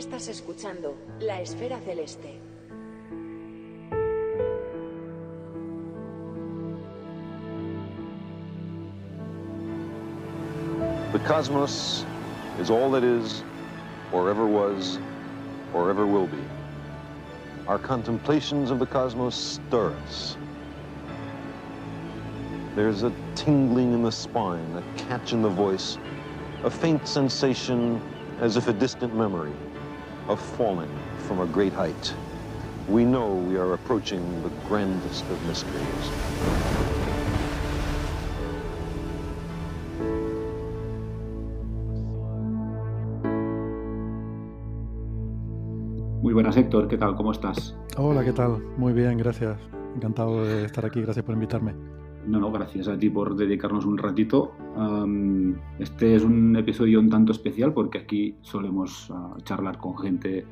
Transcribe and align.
Estás 0.00 0.30
escuchando 0.30 0.96
La 1.20 1.42
Esfera 1.42 1.78
Celeste. 1.84 2.40
The 11.12 11.18
cosmos 11.26 12.06
is 12.58 12.70
all 12.70 12.90
that 12.92 13.04
is, 13.04 13.44
or 14.10 14.30
ever 14.30 14.46
was, 14.46 14.98
or 15.74 15.90
ever 15.90 16.06
will 16.06 16.28
be. 16.28 16.42
Our 17.68 17.78
contemplations 17.78 18.70
of 18.70 18.78
the 18.78 18.86
cosmos 18.86 19.34
stir 19.34 19.92
us. 20.06 20.38
There's 22.74 23.02
a 23.02 23.12
tingling 23.34 23.92
in 23.92 24.02
the 24.02 24.12
spine, 24.12 24.64
a 24.78 24.98
catch 24.98 25.34
in 25.34 25.42
the 25.42 25.50
voice, 25.50 25.98
a 26.64 26.70
faint 26.70 27.06
sensation 27.06 28.00
as 28.40 28.56
if 28.56 28.66
a 28.66 28.72
distant 28.72 29.14
memory 29.14 29.52
of 30.30 30.40
falling 30.56 30.88
from 31.26 31.40
a 31.40 31.46
great 31.46 31.72
height. 31.72 32.14
We 32.88 33.04
know 33.04 33.34
we 33.34 33.56
are 33.58 33.74
approaching 33.74 34.22
the 34.42 34.50
grandest 34.68 35.24
of 35.24 35.44
mysteries. 35.46 36.10
Muy 46.22 46.32
buenas, 46.32 46.56
Héctor. 46.56 46.86
¿Qué 46.86 46.96
tal? 46.96 47.16
¿Cómo 47.16 47.32
estás? 47.32 47.76
Hola, 47.96 48.24
¿qué 48.24 48.32
tal? 48.32 48.62
Muy 48.76 48.92
bien, 48.92 49.18
gracias. 49.18 49.58
Encantado 49.96 50.44
de 50.44 50.64
estar 50.64 50.86
aquí. 50.86 51.02
Gracias 51.02 51.24
por 51.24 51.34
invitarme. 51.34 51.74
No, 52.24 52.38
no, 52.38 52.52
gracias 52.52 52.86
a 52.86 52.96
ti 52.96 53.10
por 53.10 53.34
dedicarnos 53.34 53.84
un 53.84 53.98
ratito. 53.98 54.52
Um, 54.76 55.56
este 55.78 56.14
es 56.14 56.22
un 56.22 56.56
episodio 56.56 57.00
un 57.00 57.10
tanto 57.10 57.32
especial 57.32 57.72
porque 57.72 57.98
aquí 57.98 58.36
solemos 58.40 59.10
uh, 59.10 59.40
charlar 59.42 59.78
con 59.78 59.98
gente 59.98 60.46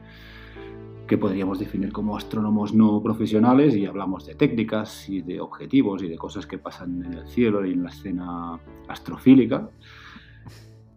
que 1.06 1.16
podríamos 1.16 1.58
definir 1.58 1.92
como 1.92 2.16
astrónomos 2.16 2.74
no 2.74 3.02
profesionales 3.02 3.74
y 3.77 3.86
hablamos 3.86 4.27
de 4.27 4.34
técnicas 4.34 5.08
y 5.08 5.22
de 5.22 5.41
objetivos 5.41 6.02
y 6.02 6.08
de 6.08 6.19
cosas 6.19 6.46
que 6.46 6.58
pasan 6.58 7.05
en 7.05 7.14
el 7.14 7.28
cielo 7.28 7.64
y 7.64 7.72
en 7.72 7.84
la 7.84 7.91
escena 7.91 8.61
astrofílica. 8.89 9.70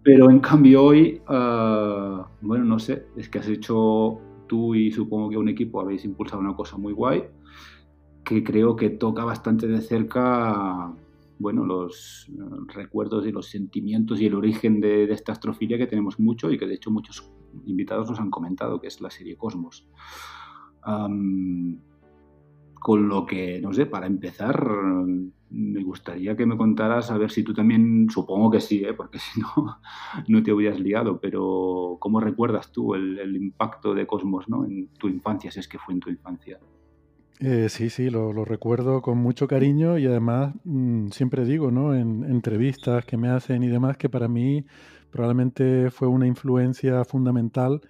Pero 0.04 0.30
en 0.30 0.40
cambio 0.40 0.84
hoy, 0.84 1.22
uh, 1.30 2.24
bueno, 2.42 2.66
no 2.66 2.80
sé, 2.80 3.06
es 3.16 3.30
que 3.30 3.40
has 3.40 3.48
hecho 3.48 4.20
tú 4.48 4.76
y 4.76 4.92
supongo 4.92 5.30
que 5.30 5.38
un 5.38 5.48
equipo 5.48 5.80
habéis 5.80 6.04
impulsado 6.04 6.42
una 6.42 6.56
cosa 6.56 6.76
muy 6.78 6.92
guay 6.92 7.24
que 8.24 8.44
creo 8.44 8.76
que 8.76 8.90
toca 8.90 9.24
bastante 9.24 9.68
de 9.68 9.82
cerca 9.82 10.94
bueno, 11.42 11.66
los 11.66 12.30
eh, 12.30 12.34
recuerdos 12.74 13.26
y 13.26 13.32
los 13.32 13.48
sentimientos 13.48 14.22
y 14.22 14.28
el 14.28 14.36
origen 14.36 14.80
de, 14.80 15.12
esta 15.12 15.32
astrofilia 15.32 15.78
que 15.78 15.88
tenemos 15.88 16.20
mucho 16.20 16.52
y 16.52 16.58
que 16.58 16.68
de 16.68 16.76
hecho 16.76 16.92
muchos 16.92 17.32
invitados 17.66 18.10
nos 18.10 18.20
han 18.20 18.30
comentado, 18.30 18.80
que 18.80 18.88
es 18.88 19.02
la 19.02 19.10
serie 19.10 19.36
Cosmos. 19.36 19.88
Con 22.74 23.08
lo 23.08 23.26
que, 23.28 23.62
no 23.62 23.74
sé, 23.74 23.86
para 23.86 24.08
empezar, 24.08 24.68
me 25.52 25.84
gustaría 25.84 26.36
que 26.36 26.46
me 26.46 26.58
contaras, 26.58 27.12
a 27.12 27.18
ver 27.18 27.30
si 27.30 27.44
tú 27.44 27.54
también, 27.54 28.10
supongo 28.10 28.50
que 28.50 28.60
sí, 28.60 28.84
¿eh? 28.84 28.94
porque 28.94 29.20
si 29.20 29.42
no, 29.42 29.78
no 30.28 30.44
te 30.44 30.54
hubieras 30.54 30.80
liado, 30.80 31.20
pero 31.20 31.98
¿cómo 32.00 32.20
recuerdas 32.20 32.72
tú 32.72 32.96
el, 32.96 33.20
el 33.20 33.36
impacto 33.36 33.94
de 33.94 34.08
Cosmos 34.08 34.48
¿no? 34.50 34.66
en 34.66 34.88
tu 34.98 35.08
infancia, 35.08 35.52
si 35.52 35.60
es 35.60 35.68
que 35.68 35.78
fue 35.78 35.94
en 35.94 36.00
tu 36.00 36.10
infancia? 36.10 36.60
Eh, 37.44 37.70
sí, 37.70 37.90
sí, 37.90 38.12
lo, 38.12 38.32
lo, 38.34 38.46
recuerdo 38.46 39.02
con 39.02 39.18
mucho 39.18 39.48
cariño 39.48 39.98
y 39.98 40.06
además 40.06 40.54
mmm, 40.64 41.08
siempre 41.08 41.44
digo, 41.44 41.72
¿no? 41.72 41.96
En, 41.96 42.24
en 42.24 42.30
entrevistas 42.30 43.04
que 43.04 43.18
me 43.18 43.30
hacen 43.30 43.64
y 43.64 43.68
demás, 43.68 43.98
que 43.98 44.10
para 44.10 44.28
mí 44.28 44.64
probablemente 45.10 45.90
fue 45.90 46.08
una 46.08 46.28
influencia 46.28 47.04
fundamental 47.04 47.82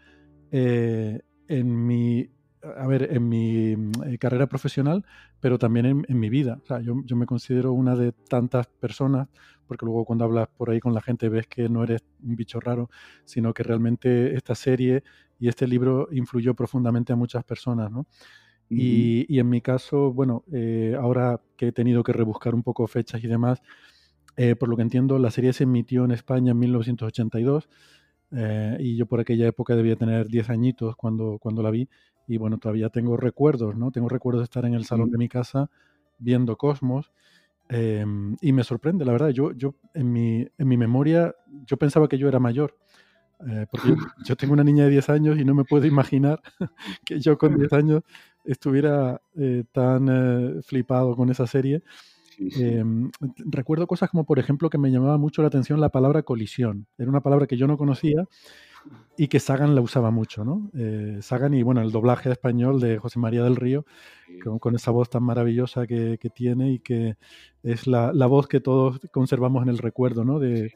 eh, 0.51 1.19
en 1.50 1.85
mi 1.85 2.29
a 2.78 2.88
ver, 2.88 3.12
en 3.12 3.28
mi 3.28 3.72
eh, 4.06 4.17
carrera 4.19 4.47
profesional, 4.47 5.03
pero 5.41 5.57
también 5.57 5.85
en, 5.85 6.06
en 6.07 6.19
mi 6.19 6.29
vida. 6.29 6.59
O 6.63 6.66
sea, 6.66 6.79
yo, 6.79 6.95
yo, 7.06 7.16
me 7.18 7.25
considero 7.25 7.73
una 7.73 7.95
de 7.95 8.12
tantas 8.12 8.68
personas, 8.68 9.28
porque 9.68 9.85
luego 9.85 10.06
cuando 10.06 10.25
hablas 10.25 10.47
por 10.47 10.69
ahí 10.69 10.79
con 10.79 10.94
la 10.94 11.01
gente 11.01 11.28
ves 11.28 11.47
que 11.47 11.68
no 11.69 11.83
eres 11.83 12.03
un 12.23 12.35
bicho 12.35 12.59
raro, 12.59 12.89
sino 13.25 13.53
que 13.53 13.63
realmente 13.63 14.35
esta 14.35 14.56
serie 14.56 15.03
y 15.39 15.47
este 15.47 15.68
libro 15.68 16.07
influyó 16.12 16.53
profundamente 16.53 17.13
a 17.13 17.16
muchas 17.16 17.44
personas, 17.44 17.91
¿no? 17.91 18.06
Uh 18.72 18.76
-huh. 18.76 18.80
y, 18.80 19.26
y, 19.28 19.40
en 19.40 19.50
mi 19.50 19.62
caso, 19.62 20.14
bueno, 20.14 20.44
eh, 20.52 20.96
ahora 21.00 21.42
que 21.58 21.68
he 21.68 21.72
tenido 21.72 22.04
que 22.04 22.14
rebuscar 22.14 22.56
un 22.56 22.64
poco 22.64 22.88
fechas 22.88 23.24
y 23.24 23.28
demás, 23.28 23.62
eh, 24.38 24.56
por 24.56 24.70
lo 24.70 24.76
que 24.76 24.84
entiendo, 24.84 25.20
la 25.20 25.32
serie 25.32 25.54
se 25.54 25.66
emitió 25.66 26.06
en 26.06 26.12
España 26.12 26.52
en 26.52 26.59
1982. 26.59 27.70
Eh, 28.34 28.78
y 28.80 28.96
yo 28.96 29.06
por 29.08 29.20
aquella 29.20 29.48
época 29.48 29.76
debía 29.76 29.98
tener 29.98 30.28
10 30.28 30.50
añitos 30.50 30.96
cuando, 30.96 31.38
cuando 31.38 31.62
la 31.62 31.70
vi 31.70 31.90
y 32.28 32.38
bueno, 32.38 32.58
todavía 32.60 32.90
tengo 32.90 33.18
recuerdos, 33.18 33.76
¿no? 33.76 33.92
Tengo 33.92 34.08
recuerdos 34.08 34.42
de 34.42 34.46
estar 34.46 34.64
en 34.64 34.74
el 34.74 34.86
salón 34.86 35.12
de 35.12 35.18
mi 35.18 35.28
casa 35.28 35.70
viendo 36.18 36.56
Cosmos 36.56 37.12
eh, 37.74 38.06
y 38.42 38.52
me 38.52 38.64
sorprende, 38.64 39.06
la 39.06 39.14
verdad, 39.14 39.30
yo, 39.30 39.54
yo 39.54 39.76
en, 39.94 40.12
mi, 40.12 40.46
en 40.58 40.68
mi 40.68 40.76
memoria, 40.76 41.34
yo 41.66 41.78
pensaba 41.78 42.10
que 42.10 42.18
yo 42.18 42.28
era 42.28 42.38
mayor, 42.38 42.78
eh, 43.48 43.66
porque 43.72 43.90
yo, 43.90 43.96
yo, 44.26 44.36
tengo 44.36 44.54
una 44.54 44.64
niña 44.64 44.84
de 44.84 44.92
10 44.92 45.10
años 45.10 45.40
y 45.40 45.46
no 45.46 45.56
me 45.56 45.64
puedo 45.64 45.86
imaginar 45.86 46.42
que 47.06 47.20
yo 47.22 47.38
con 47.38 47.58
10 47.58 47.72
años 47.72 48.04
estuviera 48.44 49.22
eh, 49.35 49.63
tan 49.72 50.07
eh, 50.09 50.62
flipado 50.63 51.16
con 51.16 51.29
esa 51.29 51.47
serie. 51.47 51.84
Sí, 52.38 52.50
sí. 52.50 52.79
recuerdo 53.46 53.85
cosas 53.85 54.09
como, 54.09 54.25
por 54.25 54.40
ejemplo, 54.40 54.69
que 54.69 54.78
me 54.78 54.90
llamaba 54.90 55.18
mucho 55.18 55.41
la 55.41 55.50
atención 55.50 55.79
la 55.79 55.90
palabra 55.90 56.24
colisión. 56.24 56.88
Era 56.97 57.09
una 57.09 57.22
palabra 57.22 57.46
que 57.46 57.57
yo 57.57 57.68
no 57.68 57.78
conocía 57.78 58.25
y 59.18 59.28
que 59.28 59.40
Sagan 59.40 59.75
la 59.75 59.81
usaba 59.81 60.09
mucho, 60.09 60.44
¿no? 60.44 60.72
Eh, 60.74 61.19
Sagan 61.22 61.53
y, 61.53 61.62
bueno, 61.62 61.81
el 61.81 61.91
doblaje 61.91 62.31
español 62.31 62.80
de 62.80 62.97
José 62.97 63.19
María 63.19 63.44
del 63.44 63.56
Río, 63.56 63.85
con, 64.44 64.57
con 64.57 64.75
esa 64.75 64.91
voz 64.91 65.09
tan 65.09 65.24
maravillosa 65.24 65.85
que, 65.85 66.18
que 66.19 66.30
tiene 66.30 66.72
y 66.72 66.80
que 66.80 67.18
es 67.63 67.85
la, 67.85 68.12
la, 68.13 68.25
voz 68.25 68.47
que 68.47 68.59
todos 68.59 69.00
conservamos 69.12 69.63
en 69.63 69.69
el 69.69 69.78
recuerdo, 69.78 70.24
¿no? 70.25 70.40
De, 70.40 70.74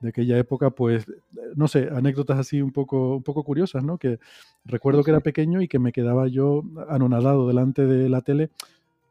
de, 0.00 0.08
aquella 0.08 0.38
época, 0.38 0.70
pues, 0.70 1.06
no 1.54 1.68
sé, 1.68 1.88
anécdotas 1.92 2.38
así 2.38 2.60
un 2.62 2.72
poco, 2.72 3.16
un 3.16 3.22
poco 3.22 3.44
curiosas, 3.44 3.84
¿no? 3.84 3.98
Que 3.98 4.18
recuerdo 4.64 5.02
que 5.02 5.10
era 5.10 5.20
pequeño 5.20 5.62
y 5.62 5.68
que 5.68 5.78
me 5.78 5.92
quedaba 5.92 6.28
yo 6.28 6.62
anonadado 6.88 7.46
delante 7.48 7.86
de 7.86 8.08
la 8.08 8.20
tele. 8.20 8.50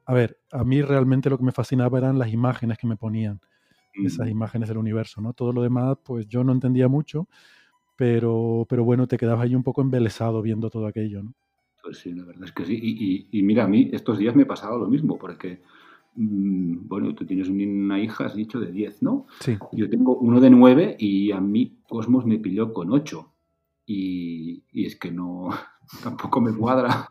A 0.05 0.13
ver, 0.13 0.37
a 0.51 0.63
mí 0.63 0.81
realmente 0.81 1.29
lo 1.29 1.37
que 1.37 1.43
me 1.43 1.51
fascinaba 1.51 1.97
eran 1.97 2.19
las 2.19 2.31
imágenes 2.31 2.77
que 2.77 2.87
me 2.87 2.95
ponían, 2.95 3.39
esas 3.93 4.29
imágenes 4.29 4.67
del 4.69 4.77
universo, 4.77 5.21
¿no? 5.21 5.33
Todo 5.33 5.53
lo 5.53 5.61
demás, 5.61 5.97
pues 6.03 6.27
yo 6.27 6.43
no 6.43 6.51
entendía 6.51 6.87
mucho, 6.87 7.27
pero, 7.95 8.65
pero 8.69 8.83
bueno, 8.83 9.07
te 9.07 9.17
quedabas 9.17 9.45
ahí 9.45 9.55
un 9.55 9.63
poco 9.63 9.81
embelesado 9.81 10.41
viendo 10.41 10.69
todo 10.69 10.85
aquello, 10.87 11.23
¿no? 11.23 11.33
Pues 11.85 11.99
sí, 11.99 12.13
la 12.13 12.25
verdad 12.25 12.45
es 12.45 12.51
que 12.51 12.65
sí. 12.65 12.79
Y, 12.81 13.29
y, 13.31 13.39
y 13.39 13.43
mira, 13.43 13.65
a 13.65 13.67
mí 13.67 13.89
estos 13.93 14.17
días 14.17 14.35
me 14.35 14.45
pasaba 14.45 14.75
lo 14.75 14.87
mismo, 14.87 15.19
porque, 15.19 15.61
bueno, 16.15 17.13
tú 17.13 17.25
tienes 17.25 17.49
una 17.49 17.99
hija, 17.99 18.25
has 18.25 18.35
dicho, 18.35 18.59
de 18.59 18.71
10, 18.71 19.03
¿no? 19.03 19.25
Sí. 19.39 19.57
Yo 19.73 19.89
tengo 19.89 20.15
uno 20.17 20.39
de 20.39 20.49
9 20.49 20.95
y 20.99 21.31
a 21.31 21.41
mí 21.41 21.79
Cosmos 21.87 22.25
me 22.25 22.39
pilló 22.39 22.73
con 22.73 22.91
8. 22.91 23.33
Y, 23.85 24.63
y 24.71 24.85
es 24.85 24.95
que 24.95 25.11
no, 25.11 25.49
tampoco 26.03 26.41
me 26.41 26.53
cuadra, 26.53 27.09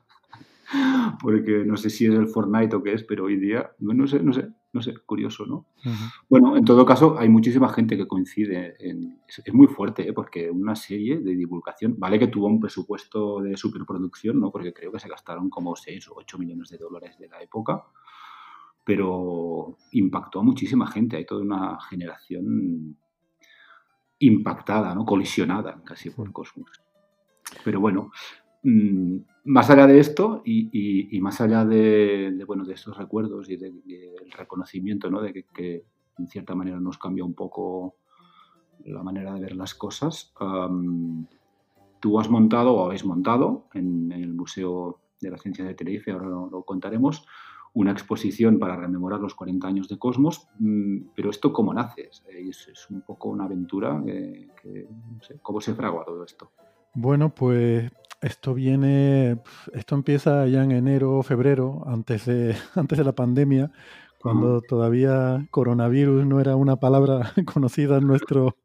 porque 1.23 1.65
no 1.65 1.77
sé 1.77 1.91
si 1.91 2.07
es 2.07 2.15
el 2.15 2.27
Fortnite 2.27 2.75
o 2.75 2.83
qué 2.83 2.95
es, 2.95 3.05
pero 3.05 3.25
hoy 3.25 3.37
día, 3.37 3.71
no 3.79 4.07
sé, 4.07 4.21
no 4.21 4.33
sé, 4.33 4.49
no 4.73 4.83
sé, 4.83 4.95
curioso, 5.07 5.47
¿no? 5.47 5.67
Uh 5.85 5.89
-huh. 5.89 6.13
Bueno, 6.29 6.57
en 6.57 6.65
todo 6.65 6.85
caso, 6.85 7.17
hay 7.17 7.29
muchísima 7.29 7.69
gente 7.69 7.97
que 7.97 8.09
coincide. 8.09 8.75
En, 8.81 9.21
es, 9.29 9.41
es, 9.45 9.55
muy 9.55 9.69
fuerte, 9.69 10.09
¿eh? 10.09 10.13
porque 10.13 10.51
una 10.51 10.75
serie 10.75 11.21
de 11.21 11.37
divulgación, 11.37 11.95
vale 11.97 12.19
que 12.19 12.27
tuvo 12.27 12.49
un 12.49 12.59
presupuesto 12.59 13.41
de 13.41 13.57
superproducción, 13.57 14.41
¿no? 14.41 14.51
Porque 14.51 14.73
creo 14.73 14.91
que 14.91 14.99
se 14.99 15.09
gastaron 15.09 15.49
como 15.49 15.77
6 15.77 16.09
o 16.09 16.15
8 16.17 16.39
millones 16.39 16.71
de 16.71 16.79
dólares 16.79 17.17
de 17.19 17.29
la 17.29 17.41
época, 17.41 17.85
pero 18.85 19.77
impactó 19.93 20.41
a 20.41 20.45
muchísima 20.45 20.87
gente. 20.87 21.17
Hay 21.17 21.27
toda 21.27 21.43
una 21.43 21.79
generación 21.81 22.97
impactada, 24.19 24.95
¿no? 24.95 25.05
Colisionada 25.05 25.83
casi 25.85 26.11
por 26.11 26.33
Cosmos. 26.33 26.71
Pero 27.65 27.81
bueno, 27.81 28.11
mmm, 28.63 29.17
más 29.45 29.71
allá 29.71 29.87
de 29.87 30.01
esto 30.01 30.43
y, 30.45 30.69
y, 30.73 31.17
y 31.17 31.21
más 31.21 31.41
allá 31.41 31.65
de, 31.65 32.33
de, 32.33 32.45
bueno, 32.45 32.65
de 32.65 32.75
estos 32.75 32.97
recuerdos 32.97 33.49
y 33.51 33.57
del 33.57 33.83
de, 33.85 34.15
reconocimiento 34.37 35.11
¿no? 35.11 35.21
de 35.21 35.33
que, 35.33 35.45
que, 35.45 35.85
en 36.17 36.29
cierta 36.29 36.55
manera 36.55 36.79
nos 36.79 36.97
cambia 36.97 37.25
un 37.25 37.35
poco 37.35 37.97
la 38.85 39.03
manera 39.03 39.35
de 39.35 39.41
ver 39.41 39.57
las 39.57 39.75
cosas, 39.75 40.33
um, 40.41 41.27
tú 42.01 42.21
has 42.21 42.31
montado 42.31 42.75
o 42.75 42.85
habéis 42.85 43.05
montado 43.05 43.67
en, 43.75 44.13
en, 44.13 44.23
el 44.23 44.33
Museo 44.33 45.01
de 45.21 45.31
la 45.31 45.39
Ciencia 45.39 45.65
de 45.65 45.75
Tenerife, 45.75 46.13
ahora 46.13 46.29
lo, 46.29 46.49
lo, 46.51 46.63
contaremos, 46.63 47.27
una 47.75 47.91
exposición 47.91 48.59
para 48.59 48.77
rememorar 48.77 49.21
los 49.21 49.35
40 49.35 49.67
años 49.67 49.89
de 49.89 49.99
Cosmos, 49.99 50.49
um, 50.61 51.09
pero 51.15 51.31
esto 51.31 51.53
cómo 51.53 51.75
nace? 51.75 52.09
Es, 52.09 52.69
es, 52.69 52.91
un 52.91 53.03
poco 53.03 53.29
una 53.29 53.45
aventura 53.45 54.01
que, 54.05 54.49
que 54.63 54.87
no 54.89 55.23
sé, 55.23 55.39
¿cómo 55.43 55.61
se 55.61 55.75
fragua 55.75 56.05
todo 56.05 56.25
esto? 56.25 56.51
Bueno, 56.95 57.35
pues 57.35 57.91
esto 58.23 58.55
viene, 58.55 59.39
esto 59.73 59.95
empieza 59.97 60.47
ya 60.47 60.63
en 60.63 60.71
enero 60.71 61.19
o 61.19 61.23
febrero, 61.23 61.83
antes 61.87 62.27
de, 62.27 62.55
antes 62.75 62.97
de 62.97 63.05
la 63.05 63.13
pandemia, 63.13 63.73
cuando 64.21 64.63
todavía 64.63 65.47
coronavirus 65.51 66.25
no 66.25 66.41
era 66.41 66.57
una 66.57 66.77
palabra 66.77 67.33
conocida 67.53 67.99
en 67.99 68.07
nuestro, 68.07 68.57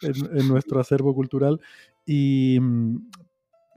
en, 0.00 0.38
en 0.38 0.48
nuestro 0.48 0.80
acervo 0.80 1.14
cultural. 1.14 1.60
Y 2.06 2.58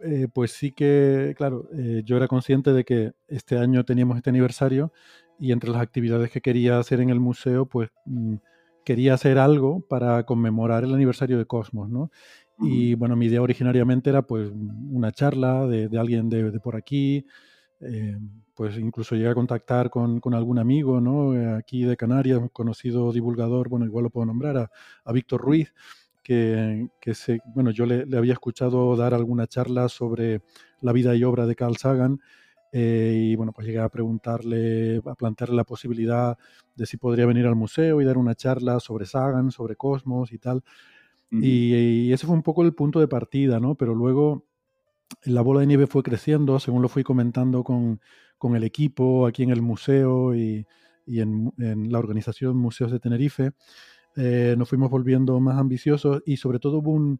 eh, 0.03 0.27
pues 0.33 0.51
sí 0.51 0.71
que, 0.71 1.33
claro, 1.37 1.69
eh, 1.73 2.01
yo 2.05 2.17
era 2.17 2.27
consciente 2.27 2.73
de 2.73 2.83
que 2.83 3.13
este 3.27 3.57
año 3.57 3.83
teníamos 3.85 4.17
este 4.17 4.29
aniversario 4.29 4.91
y 5.39 5.51
entre 5.51 5.69
las 5.69 5.81
actividades 5.81 6.31
que 6.31 6.41
quería 6.41 6.79
hacer 6.79 6.99
en 7.01 7.09
el 7.09 7.19
museo, 7.19 7.65
pues 7.65 7.89
mm, 8.05 8.35
quería 8.85 9.13
hacer 9.13 9.37
algo 9.37 9.81
para 9.87 10.23
conmemorar 10.25 10.83
el 10.83 10.93
aniversario 10.93 11.37
de 11.37 11.45
Cosmos, 11.45 11.89
¿no? 11.89 12.11
Y 12.63 12.93
bueno, 12.93 13.15
mi 13.15 13.25
idea 13.25 13.41
originariamente 13.41 14.11
era 14.11 14.21
pues 14.21 14.51
una 14.91 15.11
charla 15.11 15.65
de, 15.65 15.89
alguien 15.97 16.29
de, 16.29 16.59
por 16.59 16.75
aquí, 16.75 17.25
eh, 17.79 18.19
pues 18.53 18.77
incluso 18.77 19.15
llegué 19.15 19.29
a 19.29 19.33
contactar 19.33 19.89
con, 19.89 20.19
con, 20.19 20.35
algún 20.35 20.59
amigo, 20.59 21.01
¿no? 21.01 21.55
Aquí 21.55 21.83
de 21.85 21.97
Canarias, 21.97 22.37
un 22.37 22.49
conocido 22.49 23.11
divulgador, 23.11 23.67
bueno, 23.67 23.85
igual 23.87 24.03
lo 24.03 24.09
puedo 24.11 24.27
nombrar, 24.27 24.57
a, 24.57 24.71
a 25.03 25.11
Víctor 25.11 25.41
Ruiz, 25.41 25.73
que, 26.23 26.87
que 26.99 27.13
se, 27.13 27.39
bueno, 27.53 27.71
yo 27.71 27.85
le, 27.85 28.05
había 28.17 28.33
escuchado 28.33 28.95
dar 28.95 29.13
alguna 29.13 29.47
charla 29.47 29.89
sobre 29.89 30.41
la 30.81 30.91
vida 30.91 31.15
y 31.15 31.23
obra 31.23 31.45
de 31.45 31.55
Carl 31.55 31.77
Sagan 31.77 32.19
eh, 32.71 33.31
y 33.31 33.35
bueno, 33.35 33.51
pues 33.51 33.67
llegué 33.67 33.79
a 33.79 33.89
preguntarle, 33.89 35.01
a 35.05 35.15
plantearle 35.15 35.55
la 35.55 35.65
posibilidad 35.65 36.37
de 36.75 36.85
si 36.85 36.97
podría 36.97 37.25
venir 37.25 37.45
al 37.45 37.55
museo 37.55 38.01
y 38.01 38.05
dar 38.05 38.17
una 38.17 38.35
charla 38.35 38.79
sobre 38.79 39.05
Sagan, 39.05 39.51
sobre 39.51 39.75
Cosmos 39.75 40.31
y 40.31 40.37
tal. 40.37 40.63
y, 41.31 42.11
ese 42.11 42.25
fue 42.27 42.35
un 42.35 42.43
poco 42.43 42.63
el 42.63 42.73
punto 42.73 42.99
de 42.99 43.07
partida, 43.07 43.59
¿no? 43.59 43.75
Pero 43.75 43.95
luego 43.95 44.45
la 45.23 45.41
bola 45.41 45.61
de 45.61 45.67
nieve 45.67 45.87
fue 45.87 46.03
creciendo, 46.03 46.59
según 46.59 46.81
lo 46.81 46.89
fui 46.89 47.03
comentando 47.03 47.63
con, 47.63 47.99
con 48.37 48.55
el 48.55 48.63
equipo 48.63 49.27
aquí 49.27 49.43
en 49.43 49.49
el 49.49 49.61
museo 49.61 50.33
y, 50.35 50.65
y 51.05 51.19
en, 51.19 51.53
en, 51.57 51.91
la 51.91 51.99
organización 51.99 52.57
Museos 52.57 52.91
de 52.91 52.99
Tenerife. 52.99 53.51
Eh, 54.15 54.55
nos 54.57 54.69
fuimos 54.69 54.89
volviendo 54.89 55.39
más 55.39 55.57
ambiciosos 55.57 56.21
y 56.25 56.37
sobre 56.37 56.59
todo 56.59 56.79
hubo 56.79 56.91
un, 56.91 57.19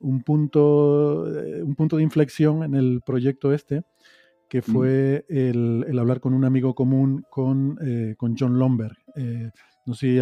un 0.00 0.22
punto, 0.22 1.26
eh, 1.28 1.62
un 1.62 1.74
punto 1.74 1.96
de 1.96 2.02
inflexión 2.02 2.62
en 2.62 2.74
el 2.74 3.02
proyecto 3.04 3.52
este, 3.52 3.82
que 4.48 4.62
fue 4.62 5.24
el, 5.28 5.84
el, 5.88 5.98
hablar 5.98 6.20
con 6.20 6.34
un 6.34 6.44
amigo 6.44 6.74
común, 6.74 7.24
con, 7.30 7.78
eh, 7.82 8.14
con 8.16 8.36
John 8.36 8.58
Lomberg. 8.58 8.96
no 9.86 9.94
sé, 9.94 10.20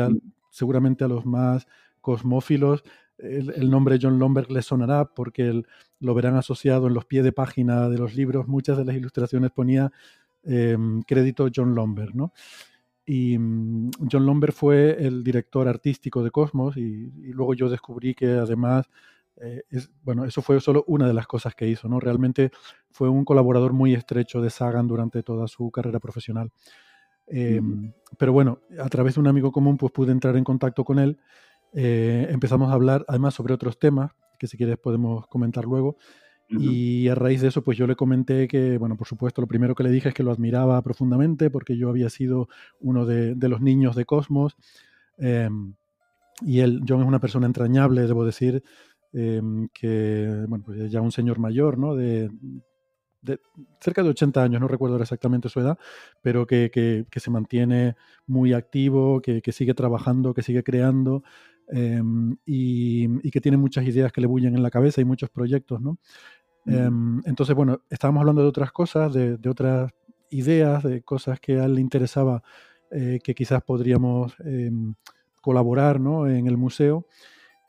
seguramente 0.51 1.05
a 1.05 1.09
los 1.09 1.25
más 1.25 1.67
cosmófilos 2.01 2.83
el, 3.19 3.51
el, 3.51 3.71
nombre 3.71 3.99
John 4.01 4.19
Lomberg 4.19 4.51
les 4.51 4.67
sonará 4.67 5.05
porque 5.07 5.63
lo 6.01 6.15
verán 6.15 6.37
asociado 6.37 6.87
en 6.87 6.95
los 6.95 7.05
pies 7.05 7.25
de 7.25 7.33
página 7.33 7.89
de 7.89 7.99
los 7.99 8.15
libros. 8.15 8.47
Muchas 8.47 8.79
de 8.79 8.85
las 8.85 8.97
ilustraciones 8.97 9.51
ponía 9.51 9.91
em, 10.45 11.03
crédito 11.03 11.49
John 11.55 11.75
Lomberg, 11.75 12.15
¿no? 12.15 12.33
Y 13.11 13.39
mm, 13.39 13.91
John 14.13 14.27
Lomber 14.27 14.53
fue 14.53 15.03
el 15.03 15.25
director 15.25 15.67
artístico 15.67 16.23
de 16.23 16.31
Cosmos 16.31 16.77
y, 16.77 17.11
luego 17.33 17.55
yo 17.55 17.71
descubrí 17.71 18.15
que 18.15 18.27
además, 18.27 18.91
eh, 19.39 19.63
es, 19.71 19.91
bueno, 20.03 20.27
eso 20.27 20.43
fue 20.43 20.61
solo 20.61 20.85
una 20.87 21.07
de 21.07 21.15
las 21.15 21.27
cosas 21.27 21.55
que 21.55 21.67
hizo, 21.67 21.89
¿no? 21.89 22.01
Realmente 22.01 22.51
fue 22.91 23.09
un 23.09 23.25
colaborador 23.25 23.73
muy 23.73 23.95
estrecho 23.95 24.43
de 24.43 24.51
Sagan 24.51 24.87
durante 24.87 25.23
toda 25.23 25.49
su 25.49 25.71
carrera 25.71 26.01
profesional. 26.01 26.53
Em, 27.27 27.95
pero 28.19 28.35
bueno, 28.35 28.61
a 28.79 28.91
través 28.91 29.15
de 29.15 29.21
un 29.21 29.27
amigo 29.27 29.53
común 29.53 29.79
pues 29.79 29.91
pude 29.91 30.13
entrar 30.13 30.37
en 30.37 30.45
contacto 30.45 30.85
con 30.85 30.99
él. 30.99 31.19
Eh, 31.73 32.27
empezamos 32.29 32.71
a 32.71 32.75
hablar 32.75 33.07
además 33.09 33.33
sobre 33.33 33.55
otros 33.55 33.79
temas 33.79 34.13
que 34.39 34.47
si 34.47 34.59
quieres 34.59 34.77
podemos 34.77 35.27
comentar 35.29 35.65
luego. 35.65 35.97
Y 36.51 37.09
a 37.09 37.15
raíz 37.15 37.43
de 37.43 37.49
eso, 37.49 37.63
pues 37.63 37.77
yo 37.77 37.87
le 37.87 37.95
comenté 37.95 38.49
que, 38.49 38.79
bueno, 38.79 38.97
por 38.97 39.07
supuesto, 39.07 39.43
lo 39.43 39.47
primero 39.47 39.75
que 39.75 39.83
le 39.83 39.91
dije 39.91 40.09
es 40.09 40.15
que 40.15 40.23
lo 40.23 40.31
admiraba 40.31 40.81
profundamente 40.83 41.51
porque 41.51 41.77
yo 41.77 41.91
había 41.91 42.09
sido 42.09 42.49
uno 42.81 43.05
de, 43.05 43.37
los 43.49 43.61
niños 43.61 43.95
de 43.95 44.07
Cosmos. 44.07 44.57
Em, 45.19 45.75
y 46.41 46.61
él, 46.61 46.83
John 46.89 47.03
es 47.03 47.07
una 47.07 47.21
persona 47.21 47.47
entrañable, 47.47 48.07
debo 48.07 48.25
decir, 48.25 48.63
em, 49.13 49.69
que, 49.75 50.45
bueno, 50.49 50.65
pues 50.65 50.79
es 50.81 50.91
ya 50.91 51.03
un 51.03 51.13
señor 51.13 51.39
mayor, 51.39 51.77
¿no? 51.79 51.95
De, 51.95 52.31
cerca 53.81 54.03
de 54.03 54.11
80 54.11 54.43
años, 54.43 54.61
no 54.61 54.69
recuerdo 54.69 54.97
exactamente 55.03 55.49
su 55.49 55.61
edad, 55.61 55.79
pero 56.23 56.47
que, 56.47 56.71
que, 56.71 57.21
se 57.21 57.31
mantiene 57.31 57.97
muy 58.27 58.53
activo, 58.55 59.21
que, 59.21 59.43
sigue 59.53 59.75
trabajando, 59.75 60.33
que 60.33 60.43
sigue 60.43 60.63
creando. 60.63 61.23
Em, 61.71 62.37
y, 62.47 63.05
y, 63.27 63.31
que 63.31 63.43
tiene 63.43 63.59
muchas 63.59 63.87
ideas 63.87 64.11
que 64.11 64.23
le 64.23 64.27
bullen 64.27 64.55
en 64.55 64.63
la 64.63 64.71
cabeza 64.71 65.03
y 65.03 65.05
muchos 65.05 65.29
proyectos, 65.29 65.83
¿no? 65.83 65.99
Em, 66.69 67.21
entonces, 67.25 67.55
bueno, 67.55 67.81
estábamos 67.91 68.21
hablando 68.21 68.43
de 68.43 68.49
otras 68.49 68.73
cosas, 68.73 69.13
de, 69.13 69.39
otras 69.49 69.93
ideas, 70.31 70.83
de 70.83 71.03
cosas 71.03 71.41
que 71.41 71.59
a 71.59 71.65
él 71.65 71.75
le 71.75 71.81
interesaba 71.81 72.43
eh, 72.91 73.21
que 73.23 73.35
quizás 73.35 73.63
podríamos 73.63 74.35
em, 74.41 74.95
colaborar 75.41 76.01
¿no? 76.01 76.27
en 76.27 76.47
el 76.47 76.57
museo. 76.57 77.07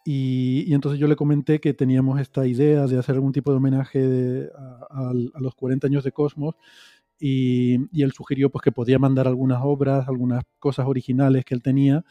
Y, 0.06 0.74
entonces 0.74 1.00
yo 1.00 1.08
le 1.08 1.16
comenté 1.16 1.60
que 1.60 1.74
teníamos 1.74 2.20
esta 2.20 2.48
idea 2.48 2.88
de 2.88 2.98
hacer 2.98 3.16
algún 3.16 3.32
tipo 3.32 3.52
de 3.52 3.58
homenaje 3.58 4.50
a, 4.90 5.14
los 5.40 5.56
40 5.56 5.88
años 5.88 6.04
de 6.04 6.12
Cosmos 6.12 6.56
y, 7.20 7.78
y, 7.92 8.04
él 8.04 8.12
sugirió 8.12 8.50
pues, 8.50 8.64
que 8.64 8.72
podía 8.72 8.98
mandar 8.98 9.28
algunas 9.28 9.60
obras, 9.62 10.08
algunas 10.08 10.44
cosas 10.58 10.88
originales 10.88 11.46
que 11.46 11.54
él 11.54 11.62
tenía 11.62 12.06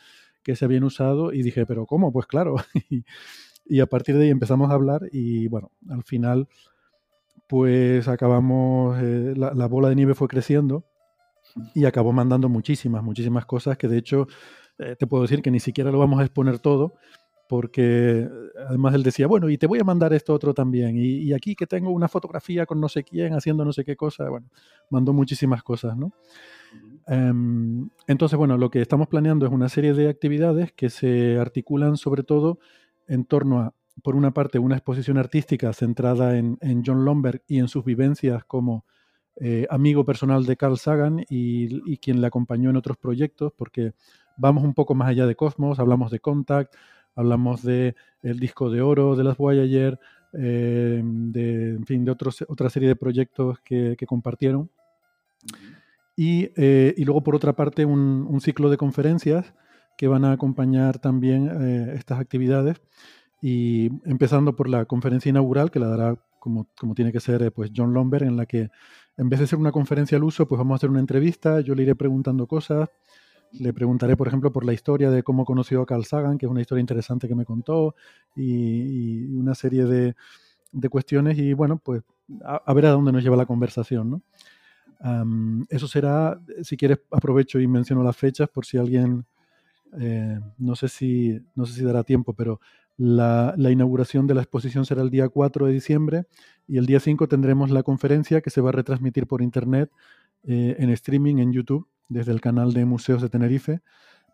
que 0.49 0.57
se 0.57 0.65
habían 0.65 0.85
usado 0.85 1.33
y 1.33 1.43
dije, 1.43 1.67
pero 1.67 1.85
¿cómo? 1.85 2.11
Pues 2.11 2.27
claro. 2.27 2.57
y 3.67 3.81
a 3.81 3.87
partir 3.87 4.17
de 4.17 4.25
ahí 4.25 4.31
empezamos 4.31 4.71
a 4.71 4.75
hablar 4.75 5.03
y 5.13 5.47
bueno, 5.49 5.73
al 5.91 6.03
final 6.03 6.49
pues 7.49 8.07
acabamos, 8.09 8.99
eh, 9.01 9.35
la, 9.37 9.67
bola 9.67 9.89
de 9.89 9.97
nieve 9.97 10.15
fue 10.15 10.29
creciendo 10.29 10.85
y 11.75 11.87
acabó 11.87 12.13
mandando 12.13 12.49
muchísimas, 12.49 13.03
muchísimas 13.03 13.47
cosas 13.47 13.79
que 13.79 13.89
de 13.89 13.99
hecho 13.99 14.29
eh, 14.79 14.95
te 14.99 15.07
puedo 15.07 15.23
decir 15.23 15.41
que 15.43 15.51
ni 15.51 15.59
siquiera 15.59 15.91
lo 15.91 15.99
vamos 15.99 16.21
a 16.21 16.25
exponer 16.25 16.59
todo 16.59 16.95
porque 17.49 18.21
eh, 18.21 18.29
además 18.69 18.95
él 18.95 19.03
decía, 19.03 19.27
bueno, 19.27 19.49
y 19.49 19.57
te 19.57 19.67
voy 19.67 19.79
a 19.81 19.85
mandar 19.85 20.13
esto 20.13 20.35
otro 20.35 20.53
también, 20.53 20.97
y, 20.99 21.33
aquí 21.33 21.57
que 21.57 21.67
tengo 21.67 21.91
una 21.91 22.07
fotografía 22.07 22.67
con 22.67 22.79
no 22.79 22.91
sé 22.91 23.03
quién 23.03 23.33
haciendo 23.33 23.65
no 23.65 23.73
sé 23.73 23.85
qué 23.85 23.97
cosa, 23.97 24.29
bueno, 24.29 24.49
mandó 24.91 25.15
muchísimas 25.15 25.63
cosas, 25.63 25.97
¿no? 25.97 26.13
Em, 27.07 27.89
entonces, 28.07 28.37
bueno, 28.37 28.59
lo 28.59 28.71
que 28.71 28.83
estamos 28.83 29.09
planeando 29.09 29.47
es 29.47 29.53
una 29.53 29.71
serie 29.71 29.95
de 29.95 30.11
actividades 30.11 30.73
que 30.73 30.91
se 30.91 31.39
articulan 31.39 31.97
sobre 31.97 32.23
todo 32.23 32.59
en 33.07 33.25
torno 33.25 33.61
a 33.61 33.75
por 34.03 34.17
una 34.17 34.33
parte, 34.33 34.59
una 34.59 34.77
exposición 34.77 35.19
artística 35.19 35.73
centrada 35.73 36.37
en, 36.37 36.59
John 36.85 37.05
Lomberg 37.05 37.43
y 37.47 37.59
en 37.59 37.69
sus 37.69 37.85
vivencias 37.85 38.45
como 38.45 38.85
eh, 39.37 39.67
amigo 39.71 40.05
personal 40.05 40.45
de 40.45 40.57
Carl 40.57 40.79
Sagan 40.79 41.25
y, 41.29 41.97
quien 41.99 42.21
le 42.21 42.27
acompañó 42.27 42.71
en 42.71 42.77
otros 42.77 42.97
proyectos, 42.97 43.53
porque 43.57 43.93
vamos 44.37 44.65
un 44.65 44.75
poco 44.75 44.95
más 44.95 45.09
allá 45.09 45.27
de 45.27 45.37
Cosmos, 45.37 45.79
hablamos 45.79 46.11
de 46.11 46.21
Contact, 46.21 46.75
hablamos 47.15 47.63
de 47.63 47.95
el 48.23 48.39
disco 48.39 48.71
de 48.71 48.83
oro 48.83 49.17
de 49.17 49.25
las 49.25 49.37
Voyager, 49.37 49.99
eh, 50.33 51.01
de, 51.03 51.71
en 51.71 51.87
fin, 51.87 52.05
de 52.05 52.11
otros, 52.11 52.45
otra 52.49 52.71
serie 52.71 52.89
de 52.89 52.97
proyectos 52.97 53.61
que, 53.61 53.97
compartieron. 54.07 54.71
Eh, 56.17 56.95
y, 56.97 57.05
luego, 57.05 57.23
por 57.23 57.37
otra 57.37 57.55
parte, 57.55 57.85
un, 57.85 58.41
ciclo 58.41 58.71
de 58.71 58.77
conferencias 58.77 59.55
que 59.97 60.09
van 60.09 60.25
a 60.25 60.33
acompañar 60.33 60.99
también 60.99 61.49
estas 61.95 62.21
actividades 62.21 62.81
y 63.41 63.91
empezando 64.05 64.57
por 64.57 64.69
la 64.69 64.85
conferencia 64.85 65.31
inaugural, 65.31 65.71
que 65.71 65.79
la 65.79 65.89
dará 65.89 66.17
como, 66.39 66.69
como 66.79 66.95
tiene 66.95 67.13
que 67.13 67.21
ser 67.21 67.43
eh, 67.43 67.51
pues 67.51 67.71
John 67.75 67.93
Lomberg, 67.93 68.25
en 68.25 68.37
la 68.37 68.47
que 68.47 68.71
en 69.17 69.29
vez 69.29 69.41
de 69.41 69.47
ser 69.47 69.59
una 69.59 69.73
conferencia 69.73 70.17
al 70.17 70.25
uso, 70.25 70.47
pues 70.47 70.59
vamos 70.59 70.75
a 70.75 70.77
hacer 70.77 70.91
una 70.91 71.01
entrevista, 71.01 71.61
yo 71.61 71.75
le 71.75 71.83
iré 71.83 71.95
preguntando 71.95 72.47
cosas, 72.47 72.89
le 73.53 73.73
preguntaré, 73.73 74.17
por 74.17 74.29
ejemplo, 74.29 74.53
por 74.53 74.65
la 74.65 74.73
historia 74.73 75.11
de 75.11 75.23
cómo 75.23 75.45
conoció 75.45 75.83
a 75.83 75.87
Carl 75.87 76.05
Sagan, 76.05 76.39
que 76.39 76.47
es 76.47 76.51
una 76.51 76.61
historia 76.61 76.81
interesante 76.81 77.27
que 77.27 77.35
me 77.35 77.45
contó, 77.45 77.95
y, 78.37 79.35
una 79.35 79.55
serie 79.55 79.85
de, 79.87 80.15
de, 80.73 80.89
cuestiones, 80.89 81.39
y 81.39 81.53
bueno, 81.53 81.81
pues 81.83 82.03
a, 82.45 82.73
ver 82.75 82.87
a 82.87 82.91
dónde 82.91 83.11
nos 83.11 83.23
lleva 83.23 83.37
la 83.37 83.47
conversación, 83.47 84.11
¿no? 84.11 84.23
eso 85.69 85.87
será, 85.87 86.41
si 86.63 86.77
quieres, 86.77 86.99
aprovecho 87.13 87.61
y 87.61 87.69
menciono 87.69 88.03
las 88.03 88.17
fechas 88.17 88.49
por 88.49 88.67
si 88.67 88.79
alguien, 88.79 89.25
eh, 89.99 90.41
no, 90.59 90.75
sé 90.75 90.89
si, 90.89 91.41
no 91.55 91.67
sé 91.67 91.75
si 91.75 91.85
dará 91.85 92.03
tiempo, 92.03 92.33
pero 92.33 92.61
la, 92.99 93.55
inauguración 93.71 94.27
de 94.27 94.35
la 94.35 94.43
exposición 94.43 94.85
será 94.85 95.03
el 95.03 95.11
día 95.11 95.29
4 95.29 95.67
de 95.67 95.73
diciembre 95.73 96.25
y 96.67 96.79
el 96.79 96.87
día 96.87 96.99
5 96.99 97.29
tendremos 97.29 97.71
la 97.71 97.85
conferencia 97.85 98.41
que 98.41 98.51
se 98.51 98.61
va 98.61 98.71
a 98.71 98.73
retransmitir 98.73 99.29
por 99.29 99.41
internet 99.41 99.91
eh, 100.43 100.75
en 100.79 100.91
streaming 100.91 101.37
en 101.39 101.53
YouTube 101.53 101.87
desde 102.09 102.33
el 102.33 102.41
canal 102.41 102.73
de 102.73 102.85
Museos 102.85 103.23
de 103.23 103.29
Tenerife. 103.29 103.81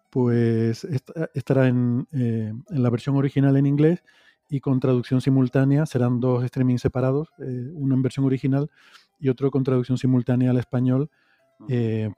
Pues 0.08 0.86
estará 1.34 1.68
en, 1.68 2.08
eh, 2.12 2.54
en, 2.70 2.82
la 2.82 2.88
versión 2.88 3.16
original 3.16 3.56
en 3.56 3.66
inglés 3.66 4.02
y 4.48 4.60
con 4.60 4.80
traducción 4.80 5.20
simultánea. 5.20 5.84
Serán 5.84 6.20
dos 6.20 6.46
streamings 6.46 6.80
separados, 6.80 7.28
eh, 7.40 7.70
uno 7.74 7.94
en 7.94 8.02
versión 8.02 8.24
original 8.24 8.70
y 9.18 9.28
otro 9.28 9.50
con 9.50 9.62
traducción 9.62 9.98
simultánea 9.98 10.50
al 10.50 10.58
español. 10.58 11.10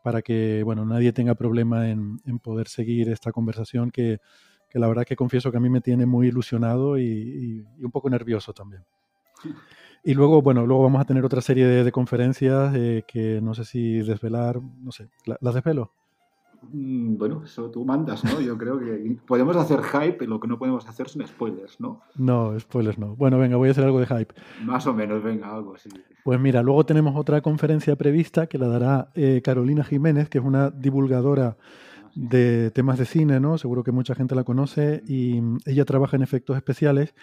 para 0.03 0.23
que 0.23 0.63
bueno, 0.65 0.85
nadie 0.85 1.13
tenga 1.13 1.35
problema 1.35 1.89
en, 1.91 2.21
en 2.25 2.39
poder 2.39 2.69
seguir 2.69 3.09
esta 3.11 3.33
conversación 3.33 3.91
que, 3.91 4.19
que 4.69 4.79
la 4.79 4.89
verdad 4.89 5.05
que 5.05 5.17
confieso 5.17 5.51
que 5.51 5.57
a 5.57 5.61
mí 5.61 5.69
me 5.69 5.81
tiene 5.81 6.07
muy 6.07 6.29
ilusionado 6.29 6.99
y, 6.99 7.65
un 7.81 7.91
poco 7.91 8.11
nervioso 8.11 8.53
también. 8.53 8.83
Y 10.05 10.15
luego, 10.15 10.43
bueno, 10.43 10.67
luego 10.67 10.85
vamos 10.85 11.01
a 11.01 11.05
tener 11.05 11.25
otra 11.25 11.41
serie 11.41 11.67
de, 11.67 11.93
conferencias 11.93 12.75
eh, 12.75 13.05
que 13.07 13.41
no 13.43 13.55
sé 13.55 13.65
si 13.65 13.99
desvelar, 13.99 14.61
no 14.63 14.93
sé, 14.93 15.09
¿las 15.25 15.55
desvelo? 15.55 15.93
Mm, 16.73 17.17
bueno, 17.17 17.43
eso 17.45 17.71
tú 17.71 17.85
mandas, 17.85 18.25
¿no? 18.25 18.41
Yo 18.41 18.57
creo 18.57 18.79
que 18.79 19.17
podemos 19.27 19.57
hacer 19.57 19.83
hype, 19.83 20.27
lo 20.27 20.41
que 20.41 20.49
no 20.49 20.59
podemos 20.59 20.87
hacer 20.89 21.09
son 21.09 21.27
spoilers, 21.27 21.81
¿no? 21.81 22.03
No, 22.17 22.59
spoilers 22.59 22.99
no. 22.99 23.15
Bueno, 23.17 23.39
venga, 23.39 23.57
voy 23.57 23.69
a 23.69 23.73
hacer 23.73 23.85
algo 23.85 24.01
de 24.01 24.07
hype. 24.07 24.35
Más 24.65 24.87
o 24.87 24.95
menos, 24.95 25.23
venga, 25.23 25.55
algo 25.55 25.75
así. 25.75 25.89
Pues 26.25 26.41
mira, 26.41 26.63
luego 26.63 26.85
tenemos 26.85 27.15
otra 27.17 27.41
conferencia 27.41 27.97
prevista 27.97 28.47
que 28.47 28.59
la 28.59 28.69
dará 28.69 29.11
eh, 29.15 29.43
Carolina 29.45 29.85
Jiménez, 29.85 30.29
que 30.29 30.39
es 30.39 30.45
una 30.45 30.71
divulgadora 30.71 31.57
de 32.17 32.71
temas 32.73 32.99
de 32.99 33.05
cine, 33.05 33.39
¿no? 33.39 33.59
Seguro 33.59 33.85
que 33.85 33.93
mucha 33.93 34.15
gente 34.15 34.35
la 34.35 34.43
conoce 34.43 35.03
y 35.07 35.41
mm, 35.41 35.59
ella 35.67 35.85
trabaja 35.85 36.17
en 36.17 36.23
efectos 36.23 36.57
especiales. 36.57 37.15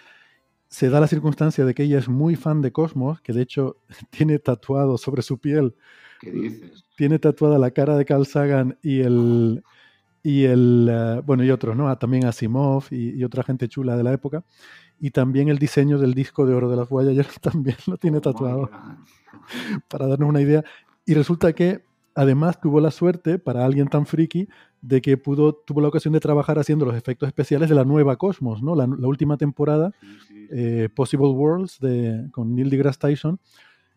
Se 0.69 0.89
da 0.89 0.99
la 0.99 1.07
circunstancia 1.07 1.65
de 1.65 1.73
que 1.73 1.83
ella 1.83 1.99
es 1.99 2.07
muy 2.07 2.35
fan 2.35 2.61
de 2.61 2.71
Cosmos, 2.71 3.19
que 3.21 3.33
de 3.33 3.41
hecho 3.41 3.77
tiene 4.11 4.39
tatuado 4.39 4.97
sobre 4.97 5.23
su 5.23 5.39
piel 5.39 5.75
¿Qué 6.21 6.31
dices? 6.31 6.85
Tiene 6.95 7.19
tatuada 7.19 7.59
la 7.59 7.71
cara 7.71 7.97
de 7.97 8.05
Carl 8.05 8.25
Sagan 8.25 8.77
y 8.81 9.01
el. 9.01 9.63
Y 10.21 10.45
el. 10.45 10.87
Eh, 10.89 11.21
bueno, 11.25 11.43
y 11.43 11.51
otros, 11.51 11.75
¿no? 11.75 11.89
Ah, 11.89 11.99
también 11.99 12.25
Asimov 12.25 12.85
y, 12.91 13.19
y, 13.19 13.23
otra 13.25 13.43
gente 13.43 13.67
chula 13.67 13.97
de 13.97 14.03
la 14.03 14.13
época. 14.13 14.45
Y 14.99 15.11
también 15.11 15.49
el 15.49 15.59
diseño 15.59 15.97
del 15.97 16.13
disco 16.13 16.45
de 16.45 16.53
oro 16.53 16.69
de 16.69 16.77
las 16.77 16.87
Voyager 16.87 17.27
también 17.41 17.75
lo 17.87 17.97
tiene 17.97 18.19
oh 18.19 18.21
tatuado. 18.21 18.69
para 19.89 20.07
darnos 20.07 20.29
una 20.29 20.39
idea. 20.39 20.63
Y 21.05 21.13
resulta 21.13 21.51
que 21.51 21.83
además 22.15 22.61
tuvo 22.61 22.79
la 22.79 22.91
suerte, 22.91 23.39
para 23.39 23.65
alguien 23.65 23.87
tan 23.87 24.05
friki, 24.05 24.47
de 24.83 25.01
que 25.01 25.17
pudo, 25.17 25.53
tuvo 25.53 25.81
la 25.81 25.87
ocasión 25.87 26.13
de 26.13 26.19
trabajar 26.19 26.59
haciendo 26.59 26.85
los 26.85 26.95
efectos 26.95 27.25
especiales 27.25 27.69
de 27.69 27.75
la 27.75 27.85
nueva 27.85 28.17
Cosmos, 28.17 28.61
¿no? 28.61 28.75
La, 28.75 28.85
la 28.85 29.07
última 29.07 29.37
temporada, 29.37 29.91
eh, 30.51 30.89
Possible 30.93 31.29
Worlds, 31.29 31.79
de, 31.79 32.27
con 32.31 32.53
Neil 32.53 32.69
deGrasse 32.69 32.99
Tyson. 32.99 33.39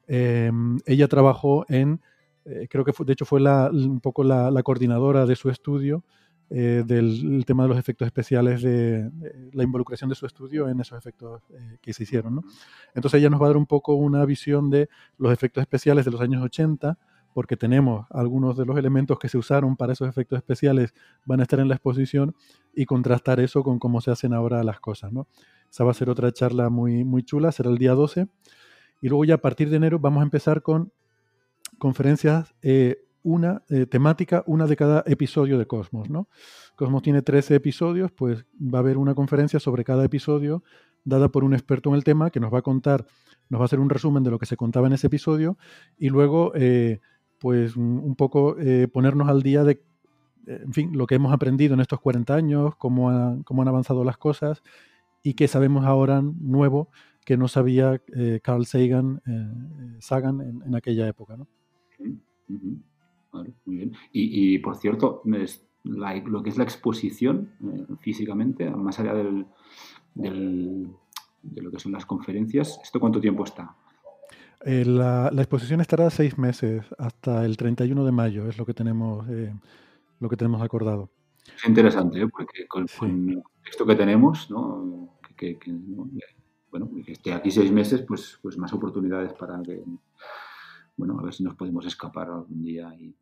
Eh, 0.07 0.51
ella 0.87 1.09
trabajó 1.09 1.67
en 1.69 2.01
eh, 2.47 2.69
creo 2.71 2.85
que 2.85 2.93
de 3.05 3.13
hecho 3.13 3.25
fue 3.25 3.41
la, 3.41 3.69
un 3.73 4.01
poco 4.01 4.23
la, 4.23 4.63
coordinadora 4.63 5.27
de 5.27 5.35
su 5.35 5.51
estudio 5.51 6.05
eh, 6.49 6.85
del 6.87 7.45
tema 7.45 7.65
de 7.65 7.71
los 7.71 7.79
efectos 7.79 8.07
especiales, 8.07 8.63
de, 8.63 9.11
la 9.53 9.65
involucración 9.65 10.09
de 10.09 10.15
su 10.15 10.27
estudio 10.27 10.69
en 10.69 10.79
esos 10.79 10.97
efectos 10.97 11.43
que 11.83 11.93
se 11.93 12.05
hicieron. 12.05 12.37
¿no? 12.37 12.45
Entonces 12.95 13.19
ella 13.19 13.31
nos 13.31 13.43
va 13.43 13.47
a 13.47 13.49
dar 13.49 13.57
un 13.57 13.67
poco 13.67 13.95
una 13.95 14.25
visión 14.25 14.71
de 14.71 14.89
los 15.19 15.33
efectos 15.33 15.61
especiales 15.61 16.05
de 16.05 16.13
los 16.13 16.21
años 16.21 16.41
80, 16.45 16.97
porque 17.37 17.59
tenemos 17.59 18.07
algunos 18.09 18.57
de 18.57 18.65
los 18.65 18.79
elementos 18.79 19.19
que 19.19 19.29
se 19.29 19.37
usaron 19.37 19.77
para 19.77 19.93
esos 19.93 20.09
efectos 20.09 20.39
especiales 20.39 20.95
van 21.27 21.41
a 21.41 21.43
estar 21.43 21.61
en 21.61 21.69
la 21.69 21.75
exposición 21.75 22.35
y 22.75 22.87
contrastar 22.87 23.41
eso 23.41 23.63
con 23.63 23.79
cómo 23.79 24.01
se 24.01 24.11
hacen 24.11 24.33
ahora 24.33 24.65
las 24.65 24.81
cosas. 24.81 25.13
¿no? 25.13 25.29
Esa 25.71 25.85
va 25.85 25.91
a 25.91 25.95
ser 25.95 26.09
otra 26.09 26.33
charla 26.33 26.71
muy, 26.71 27.05
muy 27.05 27.25
chula, 27.25 27.53
será 27.53 27.69
el 27.69 27.77
día 27.77 27.93
12. 27.93 28.27
Y 29.03 29.09
luego 29.11 29.27
ya 29.27 29.35
a 29.35 29.43
partir 29.43 29.69
de 29.69 29.77
enero 29.77 29.99
vamos 29.99 30.23
a 30.23 30.23
empezar 30.23 30.63
con 30.63 30.95
conferencias, 31.77 32.55
eh, 32.63 33.05
una 33.23 33.65
eh, 33.69 33.85
temática, 33.85 34.43
una 34.47 34.67
de 34.67 34.77
cada 34.77 35.05
episodio 35.07 35.59
de 35.59 35.67
Cosmos, 35.67 36.09
¿no? 36.09 36.31
Cosmos 36.75 37.03
tiene 37.03 37.21
13 37.21 37.57
episodios, 37.57 38.13
pues 38.13 38.47
va 38.59 38.79
a 38.79 38.81
haber 38.81 38.97
una 38.97 39.15
conferencia 39.15 39.61
sobre 39.61 39.85
cada 39.85 40.07
episodio 40.07 40.63
dada 41.05 41.29
por 41.29 41.45
un 41.45 41.53
experto 41.55 41.91
en 41.91 41.97
el 41.97 42.05
tema 42.05 42.31
que 42.31 42.41
nos 42.41 42.53
va 42.53 42.59
a 42.59 42.63
contar, 42.63 43.07
nos 43.49 43.61
va 43.61 43.65
a 43.65 43.67
hacer 43.67 43.79
un 43.79 43.91
resumen 43.91 44.25
de 44.25 44.31
lo 44.31 44.39
que 44.39 44.47
se 44.47 44.57
contaba 44.57 44.89
en 44.89 44.95
ese 44.95 45.07
episodio 45.07 45.57
y 45.97 46.09
luego, 46.09 46.53
eh, 46.55 47.01
pues 47.39 47.77
un 47.77 48.15
poco 48.17 48.57
ponernos 48.93 49.29
al 49.29 49.43
día 49.43 49.65
de, 49.65 49.83
en 50.47 50.73
fin, 50.73 50.97
lo 50.97 51.07
que 51.07 51.17
hemos 51.17 51.33
aprendido 51.33 51.75
en 51.75 51.81
estos 51.81 52.01
40 52.01 52.35
años, 52.35 52.77
cómo, 52.77 53.43
cómo 53.45 53.63
han 53.63 53.69
avanzado 53.69 54.05
las 54.05 54.17
cosas 54.17 54.63
y 55.23 55.35
qué 55.35 55.49
sabemos 55.49 55.85
ahora 55.85 56.23
nuevo 56.23 56.89
que 57.25 57.37
no 57.37 57.49
sabía 57.49 58.01
Carl 58.43 58.67
Sagan, 58.67 59.21
Sagan 59.99 60.63
en, 60.65 60.75
aquella 60.75 61.09
época, 61.09 61.37
¿no? 61.37 61.47
muy 63.65 63.77
bien. 63.77 63.93
Y, 64.13 64.59
por 64.59 64.77
cierto, 64.77 65.23
lo 65.25 66.43
que 66.43 66.51
es 66.51 66.57
la 66.57 66.65
exposición 66.65 67.51
eh, 67.63 67.87
físicamente, 68.01 68.69
más 68.71 68.99
allá 68.99 69.15
del, 69.15 69.47
de 70.15 71.63
lo 71.63 71.71
que 71.71 71.79
son 71.79 71.93
las 71.93 72.07
conferencias, 72.07 72.81
¿esto 72.83 73.01
cuánto 73.01 73.21
tiempo 73.21 73.45
está? 73.45 73.77
Eh, 74.69 74.85
la, 74.85 75.31
exposición 75.37 75.81
estará 75.81 76.11
seis 76.11 76.37
meses, 76.37 76.85
hasta 76.99 77.45
el 77.45 77.57
31 77.57 78.05
de 78.05 78.13
mayo, 78.13 78.49
es 78.49 78.59
lo 78.59 78.67
que 78.67 78.75
tenemos, 78.75 79.27
eh, 79.31 79.55
lo 80.19 80.29
que 80.29 80.37
tenemos 80.37 80.61
acordado. 80.61 81.09
Es 81.57 81.65
interesante, 81.69 82.27
porque 82.27 82.67
con, 82.67 82.85
esto 83.65 83.87
que 83.87 83.95
tenemos, 83.95 84.49
Que, 85.37 85.59
bueno, 86.71 86.91
que 87.05 87.13
esté 87.13 87.33
aquí 87.33 87.51
seis 87.51 87.71
meses, 87.71 88.03
pues, 88.03 88.39
pues 88.43 88.59
más 88.59 88.73
oportunidades 88.73 89.33
para 89.35 89.63
que 89.63 89.85
bueno, 90.97 91.19
a 91.19 91.23
ver 91.23 91.35
si 91.35 91.45
nos 91.45 91.55
podemos 91.55 91.87
escapar 91.87 92.29
algún 92.29 92.63
día 92.63 92.93
y, 92.99 93.15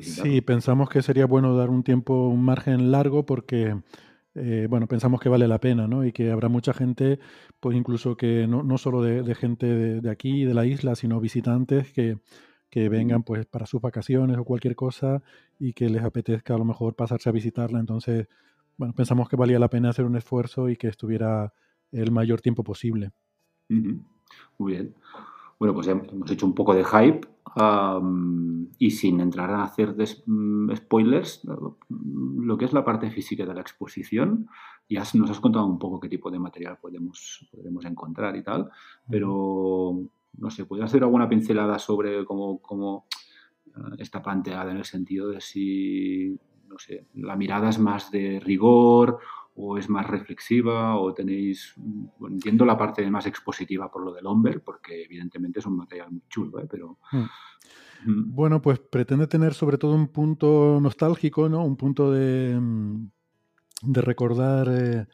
Sí, 0.00 0.40
pensamos 0.40 0.88
que 0.88 1.00
sería 1.00 1.26
bueno 1.26 1.56
dar 1.56 1.70
un 1.70 1.84
tiempo, 1.84 2.26
un 2.28 2.42
margen 2.42 2.90
largo 2.90 3.24
porque, 3.24 3.80
eh, 4.36 4.66
bueno, 4.68 4.86
pensamos 4.86 5.20
que 5.20 5.28
vale 5.28 5.48
la 5.48 5.58
pena, 5.58 5.88
¿no? 5.88 6.04
Y 6.04 6.12
que 6.12 6.30
habrá 6.30 6.48
mucha 6.48 6.74
gente, 6.74 7.18
pues 7.58 7.76
incluso 7.76 8.16
que 8.16 8.46
no, 8.46 8.62
no 8.62 8.76
solo 8.76 9.02
de, 9.02 9.34
gente 9.34 9.66
de, 9.66 10.10
aquí, 10.10 10.44
de 10.44 10.52
la 10.52 10.66
isla, 10.66 10.94
sino 10.94 11.20
visitantes 11.20 11.92
que, 11.92 12.18
que 12.68 12.88
vengan 12.90 13.22
pues 13.22 13.46
para 13.46 13.66
sus 13.66 13.80
vacaciones 13.80 14.36
o 14.36 14.44
cualquier 14.44 14.76
cosa 14.76 15.22
y 15.58 15.72
que 15.72 15.88
les 15.88 16.02
apetezca 16.02 16.54
a 16.54 16.58
lo 16.58 16.66
mejor 16.66 16.94
pasarse 16.94 17.30
a 17.30 17.32
visitarla. 17.32 17.80
Entonces, 17.80 18.28
bueno, 18.76 18.92
pensamos 18.94 19.28
que 19.28 19.36
valía 19.36 19.58
la 19.58 19.70
pena 19.70 19.88
hacer 19.88 20.04
un 20.04 20.16
esfuerzo 20.16 20.68
y 20.68 20.76
que 20.76 20.88
estuviera 20.88 21.54
el 21.90 22.10
mayor 22.10 22.42
tiempo 22.42 22.62
posible. 22.62 23.12
Muy 24.58 24.72
bien. 24.72 24.94
Bueno, 25.58 25.74
pues 25.74 25.88
hemos 25.88 26.30
hecho 26.30 26.46
un 26.46 26.54
poco 26.54 26.74
de 26.74 26.84
hype 26.84 27.26
y 28.78 28.90
sin 28.90 29.20
entrar 29.20 29.50
a 29.50 29.64
hacer 29.64 29.96
mm, 30.26 30.74
spoilers, 30.76 31.42
lo 31.44 32.58
que 32.58 32.66
es 32.66 32.72
la 32.72 32.84
parte 32.84 33.10
física 33.10 33.46
de 33.46 33.54
la 33.54 33.62
exposición, 33.62 34.48
ya 34.88 35.02
nos 35.14 35.30
has 35.30 35.40
contado 35.40 35.66
un 35.66 35.78
poco 35.78 35.98
qué 35.98 36.08
tipo 36.08 36.30
de 36.30 36.38
material 36.38 36.78
podemos, 36.80 37.48
podremos 37.50 37.84
encontrar 37.84 38.36
y 38.36 38.42
tal, 38.42 38.70
pero 39.08 39.98
no 40.38 40.50
sé, 40.50 40.66
¿podrías 40.66 40.90
hacer 40.90 41.02
alguna 41.02 41.28
pincelada 41.28 41.78
sobre 41.78 42.24
cómo, 42.24 42.60
cómo 42.60 43.06
eh, 43.66 43.96
está 43.98 44.22
planteada 44.22 44.70
en 44.70 44.76
el 44.76 44.84
sentido 44.84 45.30
de 45.30 45.40
si, 45.40 46.38
no 46.68 46.78
sé, 46.78 47.06
la 47.14 47.36
mirada 47.36 47.70
es 47.70 47.78
más 47.78 48.10
de 48.10 48.38
rigor 48.40 49.18
o 49.56 49.78
es 49.78 49.88
más 49.88 50.06
reflexiva 50.06 50.96
o 50.96 51.14
tenéis, 51.14 51.74
entiendo 52.20 52.64
la 52.66 52.76
parte 52.76 53.08
más 53.10 53.26
expositiva 53.26 53.90
por 53.90 54.04
lo 54.04 54.12
del 54.12 54.26
Homber, 54.26 54.62
porque 54.62 55.04
evidentemente 55.04 55.60
es 55.60 55.66
un 55.66 55.76
material 55.76 56.12
muy 56.12 56.22
chulo, 56.28 56.60
¿eh? 56.60 56.66
pero... 56.70 56.98
Hmm. 57.10 57.24
Bueno, 58.34 58.60
pues 58.60 58.78
pretende 58.78 59.26
tener 59.26 59.54
sobre 59.54 59.78
todo 59.78 59.94
un 59.94 60.08
punto 60.08 60.78
nostálgico, 60.80 61.48
¿no? 61.48 61.64
Un 61.64 61.76
punto 61.76 62.12
de, 62.12 62.56
mm, 62.60 63.08
de 63.82 64.00
recordar, 64.02 64.68
eh, 64.70 65.06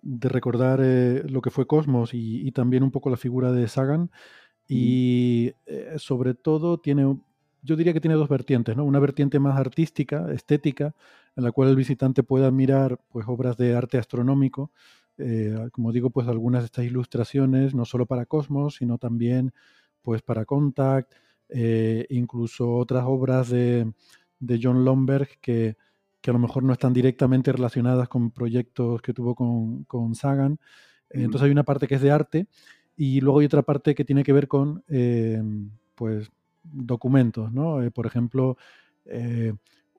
de 0.00 0.28
recordar 0.28 0.80
eh, 0.82 1.24
lo 1.28 1.42
que 1.42 1.50
fue 1.50 1.66
Cosmos 1.66 2.10
y, 2.14 2.50
también 2.52 2.84
un 2.84 2.92
poco 2.92 3.10
la 3.10 3.16
figura 3.16 3.50
de 3.50 3.66
Sagan. 3.66 4.10
Y 4.68 5.52
sobre 5.96 6.32
todo 6.32 6.78
tiene, 6.78 7.18
yo 7.62 7.76
diría 7.76 7.92
que 7.92 8.00
tiene 8.00 8.14
dos 8.14 8.28
vertientes, 8.28 8.76
¿no? 8.76 8.84
Una 8.84 9.00
vertiente 9.00 9.38
más 9.38 9.58
artística, 9.58 10.32
estética, 10.32 10.94
en 11.36 11.44
la 11.44 11.52
cual 11.52 11.70
el 11.70 11.76
visitante 11.76 12.22
pueda 12.22 12.50
mirar 12.50 12.98
pues, 13.08 13.26
obras 13.28 13.56
de 13.56 13.74
arte 13.74 13.98
astronómico. 13.98 14.70
Eh, 15.18 15.68
como 15.72 15.92
digo, 15.92 16.10
pues 16.10 16.28
algunas 16.28 16.62
de 16.62 16.66
estas 16.66 16.84
ilustraciones, 16.84 17.74
no 17.74 17.84
solo 17.84 18.06
para 18.06 18.26
Cosmos, 18.26 18.76
sino 18.76 18.98
también 18.98 19.52
pues, 20.02 20.22
para 20.22 20.44
Contact, 20.44 21.12
eh, 21.48 22.06
incluso 22.10 22.74
otras 22.74 23.04
obras 23.06 23.50
de, 23.50 23.92
John 24.60 24.84
Lomberg 24.84 25.28
que, 25.40 25.76
a 26.26 26.32
lo 26.32 26.38
mejor 26.38 26.62
no 26.62 26.72
están 26.72 26.92
directamente 26.92 27.52
relacionadas 27.52 28.08
con 28.08 28.30
proyectos 28.30 29.00
que 29.02 29.12
tuvo 29.12 29.34
con, 29.34 30.14
Sagan. 30.14 30.58
Entonces 31.10 31.42
hay 31.42 31.50
una 31.50 31.64
parte 31.64 31.86
que 31.86 31.96
es 31.96 32.00
de 32.00 32.10
arte 32.10 32.46
y 32.96 33.20
luego 33.20 33.40
hay 33.40 33.46
otra 33.46 33.62
parte 33.62 33.94
que 33.94 34.04
tiene 34.04 34.24
que 34.24 34.32
ver 34.32 34.48
con 34.48 34.82
eh, 34.88 35.42
pues, 35.94 36.30
documentos, 36.62 37.52
¿no? 37.52 37.78
por 37.92 38.06
ejemplo, 38.06 38.56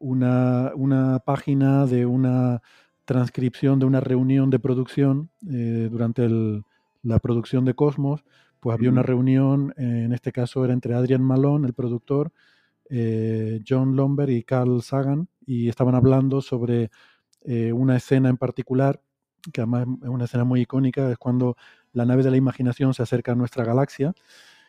una, 0.04 1.20
página 1.26 1.86
de 1.86 2.06
una 2.06 2.62
transcripción 3.06 3.80
de 3.80 3.86
una 3.86 4.00
reunión 4.00 4.50
de 4.50 4.60
producción 4.60 5.30
eh, 5.50 5.88
durante 5.92 6.28
la 7.02 7.20
producción 7.20 7.66
de 7.66 7.74
Cosmos, 7.74 8.24
pues 8.60 8.76
había 8.76 8.90
una 8.90 9.04
reunión, 9.04 9.74
en 9.76 10.14
este 10.14 10.32
caso 10.32 10.64
era 10.64 10.74
entre 10.74 10.94
Adrian 10.94 11.22
Malone, 11.22 11.68
el 11.68 11.74
productor, 11.74 12.32
eh, 12.90 13.62
John 13.68 13.96
Lomber 13.96 14.30
y 14.30 14.44
Carl 14.44 14.82
Sagan, 14.82 15.28
y 15.46 15.68
estaban 15.68 15.96
hablando 15.96 16.42
sobre 16.42 16.92
eh, 17.44 17.74
una 17.74 17.98
escena 17.98 18.30
en 18.30 18.38
particular, 18.38 19.02
que 19.52 19.62
además 19.62 19.86
es 20.02 20.08
una 20.08 20.26
escena 20.26 20.46
muy 20.46 20.62
icónica, 20.62 21.12
es 21.12 21.18
cuando 21.18 21.58
la 21.92 22.06
nave 22.06 22.24
de 22.24 22.32
la 22.32 22.38
imaginación 22.38 22.94
se 22.94 23.04
acerca 23.04 23.34
a 23.34 23.36
nuestra 23.36 23.66
galaxia, 23.66 24.14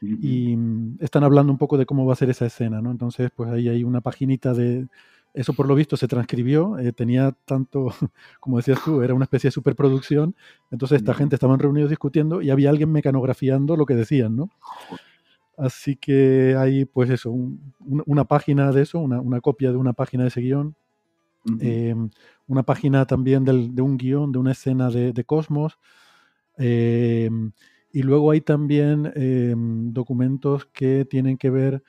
y 0.01 0.55
mm, 0.57 0.99
están 1.01 1.25
hablando 1.25 1.53
un 1.53 1.59
poco 1.59 1.79
de 1.79 1.87
cómo 1.87 2.05
va 2.05 2.13
a 2.13 2.17
ser 2.17 2.29
esa 2.29 2.47
escena, 2.47 2.83
¿no? 2.83 2.91
Entonces, 2.91 3.31
pues 3.35 3.49
ahí 3.51 3.69
hay 3.69 3.85
una 3.85 4.01
paginita 4.01 4.53
de, 4.53 4.89
eso 5.35 5.53
por 5.53 5.67
lo 5.67 5.75
visto 5.75 5.97
se 5.97 6.07
transcribió, 6.07 6.79
eh, 6.79 6.93
tenía 6.93 7.33
tanto, 7.45 7.89
como 8.41 8.57
decías 8.59 8.79
tú, 8.85 9.03
era 9.03 9.15
una 9.15 9.25
especie 9.25 9.49
de 9.49 9.53
superproducción, 9.53 10.37
entonces 10.71 10.99
esta 10.99 11.13
gente 11.13 11.35
estaban 11.35 11.59
reunidos 11.59 11.91
discutiendo 11.91 12.41
y 12.41 12.51
había 12.51 12.71
alguien 12.71 12.93
mecanografiando 12.93 13.77
lo 13.77 13.85
que 13.85 13.95
decían, 13.95 14.37
¿no? 14.37 14.51
Así 15.57 15.97
que 15.97 16.57
hay, 16.57 16.85
pues 16.85 17.11
eso, 17.11 17.33
una 17.81 18.25
página 18.25 18.73
de 18.73 18.83
eso, 18.83 18.99
una, 19.01 19.41
copia 19.41 19.71
de 19.71 19.77
una 19.77 19.93
página 19.93 20.25
de 20.25 20.29
ese 20.29 20.41
guion, 20.41 20.75
em, 21.61 22.11
una 22.49 22.63
página 22.65 23.07
también 23.07 23.45
de 23.45 23.83
un 23.83 23.97
guion, 23.97 24.33
de 24.33 24.39
una 24.39 24.53
escena 24.53 24.91
de, 24.91 25.25
Cosmos. 25.25 25.79
Em, 26.57 27.53
y 27.93 28.03
luego 28.03 28.33
hay 28.33 28.41
también 28.41 29.13
em, 29.15 29.93
documentos 29.93 30.67
que 30.67 31.05
tienen 31.05 31.39
que 31.39 31.51
ver, 31.51 31.83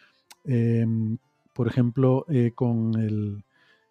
por 1.56 1.70
ejemplo, 1.70 2.26
eh, 2.28 2.52
con, 2.54 2.96
el, 3.00 3.46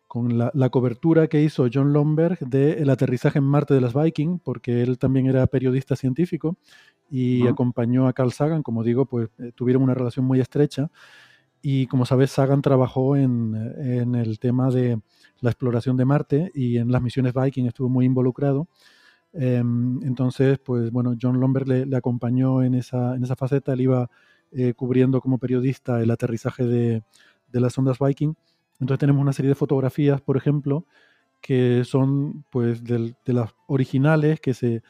con 0.07 0.37
la, 0.37 0.69
cobertura 0.69 1.29
que 1.29 1.43
hizo 1.43 1.67
John 1.73 1.95
Lomberg 1.95 2.39
del 2.41 2.91
aterrizaje 2.91 3.39
en 3.39 3.45
Marte 3.45 3.73
de 3.73 3.81
las 3.81 3.95
Viking, 3.95 4.39
porque 4.39 4.83
él 4.83 4.99
también 4.99 5.27
era 5.27 5.47
periodista 5.47 5.97
científico 5.97 6.59
y 7.11 7.47
acompañó 7.47 8.07
a 8.07 8.13
Carl 8.13 8.33
Sagan, 8.33 8.63
como 8.63 8.85
digo, 8.85 9.07
pues 9.07 9.31
eh, 9.39 9.51
tuvieron 9.55 9.83
una 9.83 9.95
relación 9.95 10.27
muy 10.27 10.41
estrecha. 10.41 10.91
Y 11.63 11.87
como 11.87 12.05
sabes, 12.05 12.33
Sagan 12.33 12.61
trabajó 12.61 13.17
en, 13.17 14.15
el 14.15 14.39
tema 14.39 14.71
de 14.71 15.01
la 15.41 15.49
exploración 15.51 15.97
de 15.97 16.05
Marte 16.05 16.51
y 16.55 16.77
en 16.77 16.93
las 16.93 17.01
misiones 17.01 17.33
Viking 17.33 17.65
estuvo 17.65 17.89
muy 17.89 18.05
involucrado. 18.05 18.69
Em, 19.33 20.03
entonces, 20.03 20.59
pues 20.59 20.91
bueno, 20.91 21.17
John 21.21 21.41
Lomberg 21.41 21.67
le, 21.67 21.97
acompañó 21.97 22.63
en 22.63 22.75
esa, 22.75 23.17
en 23.17 23.25
esa 23.25 23.37
faceta, 23.37 23.73
él 23.73 23.81
iba 23.81 24.11
eh, 24.53 24.75
cubriendo 24.75 25.21
como 25.21 25.39
periodista 25.39 26.01
el 26.01 26.11
aterrizaje 26.13 26.65
de, 26.65 27.03
las 27.61 27.77
ondas 27.79 27.99
Viking. 27.99 28.35
Entonces 28.81 28.99
tenemos 28.99 29.23
una 29.23 29.33
serie 29.33 29.51
de 29.51 29.55
fotografías, 29.55 30.21
por 30.21 30.37
ejemplo, 30.37 30.85
que 31.41 31.85
son 31.85 32.45
pues 32.51 32.85
de 32.85 33.15
las 33.27 33.55
originales, 33.67 34.41
que 34.41 34.55
se, 34.55 34.83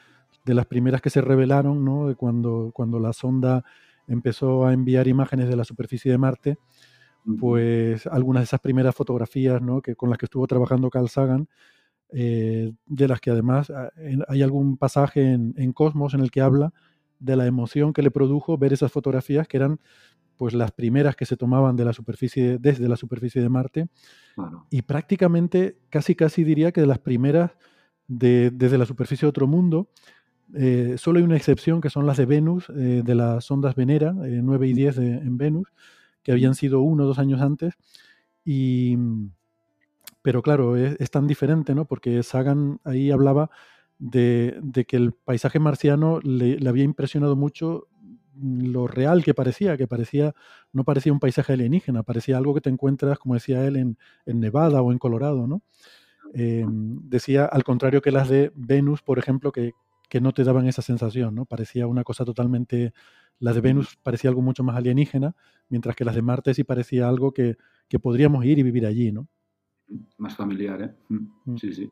de 0.45 0.53
las 0.53 0.65
primeras 0.65 1.01
que 1.01 1.09
se 1.09 1.21
revelaron, 1.21 1.83
¿no? 1.83 2.07
De 2.07 2.15
cuando, 2.15 2.71
cuando 2.73 2.99
la 2.99 3.13
sonda 3.13 3.63
empezó 4.07 4.65
a 4.65 4.73
enviar 4.73 5.07
imágenes 5.07 5.49
de 5.49 5.55
la 5.55 5.63
superficie 5.63 6.11
de 6.11 6.17
Marte, 6.17 6.57
pues 7.39 8.05
algunas 8.07 8.41
de 8.41 8.45
esas 8.45 8.59
primeras 8.59 8.93
fotografías 8.95 9.61
¿no? 9.61 9.81
que, 9.81 9.95
con 9.95 10.09
las 10.09 10.19
que 10.19 10.25
estuvo 10.25 10.45
trabajando 10.45 10.89
Carl 10.89 11.09
Sagan, 11.09 11.47
eh, 12.11 12.71
de 12.85 13.07
las 13.07 13.19
que 13.19 13.31
además 13.31 13.71
ah, 13.71 13.89
hay 14.27 14.43
algún 14.43 14.77
pasaje 14.77 15.33
en, 15.33 15.73
Cosmos 15.73 16.13
en 16.13 16.21
el 16.21 16.29
que 16.29 16.41
habla 16.41 16.71
de 17.19 17.35
la 17.35 17.47
emoción 17.47 17.93
que 17.93 18.03
le 18.03 18.11
produjo 18.11 18.57
ver 18.57 18.73
esas 18.73 18.91
fotografías 18.91 19.47
que 19.47 19.57
eran 19.57 19.79
pues 20.37 20.53
las 20.53 20.71
primeras 20.71 21.15
que 21.15 21.25
se 21.25 21.37
tomaban 21.37 21.75
de 21.75 21.85
la 21.85 21.93
superficie, 21.93 22.57
desde 22.59 22.87
la 22.87 22.97
superficie 22.97 23.41
de 23.41 23.49
Marte 23.49 23.87
y 24.69 24.81
prácticamente 24.81 25.77
casi 25.89 26.15
casi 26.15 26.43
diría 26.43 26.71
que 26.71 26.81
de 26.81 26.87
las 26.87 26.99
primeras 26.99 27.51
desde 28.07 28.77
la 28.77 28.85
superficie 28.85 29.25
de 29.25 29.29
otro 29.29 29.47
mundo 29.47 29.89
eh, 30.53 30.95
solo 30.97 31.17
hay 31.19 31.25
una 31.25 31.37
excepción 31.37 31.81
que 31.81 31.89
son 31.89 32.05
las 32.05 32.17
de 32.17 32.25
Venus, 32.25 32.69
eh, 32.69 33.01
de 33.03 33.15
las 33.15 33.45
sondas 33.45 33.75
Venera, 33.75 34.13
9 34.13 34.65
eh, 34.65 34.69
y 34.69 34.73
10 34.73 34.97
en 34.97 35.37
Venus, 35.37 35.67
que 36.23 36.31
habían 36.31 36.55
sido 36.55 36.81
uno 36.81 37.03
o 37.03 37.07
dos 37.07 37.19
años 37.19 37.41
antes. 37.41 37.73
Y, 38.43 38.97
pero 40.21 40.41
claro, 40.41 40.77
es, 40.77 41.11
tan 41.11 41.27
diferente, 41.27 41.73
¿no? 41.73 41.85
Porque 41.85 42.21
Sagan 42.23 42.79
ahí 42.83 43.11
hablaba 43.11 43.49
de, 43.97 44.85
que 44.87 44.97
el 44.97 45.13
paisaje 45.13 45.59
marciano 45.59 46.19
le, 46.21 46.57
había 46.67 46.83
impresionado 46.83 47.35
mucho 47.35 47.87
lo 48.41 48.87
real 48.87 49.23
que 49.23 49.33
parecía, 49.33 49.77
que 49.77 49.87
parecía, 49.87 50.33
no 50.73 50.83
parecía 50.83 51.13
un 51.13 51.19
paisaje 51.19 51.53
alienígena, 51.53 52.03
parecía 52.03 52.37
algo 52.37 52.53
que 52.53 52.61
te 52.61 52.69
encuentras, 52.69 53.19
como 53.19 53.33
decía 53.33 53.65
él, 53.65 53.75
en, 53.75 53.97
en 54.25 54.39
Nevada 54.39 54.81
o 54.81 54.91
en 54.91 54.97
Colorado, 54.97 55.47
¿no? 55.47 55.61
decía, 56.33 57.45
al 57.45 57.63
contrario 57.63 58.01
que 58.01 58.11
las 58.11 58.27
de 58.27 58.51
Venus, 58.55 59.01
por 59.01 59.19
ejemplo, 59.19 59.53
que, 59.53 59.71
que 60.09 60.21
no 60.21 60.33
te 60.33 60.43
daban 60.43 60.67
esa 60.67 60.81
sensación, 60.81 61.35
¿no? 61.35 61.45
Parecía 61.45 61.87
una 61.87 62.03
cosa 62.03 62.25
totalmente, 62.25 62.93
la 63.39 63.53
de 63.53 63.61
Venus 63.61 63.97
parecía 64.01 64.29
algo 64.29 64.41
mucho 64.41 64.63
más 64.63 64.75
alienígena, 64.75 65.35
mientras 65.69 65.95
que 65.95 66.05
las 66.05 66.15
de 66.15 66.21
Marte 66.21 66.53
sí 66.53 66.63
parecía 66.63 67.07
algo 67.07 67.33
que, 67.33 67.57
podríamos 68.01 68.43
ir 68.43 68.59
y 68.59 68.63
vivir 68.63 68.85
allí, 68.85 69.11
¿no? 69.11 69.27
Más 70.17 70.35
familiar, 70.35 70.81
¿eh? 70.81 70.95
Mm, 71.09 71.51
mm. 71.53 71.57
Sí, 71.57 71.73
sí. 71.73 71.89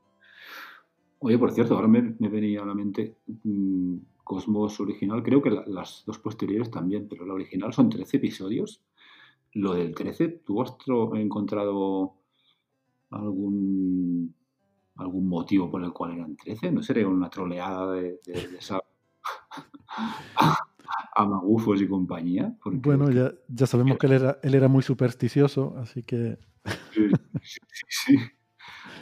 Oye, 1.19 1.37
por 1.37 1.51
cierto, 1.51 1.75
ahora 1.75 1.87
me, 1.87 2.01
venía 2.19 2.61
a 2.61 2.65
la 2.65 2.75
mente 2.75 3.15
mm, 3.43 3.97
Cosmos 4.23 4.79
original, 4.79 5.21
creo 5.23 5.41
que 5.41 5.51
las 5.67 6.03
dos 6.05 6.19
posteriores 6.19 6.71
también, 6.71 7.07
pero 7.09 7.25
la 7.25 7.33
original 7.33 7.73
son 7.73 7.89
13 7.89 8.17
episodios. 8.17 8.81
Lo 9.53 9.73
del 9.73 9.93
13, 9.93 10.29
¿tú 10.45 10.61
has 10.61 10.75
encontrado 11.13 12.15
algún 13.11 14.33
algún 14.95 15.27
motivo 15.27 15.69
por 15.69 15.83
el 15.83 15.91
cual 15.91 16.13
eran 16.13 16.35
13, 16.35 16.71
¿no 16.71 16.83
sería 16.83 17.07
una 17.07 17.29
troleada 17.29 17.91
de, 17.93 18.19
esa... 18.57 18.79
a 21.15 21.25
magufos 21.25 21.79
y 21.81 21.87
compañía? 21.87 22.55
bueno, 22.65 23.11
ya, 23.11 23.31
ya 23.47 23.67
sabemos 23.67 23.97
que 23.97 24.07
él 24.07 24.13
era, 24.13 24.39
él 24.41 24.55
era 24.55 24.67
muy 24.67 24.81
supersticioso, 24.81 25.75
así 25.77 26.03
que... 26.03 26.39
sí, 26.91 27.09
sí, 27.87 28.17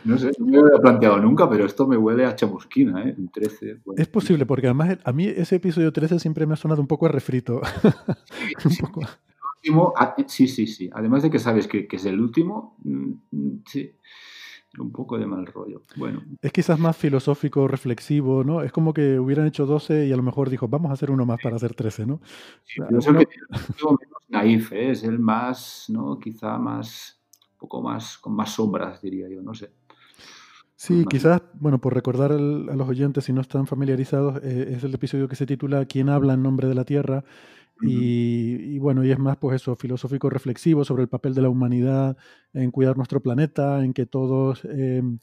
No 0.03 0.17
sé, 0.17 0.31
no 0.39 0.45
me 0.45 0.57
lo 0.57 0.65
había 0.67 0.79
planteado 0.79 1.17
nunca, 1.17 1.49
pero 1.49 1.65
esto 1.65 1.87
me 1.87 1.97
huele 1.97 2.25
a 2.25 2.35
chamusquina, 2.35 3.03
¿eh? 3.07 3.15
13. 3.33 3.81
es 3.97 4.07
posible, 4.07 4.45
porque 4.45 4.67
además 4.67 4.97
a 5.03 5.11
mí 5.11 5.25
ese 5.25 5.57
episodio 5.57 5.91
13 5.91 6.19
siempre 6.19 6.45
me 6.45 6.53
ha 6.53 6.57
sonado 6.57 6.81
un 6.81 6.87
poco 6.87 7.05
a 7.05 7.09
refrito. 7.09 7.61
Ah, 9.95 10.15
sí, 10.25 10.47
sí, 10.47 10.65
sí. 10.65 10.89
Además 10.91 11.21
de 11.21 11.29
que 11.29 11.37
sabes 11.37 11.67
que, 11.67 11.87
que 11.87 11.97
es 11.97 12.05
el 12.05 12.19
último, 12.19 12.77
mm, 12.83 13.11
mm, 13.29 13.63
sí 13.67 13.93
un 14.79 14.91
poco 14.91 15.17
de 15.17 15.25
mal 15.25 15.45
rollo. 15.45 15.81
Bueno. 15.97 16.23
Es 16.41 16.51
quizás 16.51 16.79
más 16.79 16.95
filosófico, 16.95 17.67
reflexivo, 17.67 18.43
¿no? 18.43 18.61
Es 18.61 18.71
como 18.71 18.93
que 18.93 19.19
hubieran 19.19 19.47
hecho 19.47 19.65
12 19.65 20.07
y 20.07 20.13
a 20.13 20.15
lo 20.17 20.23
mejor 20.23 20.49
dijo, 20.49 20.67
vamos 20.67 20.91
a 20.91 20.93
hacer 20.93 21.11
uno 21.11 21.25
más 21.25 21.39
para 21.41 21.57
hacer 21.57 21.73
13, 21.73 22.05
¿no? 22.05 22.21
Sí, 22.63 22.81
es 22.97 23.07
el 23.07 23.17
que 23.17 23.27
menos 23.49 23.99
naif, 24.29 24.71
¿eh? 24.71 24.91
es 24.91 25.03
el 25.03 25.19
más, 25.19 25.85
¿no? 25.89 26.17
Quizá 26.19 26.57
más, 26.57 27.21
un 27.51 27.57
poco 27.57 27.81
más, 27.81 28.17
con 28.17 28.33
más 28.33 28.51
sombras, 28.53 29.01
diría 29.01 29.27
yo, 29.27 29.41
no 29.41 29.53
sé. 29.53 29.71
Sí, 30.83 31.05
quizás, 31.07 31.43
bueno, 31.59 31.79
por 31.79 31.93
recordar 31.93 32.31
a 32.31 32.39
los 32.39 32.89
oyentes, 32.89 33.25
si 33.25 33.33
no 33.33 33.41
están 33.41 33.67
familiarizados, 33.67 34.41
eh, 34.43 34.73
es 34.75 34.83
el 34.83 34.91
episodio 34.91 35.27
que 35.27 35.35
se 35.35 35.45
titula 35.45 35.85
¿Quién 35.85 36.09
habla 36.09 36.33
en 36.33 36.41
nombre 36.41 36.67
de 36.67 36.73
la 36.73 36.85
Tierra? 36.85 37.23
Y, 37.83 38.79
bueno, 38.79 39.03
y 39.05 39.11
es 39.11 39.19
más, 39.19 39.37
pues 39.37 39.61
eso, 39.61 39.75
filosófico 39.75 40.31
reflexivo 40.31 40.83
sobre 40.83 41.03
el 41.03 41.07
papel 41.07 41.35
de 41.35 41.43
la 41.43 41.49
humanidad 41.49 42.17
en 42.55 42.71
cuidar 42.71 42.97
nuestro 42.97 43.21
planeta, 43.21 43.83
en 43.83 43.93
que 43.93 44.07
todos, 44.07 44.65
em, 44.65 45.19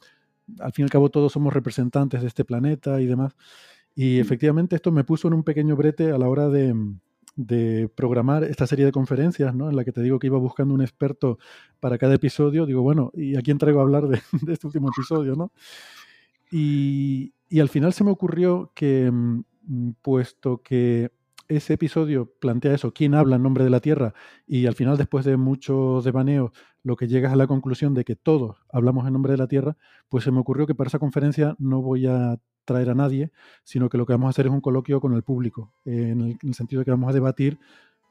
al 0.61 0.73
fin 0.73 0.85
y 0.85 0.87
al 0.87 0.91
cabo, 0.91 1.11
todos 1.11 1.33
somos 1.33 1.53
representantes 1.53 2.21
de 2.21 2.29
este 2.29 2.45
planeta 2.45 3.01
y 3.01 3.07
demás. 3.07 3.35
Y 3.97 4.21
efectivamente 4.21 4.77
esto 4.77 4.93
me 4.93 5.03
puso 5.03 5.27
en 5.27 5.35
un 5.35 5.43
pequeño 5.43 5.75
brete 5.75 6.13
a 6.13 6.19
la 6.19 6.29
hora 6.29 6.49
de, 6.49 6.73
de 7.39 7.89
programar 7.95 8.43
esta 8.43 8.67
serie 8.67 8.85
de 8.85 8.91
conferencias, 8.91 9.55
¿no? 9.55 9.71
En 9.71 9.77
la 9.77 9.85
que 9.85 9.93
te 9.93 10.03
digo 10.03 10.19
que 10.19 10.27
iba 10.27 10.39
buscando 10.39 10.75
un 10.75 10.83
experto 10.83 11.39
para 11.79 11.97
cada 11.97 12.15
episodio. 12.15 12.67
Digo, 12.67 12.83
bueno, 12.83 13.13
¿y 13.15 13.37
a 13.37 13.43
quién 13.43 13.59
traigo 13.59 13.79
a 13.79 13.85
hablar 13.85 14.09
de, 14.09 14.21
este 14.53 14.67
último 14.67 14.89
episodio, 14.89 15.37
no? 15.37 15.53
Y, 16.51 17.33
y, 17.49 17.61
al 17.61 17.69
final 17.69 17.93
se 17.93 18.03
me 18.03 18.11
ocurrió 18.11 18.73
que, 18.75 19.09
mm, 19.13 19.93
puesto 20.03 20.63
que 20.63 21.13
ese 21.47 21.75
episodio 21.75 22.33
plantea 22.41 22.75
eso, 22.75 22.93
quién 22.93 23.15
habla 23.15 23.37
en 23.37 23.43
nombre 23.45 23.63
de 23.63 23.71
la 23.71 23.81
Tierra, 23.81 24.15
y 24.47 24.67
al 24.67 24.75
final, 24.75 24.97
después 24.97 25.25
de 25.25 25.37
mucho 25.37 26.03
devaneo, 26.03 26.53
lo 26.83 26.97
que 26.97 27.07
llegas 27.07 27.33
a 27.33 27.37
la 27.37 27.47
conclusión 27.47 27.95
de 27.95 28.05
que 28.05 28.17
todos 28.17 28.57
hablamos 28.73 29.07
en 29.07 29.13
nombre 29.13 29.33
de 29.33 29.39
la 29.39 29.47
Tierra, 29.47 29.77
pues 30.09 30.25
se 30.25 30.33
me 30.33 30.41
ocurrió 30.41 30.67
que 30.67 30.75
para 30.75 30.89
esa 30.89 30.99
conferencia 30.99 31.55
no 31.59 31.83
voy 31.83 32.07
a 32.07 32.39
traer 32.69 32.91
a 32.91 32.95
nadie, 32.95 33.33
sino 33.65 33.89
que 33.89 33.99
lo 33.99 34.07
que 34.07 34.13
vamos 34.13 34.29
a 34.29 34.31
hacer 34.31 34.47
es 34.47 34.53
un 34.53 34.61
coloquio 34.61 35.01
con 35.01 35.15
el 35.15 35.23
público, 35.23 35.73
eh, 35.85 36.11
en, 36.11 36.39
el, 36.41 36.55
sentido 36.55 36.81
de 36.81 36.85
que 36.85 36.91
vamos 36.93 37.11
a 37.11 37.13
debatir 37.13 37.59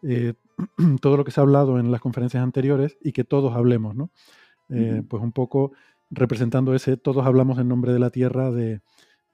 eh, 0.03 0.33
todo 1.01 1.15
lo 1.15 1.23
que 1.23 1.31
se 1.31 1.39
ha 1.39 1.43
hablado 1.43 1.79
en 1.79 1.91
las 1.91 2.01
conferencias 2.01 2.43
anteriores 2.43 2.97
y 3.01 3.13
que 3.13 3.23
todos 3.23 3.55
hablemos, 3.55 3.95
¿no? 3.95 4.11
Eh, 4.69 5.01
pues 5.07 5.23
un 5.23 5.31
poco 5.31 5.71
representando 6.09 6.75
ese 6.75 6.97
todos 6.97 7.25
hablamos 7.25 7.57
en 7.57 7.69
nombre 7.69 7.93
de 7.93 7.99
la 7.99 8.09
Tierra, 8.09 8.51
de, 8.51 8.81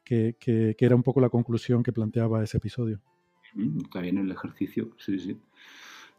que 0.04 0.76
era 0.78 0.96
un 0.96 1.02
poco 1.02 1.22
la 1.22 1.30
conclusión 1.30 1.82
que 1.82 1.92
planteaba 1.92 2.44
ese 2.44 2.58
episodio. 2.58 3.02
Está 3.84 4.02
bien 4.02 4.18
el 4.18 4.32
ejercicio, 4.32 4.92
sí, 4.98 5.18
sí. 5.18 5.38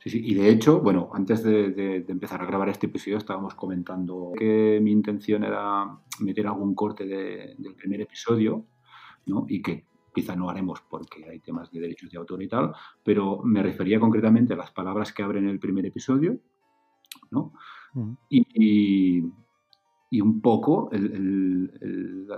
Sí, 0.04 0.10
sí. 0.10 0.20
Y 0.22 0.34
de 0.34 0.50
hecho, 0.50 0.80
bueno, 0.80 1.08
antes 1.14 1.42
de, 1.42 2.04
empezar 2.06 2.42
a 2.42 2.46
grabar 2.46 2.68
este 2.68 2.88
episodio 2.88 3.16
estábamos 3.16 3.54
comentando 3.54 4.32
que 4.36 4.78
mi 4.82 4.92
intención 4.92 5.44
era 5.44 5.98
meter 6.20 6.46
algún 6.46 6.74
corte 6.74 7.06
del 7.06 7.74
primer 7.74 8.02
episodio, 8.02 8.66
¿no? 9.26 9.46
Y 9.48 9.62
que 9.62 9.84
quizá 10.14 10.36
no 10.36 10.48
haremos 10.48 10.80
porque 10.88 11.28
hay 11.28 11.40
temas 11.40 11.70
de 11.70 11.80
derechos 11.80 12.10
de 12.10 12.18
autor 12.18 12.42
y 12.42 12.48
tal, 12.48 12.72
pero 13.02 13.42
me 13.42 13.62
refería 13.62 13.98
concretamente 13.98 14.54
a 14.54 14.56
las 14.56 14.70
palabras 14.70 15.12
que 15.12 15.22
abren 15.22 15.48
el 15.48 15.58
primer 15.58 15.84
episodio, 15.86 16.38
¿no? 17.30 17.52
y, 18.28 19.22
y, 20.10 20.20
un 20.20 20.40
poco 20.40 20.90
el, 20.92 22.28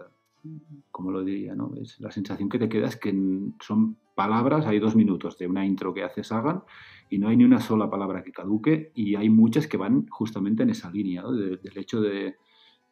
como 0.90 1.10
lo 1.10 1.22
diría, 1.22 1.54
¿no? 1.54 1.74
Es 1.76 2.00
la 2.00 2.10
sensación 2.10 2.48
que 2.48 2.58
te 2.58 2.68
queda 2.68 2.86
es 2.86 2.96
que 2.96 3.14
son 3.60 3.96
palabras, 4.14 4.66
hay 4.66 4.78
dos 4.78 4.96
minutos 4.96 5.38
de 5.38 5.46
una 5.46 5.66
intro 5.66 5.92
que 5.92 6.02
hace 6.02 6.24
Sagan 6.24 6.62
y 7.10 7.18
no 7.18 7.28
hay 7.28 7.36
ni 7.36 7.44
una 7.44 7.60
sola 7.60 7.90
palabra 7.90 8.22
que 8.22 8.32
caduque 8.32 8.92
y 8.94 9.14
hay 9.14 9.28
muchas 9.28 9.66
que 9.66 9.76
van 9.76 10.06
justamente 10.08 10.62
en 10.62 10.70
esa 10.70 10.90
línea, 10.90 11.22
del 11.24 11.76
hecho 11.76 12.00
de 12.00 12.36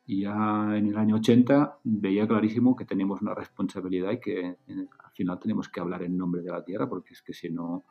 ya 0.06 0.76
en 0.76 0.86
el 0.86 0.96
año 0.96 1.16
80 1.16 1.78
veía 1.84 2.28
clarísimo 2.28 2.76
que 2.76 2.84
tenemos 2.84 3.22
una 3.22 3.34
responsabilidad 3.34 4.12
y 4.12 4.20
que 4.20 4.56
al 4.68 5.12
final 5.12 5.38
tenemos 5.38 5.68
que 5.68 5.80
hablar 5.80 6.02
en 6.02 6.16
nombre 6.16 6.42
de 6.42 6.50
la 6.50 6.64
Tierra 6.64 6.88
porque 6.88 7.14
es 7.14 7.22
que 7.22 7.32
si 7.32 7.50
no 7.50 7.84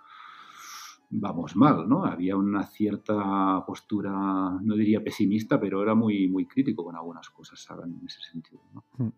vamos 1.16 1.56
mal, 1.56 1.88
¿no? 1.88 2.06
Había 2.06 2.36
una 2.36 2.66
cierta 2.66 3.64
postura, 3.66 4.12
no 4.12 4.76
diría 4.76 5.04
pesimista, 5.04 5.60
pero 5.60 5.82
era 5.82 5.94
muy, 5.94 6.28
muy 6.28 6.48
crítico 6.48 6.84
con 6.84 6.96
algunas 6.96 7.30
cosas, 7.30 7.62
¿saben? 7.62 7.98
En 8.00 8.08
ese 8.08 8.20
sentido. 8.32 8.62
¿no? 8.74 8.84
Mm. 8.98 9.12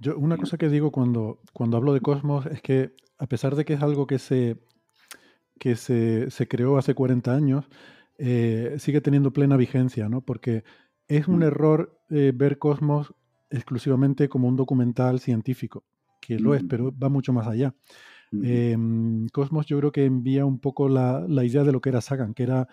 Yo, 0.00 0.16
una 0.16 0.36
cosa 0.36 0.56
que 0.56 0.68
digo 0.68 0.90
cuando, 0.90 1.40
cuando 1.52 1.76
hablo 1.76 1.92
de 1.92 2.00
Cosmos 2.00 2.46
es 2.46 2.62
que, 2.62 2.94
a 3.18 3.26
pesar 3.26 3.56
de 3.56 3.64
que 3.64 3.74
es 3.74 3.82
algo 3.82 4.06
que 4.06 4.18
se, 4.18 4.58
que 5.58 5.76
se, 5.76 6.30
se 6.30 6.48
creó 6.48 6.78
hace 6.78 6.94
40 6.94 7.34
años, 7.34 7.68
eh, 8.16 8.76
sigue 8.78 9.00
teniendo 9.00 9.32
plena 9.32 9.56
vigencia, 9.56 10.08
¿no? 10.08 10.20
Porque 10.22 10.64
es 11.08 11.28
un 11.28 11.42
error 11.42 11.98
eh, 12.10 12.32
ver 12.34 12.58
Cosmos 12.58 13.14
exclusivamente 13.50 14.28
como 14.28 14.48
un 14.48 14.56
documental 14.56 15.20
científico, 15.20 15.84
que 16.20 16.38
lo 16.38 16.54
es, 16.54 16.62
Mm. 16.64 16.68
pero 16.68 16.92
va 16.96 17.08
mucho 17.08 17.32
más 17.32 17.46
allá. 17.46 17.74
Em, 18.42 19.28
Cosmos 19.28 19.66
yo 19.66 19.78
creo 19.78 19.92
que 19.92 20.04
envía 20.06 20.44
un 20.44 20.58
poco 20.58 20.88
la, 20.88 21.24
la 21.28 21.44
idea 21.44 21.62
de 21.62 21.70
lo 21.72 21.80
que 21.80 21.90
era 21.90 22.00
Sagan, 22.00 22.34
que 22.34 22.42
era 22.42 22.66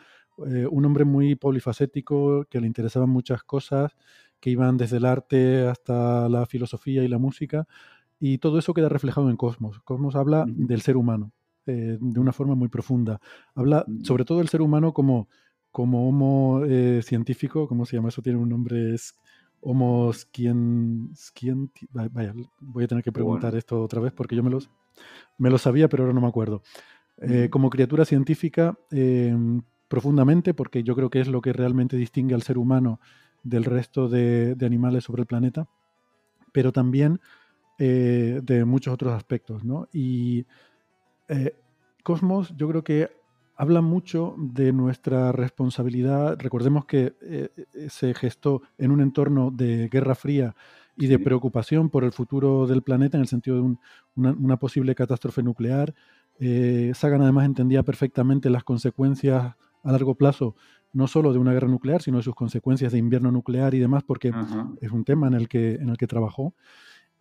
eh, 0.48 0.66
un 0.70 0.86
hombre 0.86 1.06
muy 1.06 1.36
polifacético, 1.36 2.46
que 2.50 2.60
le 2.60 2.68
interesaban 2.68 3.10
muchas 3.10 3.44
cosas, 3.44 3.96
que 4.40 4.50
iban 4.50 4.78
desde 4.78 4.98
el 4.98 5.06
arte 5.06 5.68
hasta 5.68 6.28
la 6.30 6.46
filosofía 6.48 7.04
y 7.04 7.08
la 7.08 7.20
música, 7.20 7.68
y 8.20 8.40
todo 8.40 8.58
eso 8.58 8.74
queda 8.74 8.90
reflejado 8.90 9.30
en 9.30 9.38
Cosmos. 9.38 9.82
Cosmos 9.82 10.16
habla 10.16 10.46
del 10.48 10.82
ser 10.82 10.98
humano 10.98 11.32
eh, 11.68 11.98
de 12.00 12.20
una 12.20 12.32
forma 12.32 12.56
muy 12.56 12.70
profunda. 12.70 13.20
Habla 13.54 13.86
sobre 14.04 14.26
todo 14.26 14.40
del 14.40 14.50
ser 14.50 14.62
humano 14.62 14.94
como, 14.94 15.28
como 15.72 16.08
homo 16.08 16.64
eh, 16.66 17.02
científico, 17.04 17.68
¿cómo 17.68 17.86
se 17.86 17.96
llama? 17.96 18.10
Eso 18.10 18.22
tiene 18.22 18.40
un 18.40 18.50
nombre, 18.50 18.94
es 18.94 19.16
homo 19.62 20.12
va- 21.96 22.10
vaya, 22.12 22.34
voy 22.60 22.84
a 22.84 22.88
tener 22.88 23.04
que 23.04 23.12
preguntar 23.12 23.52
Bueno. 23.52 23.58
esto 23.60 23.82
otra 23.82 24.02
vez 24.02 24.12
porque 24.14 24.36
yo 24.36 24.44
me 24.44 24.50
los, 24.50 24.70
me 25.38 25.50
lo 25.50 25.58
sabía, 25.58 25.88
pero 25.90 26.04
ahora 26.04 26.14
no 26.14 26.22
me 26.22 26.28
acuerdo. 26.28 26.62
Eh, 27.22 27.50
como 27.52 27.70
criatura 27.70 28.06
científica, 28.06 28.78
eh, 28.92 29.36
profundamente, 29.88 30.54
porque 30.54 30.84
yo 30.84 30.96
creo 30.96 31.10
que 31.10 31.22
es 31.22 31.28
lo 31.28 31.42
que 31.42 31.54
realmente 31.54 31.98
distingue 31.98 32.34
al 32.36 32.42
ser 32.42 32.58
humano 32.58 33.00
del 33.44 33.64
resto 33.66 34.08
de, 34.10 34.56
de 34.56 34.66
animales 34.66 35.04
sobre 35.04 35.22
el 35.22 35.28
planeta, 35.28 35.68
pero 36.52 36.72
también 36.72 37.20
eh, 37.80 38.42
de 38.44 38.66
muchos 38.66 38.94
otros 38.94 39.14
aspectos, 39.14 39.64
¿no? 39.64 39.88
Y 39.94 40.46
eh, 41.30 41.56
Cosmos, 42.04 42.54
yo 42.58 42.68
creo 42.68 42.84
que 42.84 43.10
habla 43.62 43.82
mucho 43.82 44.34
de 44.40 44.74
nuestra 44.74 45.32
responsabilidad. 45.32 46.36
Recordemos 46.40 46.86
que 46.86 47.14
eh, 47.22 47.50
se 47.90 48.14
gestó 48.16 48.64
en 48.80 48.90
un 48.90 49.02
entorno 49.02 49.52
de 49.52 49.88
Guerra 49.88 50.16
Fría 50.16 50.56
y 50.98 51.06
de 51.06 51.18
preocupación 51.24 51.90
por 51.90 52.04
el 52.04 52.12
futuro 52.12 52.66
del 52.66 52.82
planeta 52.82 53.18
en 53.18 53.22
el 53.22 53.28
sentido 53.28 53.58
de 53.58 53.62
un- 53.62 53.80
una, 54.16 54.32
una 54.32 54.58
posible 54.58 54.96
catástrofe 54.96 55.44
nuclear. 55.44 55.94
Eh, 56.40 56.92
Sagan 56.96 57.22
además 57.22 57.46
entendía 57.46 57.84
perfectamente 57.84 58.50
las 58.50 58.64
consecuencias 58.64 59.54
a 59.84 59.92
largo 59.92 60.16
plazo, 60.16 60.56
no 60.94 61.06
solo 61.08 61.32
de 61.32 61.38
una 61.40 61.54
guerra 61.54 61.68
nuclear, 61.68 62.02
sino 62.02 62.18
de 62.18 62.24
sus 62.24 62.34
consecuencias 62.36 62.92
de 62.92 62.98
invierno 62.98 63.32
nuclear 63.32 63.76
y 63.76 63.80
demás, 63.80 64.02
porque 64.04 64.30
es 64.82 64.92
un 64.92 65.04
tema 65.04 65.28
en 65.28 65.36
el 65.36 65.48
que, 65.48 65.76
en 65.76 65.90
el 65.90 65.98
que 65.98 66.08
trabajó. 66.08 66.56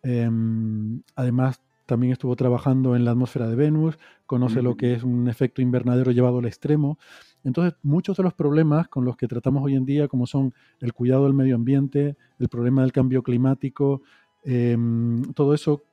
Em, 0.03 1.01
además, 1.15 1.61
también 1.91 2.13
estuvo 2.13 2.37
trabajando 2.37 2.95
en 2.95 3.03
la 3.03 3.11
atmósfera 3.11 3.49
de 3.49 3.55
Venus, 3.57 3.99
conoce 4.25 4.61
lo 4.61 4.77
que 4.77 4.93
es 4.93 5.03
un 5.03 5.27
efecto 5.27 5.61
invernadero 5.61 6.13
llevado 6.13 6.39
al 6.39 6.45
extremo. 6.45 6.97
Entonces, 7.43 7.77
muchos 7.83 8.15
de 8.15 8.23
los 8.23 8.33
problemas 8.33 8.87
con 8.87 9.03
los 9.03 9.17
que 9.17 9.27
tratamos 9.27 9.61
hoy 9.61 9.75
en 9.75 9.83
día, 9.83 10.07
como 10.07 10.25
son 10.25 10.53
el 10.79 10.93
cuidado 10.93 11.25
del 11.25 11.33
medio 11.33 11.53
ambiente, 11.53 12.15
el 12.39 12.47
problema 12.47 12.83
del 12.83 12.93
cambio 12.93 13.23
climático, 13.23 14.03
em, 14.45 15.33
todo 15.33 15.53
eso 15.53 15.83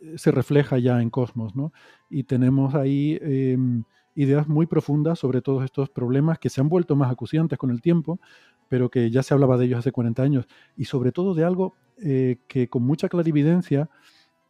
eh, 0.00 0.14
se 0.16 0.30
refleja 0.30 0.78
ya 0.78 1.02
en 1.02 1.10
Cosmos, 1.10 1.56
¿no? 1.56 1.72
Y 2.08 2.22
tenemos 2.22 2.76
ahí 2.76 3.18
em, 3.20 3.82
ideas 4.14 4.46
muy 4.46 4.66
profundas 4.66 5.18
sobre 5.18 5.42
todos 5.42 5.64
estos 5.64 5.90
problemas 5.90 6.38
que 6.38 6.50
se 6.50 6.60
han 6.60 6.68
vuelto 6.68 6.94
más 6.94 7.10
acuciantes 7.10 7.58
con 7.58 7.72
el 7.72 7.82
tiempo, 7.82 8.20
pero 8.68 8.90
que 8.90 9.10
ya 9.10 9.24
se 9.24 9.34
hablaba 9.34 9.58
de 9.58 9.64
ellos 9.64 9.80
hace 9.80 9.90
40 9.90 10.22
años, 10.22 10.46
y 10.76 10.84
sobre 10.84 11.10
todo 11.10 11.34
de 11.34 11.42
algo 11.42 11.74
eh, 12.00 12.36
que 12.46 12.68
con 12.68 12.84
mucha 12.84 13.08
clarividencia 13.08 13.90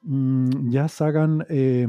mm, 0.09 0.71
ya 0.71 0.89
Sagan, 0.89 1.45
eh, 1.49 1.87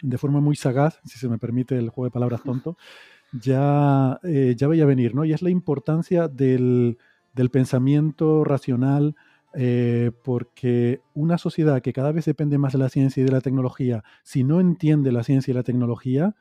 de 0.00 0.18
forma 0.18 0.40
muy 0.40 0.56
sagaz, 0.56 1.00
si 1.04 1.18
se 1.18 1.28
me 1.28 1.38
permite 1.38 1.76
el 1.76 1.90
juego 1.90 2.06
de 2.06 2.12
palabras 2.12 2.42
tonto, 2.42 2.76
ya, 3.32 4.20
eh, 4.22 4.54
ya 4.56 4.68
veía 4.68 4.86
venir, 4.86 5.14
¿no? 5.14 5.24
Y 5.24 5.32
es 5.32 5.42
la 5.42 5.50
importancia 5.50 6.28
del, 6.28 6.98
del 7.34 7.50
pensamiento 7.50 8.44
racional, 8.44 9.14
eh, 9.54 10.12
porque 10.24 11.00
una 11.14 11.38
sociedad 11.38 11.80
que 11.80 11.92
cada 11.92 12.12
vez 12.12 12.26
depende 12.26 12.58
más 12.58 12.72
de 12.72 12.78
la 12.78 12.90
ciencia 12.90 13.22
y 13.22 13.24
de 13.24 13.32
la 13.32 13.40
tecnología, 13.40 14.04
si 14.22 14.44
no 14.44 14.60
entiende 14.60 15.10
la 15.10 15.24
ciencia 15.24 15.52
y 15.52 15.54
la 15.54 15.62
tecnología, 15.62 16.36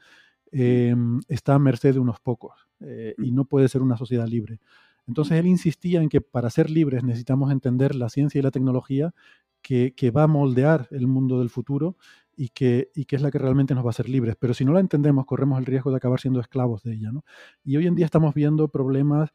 eh, 0.52 0.96
está 1.28 1.56
a 1.56 1.60
merced 1.60 1.94
de 1.94 2.00
unos 2.00 2.20
pocos 2.20 2.68
eh, 2.80 3.16
y 3.18 3.32
no 3.32 3.46
puede 3.46 3.70
ser 3.70 3.82
una 3.82 3.98
sociedad 3.98 4.28
libre. 4.28 4.60
Entonces 5.08 5.38
él 5.40 5.48
insistía 5.48 6.02
en 6.02 6.10
que 6.10 6.20
para 6.20 6.50
ser 6.50 6.70
libres 6.70 7.04
necesitamos 7.04 7.52
entender 7.52 7.96
la 7.96 8.10
ciencia 8.10 8.40
y 8.40 8.42
la 8.42 8.52
tecnología 8.52 9.14
que, 9.62 10.12
va 10.12 10.24
a 10.24 10.28
moldear 10.28 10.88
el 10.92 11.08
mundo 11.08 11.40
del 11.40 11.50
futuro 11.50 11.98
y 12.36 12.50
que, 12.50 12.92
es 12.94 13.22
la 13.22 13.32
que 13.32 13.40
realmente 13.40 13.74
nos 13.76 13.84
va 13.84 13.90
a 13.90 13.92
hacer 13.92 14.08
libres. 14.10 14.36
Pero 14.40 14.54
si 14.54 14.64
no 14.64 14.74
la 14.74 14.80
entendemos, 14.80 15.26
corremos 15.26 15.60
el 15.60 15.66
riesgo 15.66 15.92
de 15.92 15.98
acabar 15.98 16.20
siendo 16.20 16.40
esclavos 16.40 16.84
de 16.84 16.94
ella. 16.94 17.12
¿no? 17.12 17.24
Y 17.64 17.78
hoy 17.78 17.88
en 17.88 17.96
día 17.96 18.06
estamos 18.06 18.34
viendo 18.34 18.68
problemas 18.70 19.32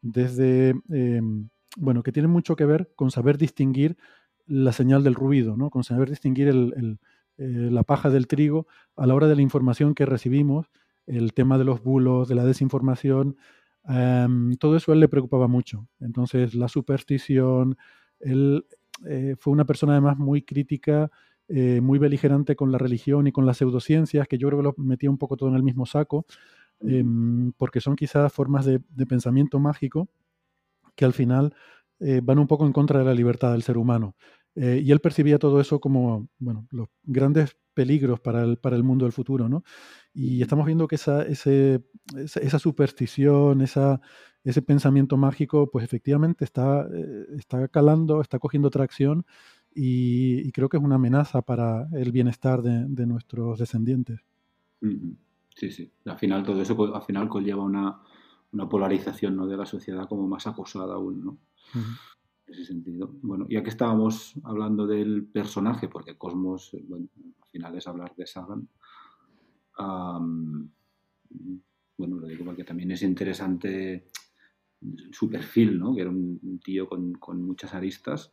desde, 0.00 0.74
eh, 0.90 1.20
bueno, 1.76 2.02
que 2.02 2.12
tienen 2.12 2.30
mucho 2.30 2.56
que 2.56 2.64
ver 2.64 2.92
con 2.96 3.10
saber 3.10 3.38
distinguir 3.38 3.96
la 4.46 4.72
señal 4.72 5.04
del 5.04 5.14
ruido, 5.14 5.56
¿no? 5.56 5.70
con 5.70 5.84
saber 5.84 6.08
distinguir 6.08 6.48
eh, 6.48 7.70
la 7.70 7.82
paja 7.82 8.10
del 8.10 8.26
trigo 8.26 8.66
a 8.96 9.06
la 9.06 9.14
hora 9.14 9.26
de 9.26 9.36
la 9.36 9.42
información 9.42 9.94
que 9.94 10.06
recibimos, 10.06 10.70
el 11.06 11.34
tema 11.34 11.58
de 11.58 11.64
los 11.64 11.82
bulos, 11.82 12.28
de 12.28 12.34
la 12.34 12.44
desinformación, 12.44 13.36
um, 13.84 14.54
todo 14.54 14.76
eso 14.76 14.90
a 14.90 14.94
él 14.94 15.00
le 15.00 15.08
preocupaba 15.08 15.46
mucho. 15.46 15.86
Entonces, 16.00 16.54
la 16.54 16.68
superstición, 16.68 17.76
él 18.20 18.66
eh, 19.04 19.34
fue 19.38 19.52
una 19.52 19.64
persona 19.64 19.92
además 19.92 20.16
muy 20.16 20.42
crítica, 20.42 21.10
eh, 21.48 21.80
muy 21.80 22.00
beligerante 22.00 22.56
con 22.56 22.72
la 22.72 22.78
religión 22.78 23.28
y 23.28 23.32
con 23.32 23.46
las 23.46 23.58
pseudociencias, 23.58 24.26
que 24.26 24.36
yo 24.36 24.48
creo 24.48 24.58
que 24.58 24.64
lo 24.64 24.74
metía 24.78 25.10
un 25.10 25.18
poco 25.18 25.36
todo 25.36 25.48
en 25.48 25.54
el 25.54 25.62
mismo 25.62 25.86
saco, 25.86 26.26
eh, 26.80 27.04
porque 27.56 27.80
son 27.80 27.94
quizás 27.94 28.32
formas 28.32 28.64
de, 28.66 28.80
de, 28.90 29.06
pensamiento 29.06 29.60
mágico 29.60 30.08
que 30.96 31.04
al 31.04 31.12
final 31.12 31.54
eh, 32.00 32.20
van 32.22 32.40
un 32.40 32.48
poco 32.48 32.66
en 32.66 32.72
contra 32.72 32.98
de 32.98 33.04
la 33.04 33.14
libertad 33.14 33.52
del 33.52 33.62
ser 33.62 33.78
humano. 33.78 34.16
Y 34.58 34.90
él 34.90 35.00
percibía 35.00 35.38
todo 35.38 35.60
eso 35.60 35.80
como, 35.80 36.30
bueno, 36.38 36.66
los 36.70 36.88
grandes 37.02 37.58
peligros 37.74 38.20
para 38.20 38.42
el, 38.42 38.56
para 38.56 38.74
el 38.74 38.82
mundo 38.82 39.04
del 39.04 39.12
futuro, 39.12 39.50
¿no? 39.50 39.64
Y 40.14 40.40
estamos 40.40 40.64
viendo 40.64 40.88
que 40.88 40.94
esa, 40.94 41.24
ese, 41.24 41.84
esa, 42.16 42.40
esa 42.40 42.58
superstición, 42.58 43.60
esa, 43.60 44.00
ese 44.46 44.62
pensamiento 44.62 45.16
mágico, 45.16 45.70
pues 45.70 45.84
efectivamente 45.84 46.44
está, 46.44 46.86
eh, 46.92 47.26
está 47.36 47.66
calando, 47.68 48.20
está 48.20 48.38
cogiendo 48.38 48.70
tracción 48.70 49.26
y, 49.74 50.40
y, 50.46 50.52
creo 50.52 50.68
que 50.68 50.76
es 50.76 50.82
una 50.82 50.94
amenaza 50.94 51.42
para 51.42 51.88
el 51.92 52.12
bienestar 52.12 52.62
de, 52.62 52.86
de 52.86 53.06
nuestros 53.06 53.58
descendientes. 53.58 54.20
Sí, 55.54 55.70
sí. 55.70 55.90
Al 56.04 56.16
final 56.16 56.44
todo 56.44 56.62
eso 56.62 56.94
al 56.94 57.02
final 57.02 57.28
conlleva 57.28 57.64
una, 57.64 58.00
una 58.52 58.68
polarización 58.68 59.36
¿no? 59.36 59.46
de 59.46 59.56
la 59.56 59.66
sociedad 59.66 60.08
como 60.08 60.28
más 60.28 60.46
acosada 60.46 60.94
aún, 60.94 61.24
¿no? 61.24 61.30
Uh 61.32 61.78
-huh. 61.78 61.98
En 62.46 62.54
ese 62.54 62.64
sentido. 62.64 63.10
Bueno, 63.22 63.46
ya 63.50 63.62
que 63.64 63.70
estábamos 63.70 64.34
hablando 64.44 64.86
del 64.86 65.24
personaje, 65.26 65.88
porque 65.88 66.16
Cosmos, 66.16 66.76
bueno, 66.88 67.08
al 67.42 67.48
final 67.50 67.76
es 67.76 67.88
hablar 67.88 68.14
de 68.14 68.26
Sagan, 68.26 68.68
um, 69.78 70.68
bueno, 71.98 72.16
lo 72.16 72.26
digo 72.26 72.44
porque 72.44 72.64
también 72.64 72.90
es 72.92 73.02
interesante 73.02 74.06
su 75.12 75.30
perfil, 75.30 75.78
¿no? 75.78 75.94
Que 75.94 76.02
era 76.02 76.10
un, 76.10 76.60
tío 76.64 76.88
con, 76.88 77.42
muchas 77.42 77.74
aristas, 77.74 78.32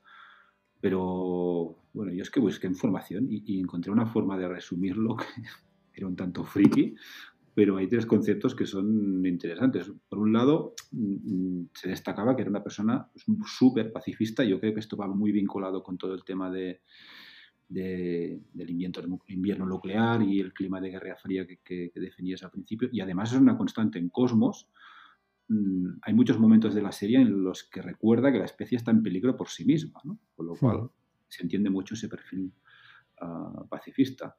pero 0.82 1.78
bueno, 1.94 2.12
yo 2.14 2.24
es 2.24 2.30
que 2.30 2.40
busqué 2.40 2.68
información 2.68 3.28
y, 3.30 3.60
encontré 3.60 3.92
una 3.92 4.06
forma 4.06 4.38
de 4.38 4.48
resumirlo 4.48 5.16
que 5.16 5.26
era 5.94 6.08
un 6.08 6.16
tanto 6.16 6.44
friki, 6.44 6.96
pero 7.56 7.78
hay 7.78 7.88
tres 7.88 8.06
conceptos 8.06 8.56
que 8.56 8.66
son 8.66 9.26
interesantes. 9.26 9.92
Por 10.10 10.20
un 10.20 10.34
lado, 10.34 10.74
mm, 10.92 11.66
se 11.74 11.90
destacaba 11.90 12.36
que 12.36 12.42
era 12.42 12.50
una 12.50 12.64
persona 12.64 13.08
súper 13.46 13.92
pacifista. 13.92 14.44
Yo 14.44 14.60
creo 14.60 14.74
que 14.74 14.80
esto 14.80 14.98
va 14.98 15.08
muy 15.08 15.32
vinculado 15.32 15.84
con 15.84 15.98
todo 15.98 16.16
el 16.16 16.24
tema 16.24 16.50
de, 16.50 16.82
de, 17.70 18.42
del 18.54 18.70
invierno, 18.70 19.66
nuclear 19.66 20.22
y 20.24 20.40
el 20.40 20.54
clima 20.54 20.82
de 20.82 20.90
Guerra 20.90 21.16
Fría 21.16 21.46
que, 21.46 21.58
que, 21.64 21.92
que, 21.94 22.36
al 22.42 22.52
principio. 22.52 22.90
Y 22.92 23.02
además 23.02 23.34
es 23.34 23.40
una 23.40 23.58
constante 23.58 24.00
en 24.00 24.10
Cosmos. 24.10 24.68
Mm, 25.48 26.00
hay 26.02 26.14
muchos 26.14 26.40
momentos 26.40 26.74
de 26.74 26.82
la 26.82 26.92
serie 26.92 27.20
en 27.20 27.44
los 27.44 27.64
que 27.64 27.82
recuerda 27.82 28.32
que 28.32 28.40
la 28.40 28.46
especie 28.46 28.78
está 28.78 28.92
en 28.92 29.04
peligro 29.04 29.36
por 29.36 29.50
sí 29.50 29.66
misma, 29.66 30.00
¿no? 30.04 30.20
Con 30.36 30.48
lo 30.48 30.56
cual 30.56 30.90
se 31.28 31.44
entiende 31.44 31.70
mucho 31.70 31.96
ese 31.96 32.08
perfil 32.08 32.52
uh, 33.22 33.68
pacifista. 33.68 34.36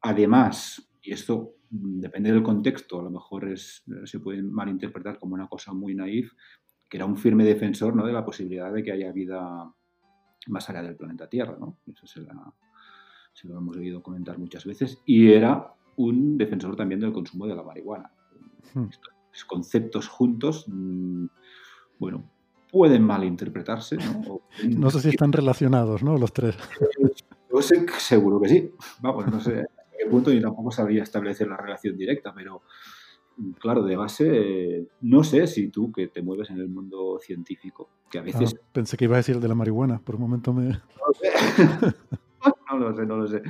Además, 0.00 0.90
y 1.02 1.12
esto 1.12 1.56
depende 1.70 2.32
del 2.32 2.42
contexto, 2.42 3.00
a 3.00 3.02
lo 3.02 3.10
mejor 3.10 3.48
es, 3.48 3.84
se 4.04 4.20
puede 4.20 4.42
malinterpretar 4.42 5.18
como 5.18 5.34
una 5.34 5.48
cosa 5.48 5.72
muy 5.72 5.94
naif, 5.94 6.32
que 6.88 6.96
era 6.96 7.06
un 7.06 7.16
firme 7.16 7.44
defensor 7.44 7.94
¿no? 7.94 8.06
de 8.06 8.12
la 8.12 8.24
posibilidad 8.24 8.72
de 8.72 8.82
que 8.82 8.92
haya 8.92 9.12
vida 9.12 9.72
más 10.46 10.70
allá 10.70 10.82
del 10.82 10.96
planeta 10.96 11.28
Tierra. 11.28 11.56
¿no? 11.58 11.78
Eso 11.86 12.06
se, 12.06 12.22
la, 12.22 12.54
se, 13.32 13.48
lo 13.48 13.58
hemos 13.58 13.76
oído 13.76 14.02
comentar 14.02 14.38
muchas 14.38 14.64
veces. 14.64 15.02
Y 15.06 15.32
era 15.32 15.74
un 15.96 16.38
defensor 16.38 16.76
también 16.76 17.00
del 17.00 17.12
consumo 17.12 17.46
de 17.46 17.56
la 17.56 17.62
marihuana. 17.62 18.10
Hmm. 18.74 18.88
Conceptos 19.44 20.08
juntos, 20.08 20.64
mm, 20.68 21.26
bueno, 21.98 22.24
pueden 22.70 23.02
malinterpretarse. 23.02 23.96
¿no? 23.96 24.40
no 24.68 24.90
sé 24.90 25.00
si 25.00 25.08
están 25.10 25.32
relacionados, 25.32 26.02
¿no? 26.02 26.18
Los 26.18 26.32
tres. 26.32 26.56
Yo 27.52 27.62
sé, 27.62 27.86
seguro 27.98 28.40
que 28.40 28.48
sí. 28.48 28.70
Vamos, 29.00 29.26
no 29.28 29.40
sé 29.40 29.60
hasta 29.60 29.82
qué 29.98 30.06
punto 30.06 30.30
y 30.30 30.42
tampoco 30.42 30.70
sabría 30.70 31.02
establecer 31.02 31.48
la 31.48 31.56
relación 31.56 31.96
directa, 31.96 32.34
pero 32.34 32.62
mm, 33.38 33.52
claro, 33.52 33.82
de 33.82 33.96
base, 33.96 34.88
no 35.00 35.24
sé 35.24 35.46
si 35.46 35.68
tú 35.68 35.90
que 35.90 36.08
te 36.08 36.22
mueves 36.22 36.50
en 36.50 36.58
el 36.58 36.68
mundo 36.68 37.18
científico, 37.18 37.88
que 38.10 38.18
a 38.18 38.22
veces... 38.22 38.54
Ah, 38.54 38.68
pensé 38.72 38.96
que 38.96 39.04
iba 39.04 39.16
a 39.16 39.18
decir 39.18 39.40
de 39.40 39.48
la 39.48 39.54
marihuana, 39.54 40.00
por 40.00 40.16
un 40.16 40.22
momento 40.22 40.52
me... 40.52 40.68
No, 40.68 40.78
sé. 41.18 41.30
no 42.70 42.78
lo 42.78 42.94
sé, 42.94 43.06
no 43.06 43.16
lo 43.16 43.26
sé. 43.26 43.42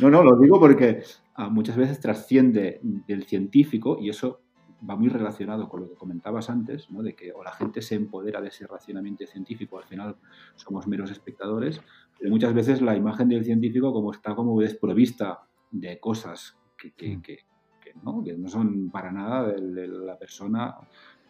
No, 0.00 0.10
no, 0.10 0.22
lo 0.22 0.36
digo 0.36 0.60
porque 0.60 1.02
ah, 1.34 1.48
muchas 1.48 1.76
veces 1.76 2.00
trasciende 2.00 2.80
del 2.82 3.24
científico 3.24 3.96
y 3.98 4.10
eso 4.10 4.40
va 4.88 4.96
muy 4.96 5.08
relacionado 5.08 5.68
con 5.68 5.80
lo 5.80 5.88
que 5.88 5.94
comentabas 5.94 6.50
antes, 6.50 6.90
¿no? 6.90 7.02
de 7.02 7.14
que 7.14 7.32
o 7.32 7.42
la 7.42 7.52
gente 7.52 7.80
se 7.82 7.94
empodera 7.94 8.40
de 8.40 8.48
ese 8.48 8.66
racionamiento 8.66 9.26
científico, 9.26 9.78
al 9.78 9.84
final 9.84 10.16
somos 10.56 10.86
meros 10.86 11.10
espectadores, 11.10 11.80
pero 12.18 12.30
muchas 12.30 12.52
veces 12.54 12.82
la 12.82 12.96
imagen 12.96 13.28
del 13.28 13.44
científico 13.44 13.92
como 13.92 14.12
está 14.12 14.34
como 14.34 14.60
desprovista 14.60 15.40
de 15.70 15.98
cosas 15.98 16.56
que, 16.76 16.92
que, 16.92 17.16
Mm. 17.16 17.22
que- 17.22 17.38
que 17.80 17.94
no, 18.02 18.22
son 18.48 18.90
para 18.90 19.12
nada 19.12 19.46
de, 19.48 19.60
de 19.60 19.88
la 19.88 20.18
persona 20.18 20.74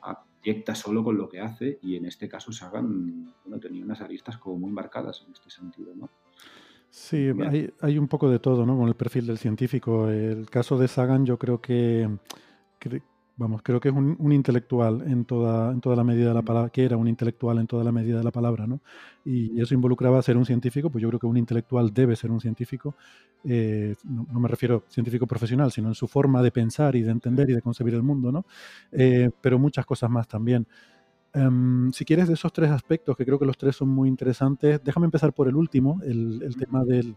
abyecta 0.02 0.74
solo 0.74 1.02
con 1.02 1.16
lo 1.16 1.28
que 1.28 1.40
hace 1.40 1.78
y 1.82 1.96
en 1.96 2.04
este 2.06 2.28
caso 2.28 2.52
Sagan 2.52 3.32
bueno, 3.44 3.58
tenía 3.60 3.84
unas 3.84 4.00
aristas 4.00 4.36
como 4.38 4.58
muy 4.58 4.70
marcadas 4.70 5.24
en 5.26 5.32
este 5.32 5.50
sentido. 5.50 5.94
¿no? 5.96 6.10
Sí, 6.90 7.30
hay, 7.48 7.72
hay 7.80 7.98
un 7.98 8.06
poco 8.06 8.30
de 8.30 8.38
todo, 8.38 8.64
¿no? 8.66 8.76
Con 8.76 8.86
el 8.88 8.94
perfil 8.94 9.26
del 9.26 9.38
científico. 9.38 10.08
El 10.08 10.48
caso 10.48 10.78
de 10.78 10.86
Sagan, 10.86 11.26
yo 11.26 11.38
creo 11.38 11.60
que, 11.60 12.08
vamos, 13.36 13.62
creo 13.62 13.80
que 13.80 13.88
es 13.88 13.94
un, 13.94 14.16
un 14.18 14.32
intelectual 14.32 15.02
en 15.06 15.24
toda, 15.24 15.72
en 15.72 15.80
toda 15.80 15.96
la 15.96 16.04
medida 16.04 16.28
de 16.28 16.34
la 16.34 16.42
palabra, 16.42 16.70
que 16.70 16.84
era 16.84 16.96
un 16.96 17.08
intelectual 17.08 17.58
en 17.58 17.66
toda 17.66 17.84
la 17.84 17.92
medida 17.92 18.18
de 18.18 18.24
la 18.24 18.30
palabra, 18.30 18.66
¿no? 18.66 18.80
Y 19.24 19.60
eso 19.60 19.74
involucraba 19.74 20.22
ser 20.22 20.36
un 20.36 20.44
científico, 20.46 20.90
pues 20.90 21.02
yo 21.02 21.08
creo 21.08 21.20
que 21.20 21.26
un 21.26 21.36
intelectual 21.36 21.92
debe 21.92 22.16
ser 22.16 22.30
un 22.30 22.40
científico. 22.40 22.94
eh, 23.44 23.94
no, 24.04 24.26
no 24.32 24.40
me 24.40 24.48
refiero 24.48 24.84
científico 24.88 25.26
profesional, 25.26 25.70
sino 25.72 25.88
en 25.88 25.94
su 25.94 26.06
forma 26.08 26.42
de 26.42 26.50
pensar 26.50 26.96
y 26.96 27.02
de 27.02 27.10
entender 27.10 27.50
y 27.50 27.54
de 27.54 27.62
concebir 27.62 27.94
el 27.94 28.02
mundo, 28.02 28.32
¿no? 28.32 28.46
Eh, 28.92 29.30
pero 29.40 29.58
muchas 29.58 29.84
cosas 29.86 30.10
más 30.10 30.28
también. 30.28 30.66
Em, 31.32 31.90
si 31.92 32.04
quieres 32.04 32.28
de 32.28 32.34
esos 32.34 32.52
tres 32.52 32.70
aspectos, 32.70 33.16
que 33.16 33.24
creo 33.24 33.38
que 33.38 33.46
los 33.46 33.58
tres 33.58 33.76
son 33.76 33.88
muy 33.88 34.08
interesantes, 34.08 34.80
déjame 34.84 35.06
empezar 35.06 35.32
por 35.34 35.48
el 35.48 35.56
último, 35.56 36.00
el, 36.04 36.42
el 36.42 36.56
tema 36.56 36.84
del 36.84 37.16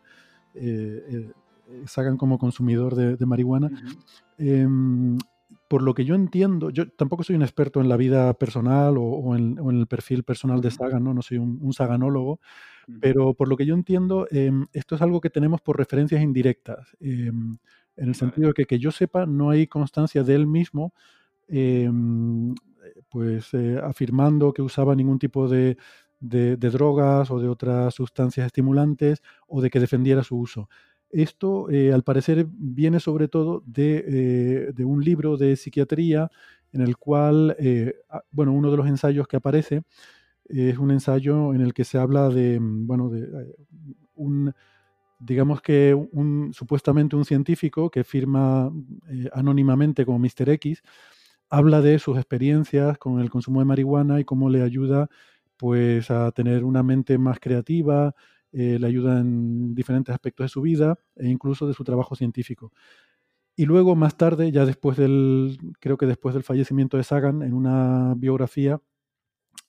eh, 0.56 1.04
eh, 1.10 1.34
Sagan 1.86 2.18
como 2.18 2.40
consumidor 2.40 2.96
de, 2.96 3.18
de 3.18 3.26
marihuana. 3.26 3.70
Por 5.68 5.82
lo 5.84 5.94
que 5.94 6.06
yo 6.06 6.16
entiendo, 6.16 6.70
yo 6.72 6.90
tampoco 6.92 7.24
soy 7.24 7.36
un 7.36 7.42
experto 7.44 7.82
en 7.82 7.90
la 7.90 7.98
vida 7.98 8.34
personal 8.36 8.98
o, 8.98 9.04
o 9.04 9.36
en, 9.36 9.60
o 9.60 9.72
en 9.72 9.80
el 9.80 9.88
perfil 9.88 10.24
personal 10.24 10.62
de. 10.62 10.72
Sagan, 10.72 11.04
¿no? 11.04 11.14
No 11.14 11.22
soy 11.22 11.38
un, 11.40 11.60
un 11.62 11.74
saganólogo, 11.74 12.40
pero 13.00 13.34
por 13.36 13.48
lo 13.50 13.58
que 13.58 13.66
yo 13.66 13.76
entiendo, 13.76 14.28
em, 14.32 14.66
esto 14.74 14.96
es 14.96 15.02
algo 15.02 15.22
que 15.22 15.30
tenemos 15.30 15.62
por 15.62 15.78
referencias 15.78 16.22
indirectas. 16.22 16.96
em, 17.00 17.58
en 17.98 18.10
el 18.10 18.16
sentido 18.16 18.50
de 18.50 18.54
que, 18.54 18.66
que 18.66 18.80
yo 18.80 18.92
sepa, 18.92 19.26
no 19.26 19.50
hay 19.52 19.68
constancia 19.68 20.24
de 20.24 20.36
él 20.36 20.48
mismo 20.48 20.94
em, 21.48 22.56
pues 23.10 23.54
eh, 23.54 23.80
afirmando 23.84 24.54
que 24.54 24.62
usaba 24.62 24.96
ningún 24.96 25.20
tipo 25.20 25.48
de, 25.48 25.78
de- 26.20 26.58
de 26.58 26.70
drogas 26.70 27.32
o 27.32 27.40
de 27.40 27.48
otras 27.50 27.94
sustancias 27.96 28.46
estimulantes 28.48 29.22
o 29.48 29.62
de 29.62 29.70
que 29.70 29.80
defendiera 29.80 30.24
su 30.24 30.38
uso. 30.38 30.70
Esto, 31.12 31.70
eh, 31.70 31.94
al 31.94 32.04
parecer, 32.04 32.46
viene 32.50 33.00
sobre 33.00 33.28
todo 33.30 33.64
de, 33.66 34.04
eh, 34.08 34.72
de 34.74 34.86
un 34.86 35.04
libro 35.04 35.38
de 35.38 35.56
psiquiatría 35.56 36.30
en 36.74 36.82
el 36.82 36.98
cual, 36.98 37.56
eh, 37.60 37.96
ah, 38.10 38.24
bueno, 38.32 38.52
uno 38.54 38.70
de 38.72 38.78
los 38.78 38.88
ensayos 38.88 39.28
que 39.28 39.38
aparece 39.38 39.84
es 40.46 40.78
un 40.78 40.92
ensayo 40.92 41.54
en 41.54 41.62
el 41.62 41.74
que 41.74 41.86
se 41.86 41.98
habla 42.00 42.30
de, 42.30 42.60
mm, 42.60 42.88
bueno, 42.88 43.10
de 43.10 43.56
un, 44.16 44.54
digamos 45.20 45.62
que 45.62 45.94
un, 45.96 46.52
supuestamente 46.54 47.16
un 47.16 47.26
científico 47.26 47.90
que 47.92 48.04
firma 48.04 48.72
anónimamente 49.34 50.06
como 50.06 50.20
Mr. 50.20 50.50
X, 50.52 50.82
habla 51.50 51.82
de 51.82 52.00
sus 52.00 52.18
experiencias 52.18 52.98
con 52.98 53.20
el 53.22 53.30
consumo 53.30 53.60
de 53.62 53.66
marihuana 53.66 54.20
y 54.20 54.26
cómo 54.26 54.50
le 54.50 54.62
ayuda 54.64 55.10
pues 55.58 56.12
a 56.12 56.32
tener 56.32 56.64
una 56.66 56.84
mente 56.84 57.18
más 57.18 57.40
creativa, 57.40 58.14
eh, 58.58 58.80
le 58.80 58.88
ayuda 58.88 59.20
en 59.20 59.76
diferentes 59.76 60.14
aspectos 60.14 60.46
de 60.46 60.50
su 60.50 60.62
vida 60.62 61.00
e 61.16 61.28
incluso 61.30 61.68
de 61.68 61.74
su 61.76 61.84
trabajo 61.84 62.16
científico. 62.16 62.72
Y 63.56 63.66
luego 63.66 63.96
más 63.96 64.18
tarde, 64.18 64.52
ya 64.52 64.66
después 64.66 64.98
del, 64.98 65.58
creo 65.80 65.98
que 65.98 66.06
después 66.06 66.36
del 66.36 66.44
fallecimiento 66.44 66.98
de 66.98 67.04
Sagan, 67.04 67.42
en 67.44 67.54
una 67.54 68.14
biografía, 68.18 68.82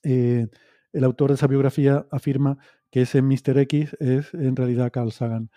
eh, 0.03 0.47
el 0.93 1.03
autor 1.03 1.29
de 1.29 1.35
esa 1.35 1.47
biografía 1.47 2.07
afirma 2.11 2.57
que 2.91 3.01
ese 3.03 3.21
Mr. 3.21 3.57
X 3.59 3.95
es 3.99 4.33
en 4.33 4.55
realidad 4.55 4.91
Carl 4.91 5.11
Sagan. 5.11 5.49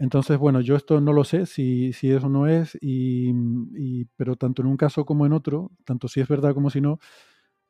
Entonces, 0.00 0.38
bueno, 0.38 0.60
yo 0.62 0.76
esto 0.76 1.00
no 1.00 1.12
lo 1.12 1.24
sé 1.24 1.46
si, 1.46 1.92
si 1.92 2.10
eso 2.12 2.28
no 2.28 2.46
es, 2.48 2.76
y, 2.80 3.32
y- 3.76 4.06
pero 4.16 4.36
tanto 4.36 4.62
en 4.62 4.68
un 4.68 4.76
caso 4.78 5.04
como 5.06 5.26
en 5.26 5.32
otro, 5.34 5.72
tanto 5.84 6.08
si 6.08 6.20
es 6.20 6.28
verdad 6.28 6.54
como 6.54 6.70
si 6.70 6.80
no, 6.80 6.98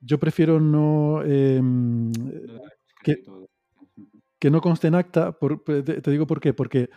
yo 0.00 0.18
prefiero 0.18 0.60
no 0.60 1.22
em, 1.24 2.12
que. 3.02 3.22
Que 4.38 4.50
no 4.50 4.60
conste 4.60 4.88
en 4.88 4.94
acta, 4.94 5.36
te, 5.64 6.10
digo 6.10 6.26
por 6.26 6.40
qué, 6.40 6.54
porque 6.54 6.90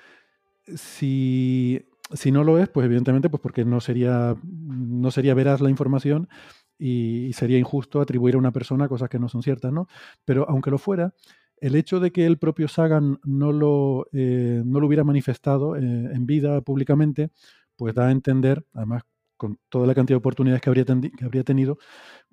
si, 0.75 1.85
si 2.13 2.31
no 2.31 2.43
lo 2.43 2.59
es, 2.59 2.69
pues 2.69 2.85
evidentemente, 2.85 3.29
pues 3.29 3.41
porque 3.41 3.65
no 3.65 3.81
sería, 3.81 4.35
no 4.43 5.11
sería 5.11 5.33
veraz 5.33 5.61
la 5.61 5.69
información 5.69 6.29
y, 6.77 7.31
sería 7.33 7.57
injusto 7.57 8.01
atribuir 8.01 8.35
a 8.35 8.39
una 8.39 8.51
persona 8.51 8.87
cosas 8.87 9.09
que 9.09 9.19
no 9.19 9.29
son 9.29 9.43
ciertas, 9.43 9.71
¿no? 9.71 9.87
Pero 10.25 10.47
aunque 10.49 10.71
lo 10.71 10.77
fuera, 10.77 11.13
el 11.57 11.75
hecho 11.75 11.99
de 11.99 12.11
que 12.11 12.25
el 12.25 12.37
propio 12.37 12.67
Sagan 12.67 13.19
no 13.23 13.51
lo, 13.51 14.07
eh, 14.13 14.63
no 14.65 14.79
lo 14.79 14.87
hubiera 14.87 15.03
manifestado 15.03 15.75
eh, 15.75 15.79
en 15.79 16.25
vida 16.25 16.61
públicamente, 16.61 17.29
pues 17.75 17.93
da 17.95 18.07
a 18.07 18.11
entender, 18.11 18.65
además 18.73 19.03
con 19.37 19.59
toda 19.69 19.87
la 19.87 19.95
cantidad 19.95 20.15
de 20.15 20.19
oportunidades 20.19 20.61
que 20.61 20.69
habría, 20.69 20.85
que 20.85 21.25
habría 21.25 21.43
tenido, 21.43 21.79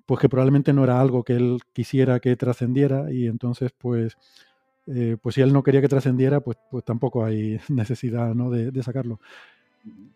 pues 0.05 0.19
que 0.19 0.29
probablemente 0.29 0.73
no 0.73 0.83
era 0.83 0.99
algo 0.99 1.23
que 1.23 1.33
él 1.33 1.59
quisiera 1.73 2.19
que 2.19 2.35
trascendiera 2.35 3.11
y 3.11 3.27
entonces 3.27 3.71
pues, 3.77 4.17
eh, 4.89 5.17
pues 5.21 5.35
si 5.35 5.41
él 5.41 5.53
no 5.53 5.63
quería 5.63 5.81
que 5.81 5.87
trascendiera, 5.87 6.39
pues, 6.41 6.57
pues 6.69 6.83
tampoco 6.83 7.23
hay 7.23 7.59
necesidad 7.69 8.33
¿no? 8.35 8.49
de, 8.49 8.71
de 8.71 8.83
sacarlo. 8.83 9.19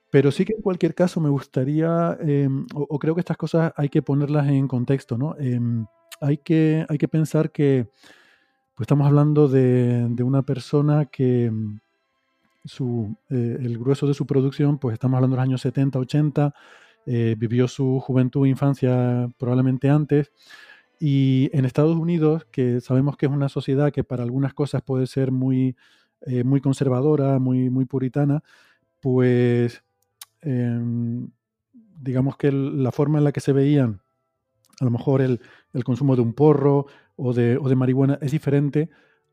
Pero 0.10 0.32
sí 0.32 0.46
que 0.46 0.54
en 0.54 0.62
cualquier 0.62 0.94
caso 0.94 1.20
me 1.22 1.30
gustaría, 1.30 2.18
eh, 2.22 2.48
o, 2.76 2.86
o 2.90 3.00
creo 3.00 3.16
que 3.16 3.22
estas 3.22 3.38
cosas 3.38 3.74
hay 3.76 3.90
que 3.90 4.02
ponerlas 4.02 4.48
en 4.48 4.68
contexto, 4.68 5.18
¿no? 5.18 5.36
Em, 5.40 5.86
hay, 6.22 6.38
que, 6.38 6.86
hay 6.88 6.98
que 6.98 7.08
pensar 7.08 7.52
que 7.52 7.88
pues 8.76 8.86
estamos 8.86 9.08
hablando 9.08 9.48
de, 9.48 10.08
de 10.10 10.24
una 10.24 10.42
persona 10.42 11.06
que 11.06 11.50
mm, 11.52 11.80
su, 12.66 13.16
eh, 13.30 13.58
el 13.60 13.78
grueso 13.78 14.08
de 14.08 14.14
su 14.14 14.26
producción, 14.26 14.78
pues 14.80 14.94
estamos 14.94 15.18
hablando 15.18 15.36
de 15.36 15.42
los 15.42 15.44
años 15.44 15.62
70, 15.62 16.00
80, 16.00 16.54
eh, 17.06 17.36
vivió 17.38 17.68
su 17.68 18.00
juventud 18.00 18.46
e 18.46 18.50
infancia 18.50 19.30
probablemente 19.38 19.90
antes, 19.90 20.32
y 21.04 21.50
en 21.54 21.66
Estados 21.66 21.98
Unidos, 21.98 22.46
que 22.52 22.80
sabemos 22.82 23.18
que 23.18 23.26
es 23.26 23.32
una 23.32 23.50
sociedad 23.50 23.92
que 23.92 24.04
para 24.06 24.24
algunas 24.24 24.54
cosas 24.54 24.82
puede 24.84 25.08
ser 25.08 25.32
muy, 25.32 25.76
eh, 26.22 26.44
muy 26.46 26.62
conservadora, 26.62 27.40
muy, 27.40 27.70
muy 27.70 27.86
puritana, 27.86 28.44
pues 29.02 29.84
em, 30.42 31.30
digamos 31.74 32.38
que 32.38 32.48
el- 32.50 32.84
la 32.84 32.92
forma 32.92 33.18
en 33.20 33.26
la 33.26 33.32
que 33.34 33.42
se 33.42 33.54
veían 33.54 34.02
a 34.80 34.86
lo 34.86 34.92
mejor 34.92 35.22
el, 35.22 35.40
el 35.74 35.84
consumo 35.84 36.16
de 36.16 36.22
un 36.22 36.34
porro 36.34 36.88
o 37.16 37.34
de, 37.34 37.58
o 37.58 37.70
de 37.70 37.76
marihuana 37.76 38.18
es 38.22 38.32
diferente 38.32 38.90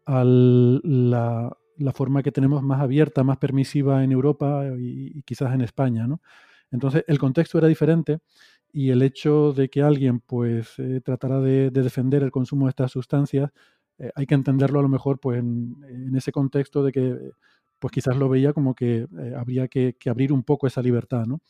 a 0.06 0.24
la, 0.24 1.56
la 1.78 1.92
forma 1.92 2.22
que 2.22 2.32
tenemos 2.32 2.62
más 2.62 2.80
abierta, 2.80 3.24
más 3.24 3.38
permisiva 3.38 4.04
en 4.04 4.12
Europa 4.12 4.64
y, 4.78 5.18
y 5.18 5.22
quizás 5.22 5.54
en 5.54 5.62
España, 5.62 6.06
¿no? 6.06 6.20
Entonces 6.70 7.04
el 7.08 7.18
contexto 7.18 7.58
era 7.58 7.68
diferente 7.68 8.20
y 8.72 8.90
el 8.90 9.02
hecho 9.02 9.52
de 9.52 9.68
que 9.68 9.82
alguien 9.82 10.20
pues 10.20 10.78
eh, 10.78 11.00
tratara 11.04 11.40
de, 11.40 11.70
de 11.70 11.82
defender 11.82 12.22
el 12.22 12.30
consumo 12.30 12.66
de 12.66 12.70
estas 12.70 12.92
sustancias, 12.92 13.50
eh, 14.00 14.10
hay 14.14 14.26
que 14.26 14.34
entenderlo 14.34 14.78
a 14.80 14.82
lo 14.82 14.88
mejor 14.88 15.20
pues 15.20 15.38
en, 15.38 15.76
ese 16.16 16.32
contexto 16.32 16.82
de 16.82 16.92
que 16.92 17.18
pues 17.78 17.92
quizás 17.92 18.16
lo 18.16 18.28
veía 18.28 18.52
como 18.52 18.74
que 18.74 19.06
eh, 19.18 19.34
habría 19.36 19.68
que, 19.68 19.96
abrir 20.06 20.32
un 20.32 20.42
poco 20.42 20.66
esa 20.66 20.82
libertad, 20.82 21.26
¿no? 21.26 21.40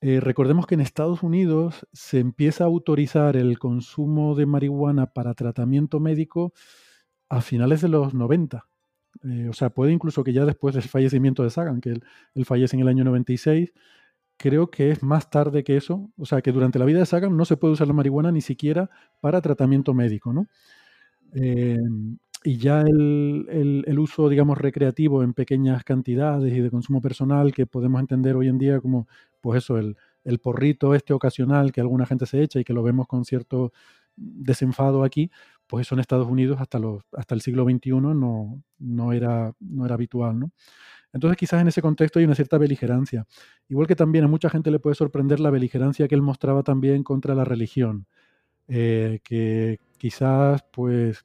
Eh, 0.00 0.20
recordemos 0.20 0.66
que 0.66 0.74
en 0.74 0.80
Estados 0.80 1.22
Unidos 1.24 1.86
se 1.92 2.20
empieza 2.20 2.64
a 2.64 2.68
autorizar 2.68 3.36
el 3.36 3.58
consumo 3.58 4.36
de 4.36 4.46
marihuana 4.46 5.06
para 5.06 5.34
tratamiento 5.34 5.98
médico 5.98 6.52
a 7.28 7.40
finales 7.40 7.80
de 7.80 7.88
los 7.88 8.14
90. 8.14 8.68
Eh, 9.24 9.48
o 9.50 9.52
sea, 9.52 9.70
puede 9.70 9.92
incluso 9.92 10.22
que 10.22 10.32
ya 10.32 10.44
después 10.44 10.74
del 10.74 10.84
fallecimiento 10.84 11.42
de 11.42 11.50
Sagan, 11.50 11.80
que 11.80 11.90
él, 11.90 12.04
él 12.34 12.44
fallece 12.44 12.76
en 12.76 12.82
el 12.82 12.88
año 12.88 13.04
96, 13.04 13.72
creo 14.38 14.70
que 14.70 14.90
es 14.90 15.02
más 15.02 15.30
tarde 15.30 15.64
que 15.64 15.76
eso. 15.76 16.10
O 16.16 16.26
sea, 16.26 16.40
que 16.42 16.52
durante 16.52 16.78
la 16.78 16.86
vida 16.86 17.00
de 17.00 17.06
Sagan 17.06 17.36
no 17.36 17.44
se 17.44 17.56
puede 17.56 17.74
usar 17.74 17.88
la 17.88 17.92
marihuana 17.94 18.32
ni 18.32 18.40
siquiera 18.40 18.90
para 19.20 19.42
tratamiento 19.42 19.94
médico, 19.94 20.32
¿no? 20.32 20.46
Eh, 21.34 21.76
y 22.44 22.56
ya 22.56 22.82
el, 22.82 23.84
el, 23.86 23.98
uso, 23.98 24.28
digamos, 24.28 24.58
recreativo 24.58 25.22
en 25.22 25.34
pequeñas 25.34 25.84
cantidades 25.84 26.54
y 26.54 26.60
de 26.60 26.70
consumo 26.70 27.00
personal 27.02 27.52
que 27.52 27.66
podemos 27.66 28.00
entender 28.00 28.36
hoy 28.36 28.48
en 28.48 28.58
día 28.58 28.80
como, 28.80 29.08
pues 29.40 29.64
eso, 29.64 29.76
el, 29.76 29.96
el 30.24 30.38
porrito 30.38 30.94
este 30.94 31.12
ocasional 31.12 31.72
que 31.72 31.80
alguna 31.80 32.06
gente 32.06 32.26
se 32.26 32.42
echa 32.42 32.60
y 32.60 32.64
que 32.64 32.72
lo 32.72 32.82
vemos 32.82 33.06
con 33.08 33.24
cierto 33.24 33.72
desenfado 34.16 35.04
aquí, 35.04 35.30
pues 35.66 35.86
eso 35.86 35.94
en 35.94 36.00
Estados 36.00 36.28
Unidos 36.28 36.60
hasta, 36.60 36.78
los, 36.78 37.02
hasta 37.12 37.34
el 37.34 37.40
siglo 37.40 37.64
XXI 37.64 37.90
no, 37.90 38.62
no, 38.78 39.12
era, 39.12 39.52
no 39.60 39.84
era 39.84 39.94
habitual, 39.94 40.38
¿no? 40.38 40.52
Entonces 41.12 41.36
quizás 41.36 41.60
en 41.60 41.68
ese 41.68 41.82
contexto 41.82 42.18
hay 42.18 42.24
una 42.24 42.34
cierta 42.34 42.58
beligerancia. 42.58 43.26
Igual 43.68 43.86
que 43.86 43.96
también 43.96 44.24
a 44.24 44.28
mucha 44.28 44.50
gente 44.50 44.70
le 44.70 44.78
puede 44.78 44.94
sorprender 44.94 45.40
la 45.40 45.50
beligerancia 45.50 46.08
que 46.08 46.14
él 46.14 46.22
mostraba 46.22 46.62
también 46.62 47.02
contra 47.02 47.34
la 47.34 47.44
religión, 47.44 48.06
eh, 48.68 49.20
que 49.24 49.80
quizás 49.98 50.64
pues 50.72 51.24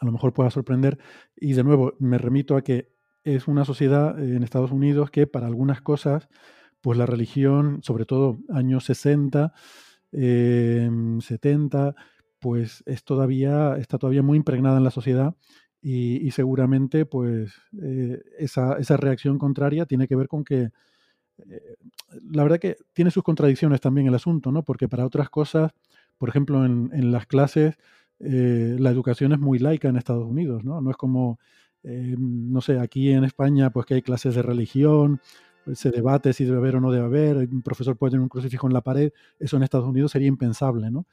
a 0.00 0.06
lo 0.06 0.12
mejor 0.12 0.32
pueda 0.32 0.50
sorprender. 0.50 0.98
Y 1.36 1.52
de 1.52 1.64
nuevo 1.64 1.94
me 1.98 2.18
remito 2.18 2.56
a 2.56 2.62
que 2.62 2.92
es 3.24 3.48
una 3.48 3.64
sociedad 3.64 4.18
en 4.18 4.42
Estados 4.42 4.72
Unidos 4.72 5.10
que 5.10 5.26
para 5.26 5.46
algunas 5.46 5.82
cosas 5.82 6.28
pues 6.80 6.98
la 6.98 7.06
religión, 7.06 7.80
sobre 7.82 8.06
todo 8.06 8.38
años 8.48 8.84
60, 8.84 9.52
70, 10.12 11.88
em, 11.88 11.94
pues 12.40 12.82
es 12.86 13.04
todavía, 13.04 13.76
está 13.76 13.98
todavía 13.98 14.22
muy 14.22 14.38
impregnada 14.38 14.78
en 14.78 14.84
la 14.84 14.90
sociedad 14.90 15.34
y, 15.82 16.30
seguramente 16.32 17.06
pues 17.06 17.52
eh, 17.80 18.20
esa, 18.38 18.76
reacción 18.96 19.38
contraria 19.38 19.86
tiene 19.86 20.06
que 20.06 20.16
ver 20.16 20.28
con 20.28 20.44
que 20.44 20.70
eh, 21.38 21.76
la 22.30 22.42
verdad 22.42 22.58
que 22.58 22.76
tiene 22.92 23.10
sus 23.10 23.22
contradicciones 23.22 23.80
también 23.80 24.06
el 24.06 24.14
asunto, 24.14 24.52
¿no? 24.52 24.62
Porque 24.62 24.88
para 24.88 25.06
otras 25.06 25.30
cosas, 25.30 25.72
por 26.18 26.28
ejemplo, 26.28 26.64
en, 26.66 27.12
las 27.12 27.26
clases, 27.26 27.78
eh, 28.18 28.76
la 28.78 28.90
educación 28.90 29.32
es 29.32 29.38
muy 29.38 29.58
laica 29.58 29.88
en 29.88 29.96
Estados 29.96 30.26
Unidos, 30.26 30.64
¿no? 30.64 30.82
No 30.82 30.90
es 30.90 30.96
como, 30.98 31.38
no 31.82 32.60
sé, 32.60 32.78
aquí 32.78 33.10
en 33.10 33.24
España, 33.24 33.70
pues 33.70 33.86
que 33.86 33.94
hay 33.94 34.02
clases 34.02 34.34
de 34.34 34.42
religión, 34.42 35.20
se 35.72 35.90
debate 35.90 36.34
si 36.34 36.44
debe 36.44 36.58
haber 36.58 36.76
o 36.76 36.80
no 36.80 36.90
debe 36.90 37.06
haber, 37.06 37.36
un 37.36 37.62
profesor 37.62 37.96
puede 37.96 38.10
tener 38.12 38.22
un 38.22 38.28
crucifijo 38.28 38.66
en 38.66 38.74
la 38.74 38.82
pared, 38.82 39.12
eso 39.38 39.56
en 39.56 39.62
Estados 39.62 39.88
Unidos 39.88 40.12
sería 40.12 40.28
impensable, 40.28 40.90
¿no? 40.90 41.06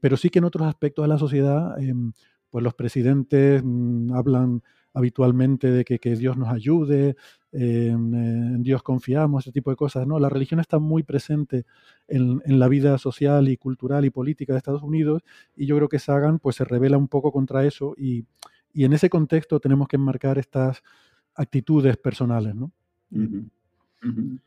Pero 0.00 0.16
sí 0.16 0.30
que 0.30 0.38
en 0.40 0.44
otros 0.46 0.66
aspectos 0.66 1.04
de 1.04 1.08
la 1.08 1.18
sociedad, 1.18 1.80
em, 1.80 2.12
pues 2.54 2.62
los 2.62 2.74
presidentes 2.74 3.62
mm, 3.64 4.12
hablan 4.12 4.62
habitualmente 4.92 5.72
de 5.72 5.84
que, 5.84 5.98
Dios 6.14 6.36
nos 6.36 6.50
ayude, 6.50 7.16
em, 7.50 8.14
en 8.14 8.62
Dios 8.62 8.80
confiamos, 8.84 9.42
ese 9.42 9.50
tipo 9.50 9.70
de 9.70 9.76
cosas, 9.76 10.06
¿no? 10.06 10.20
La 10.20 10.28
religión 10.28 10.60
está 10.60 10.78
muy 10.78 11.02
presente 11.02 11.66
en, 12.06 12.40
la 12.46 12.68
vida 12.68 12.96
social 12.98 13.48
y 13.48 13.56
cultural 13.56 14.04
y 14.04 14.10
política 14.10 14.52
de 14.52 14.58
Estados 14.58 14.84
Unidos 14.84 15.22
y 15.56 15.66
yo 15.66 15.74
creo 15.74 15.88
que 15.88 15.98
Sagan 15.98 16.38
pues 16.38 16.54
se 16.54 16.64
revela 16.64 16.96
un 16.96 17.08
poco 17.08 17.32
contra 17.32 17.64
eso 17.64 17.92
y, 17.98 18.24
en 18.72 18.92
ese 18.92 19.10
contexto 19.10 19.58
tenemos 19.58 19.88
que 19.88 19.96
enmarcar 19.96 20.38
estas 20.38 20.80
actitudes 21.34 21.96
personales, 21.96 22.54
¿no? 22.54 22.70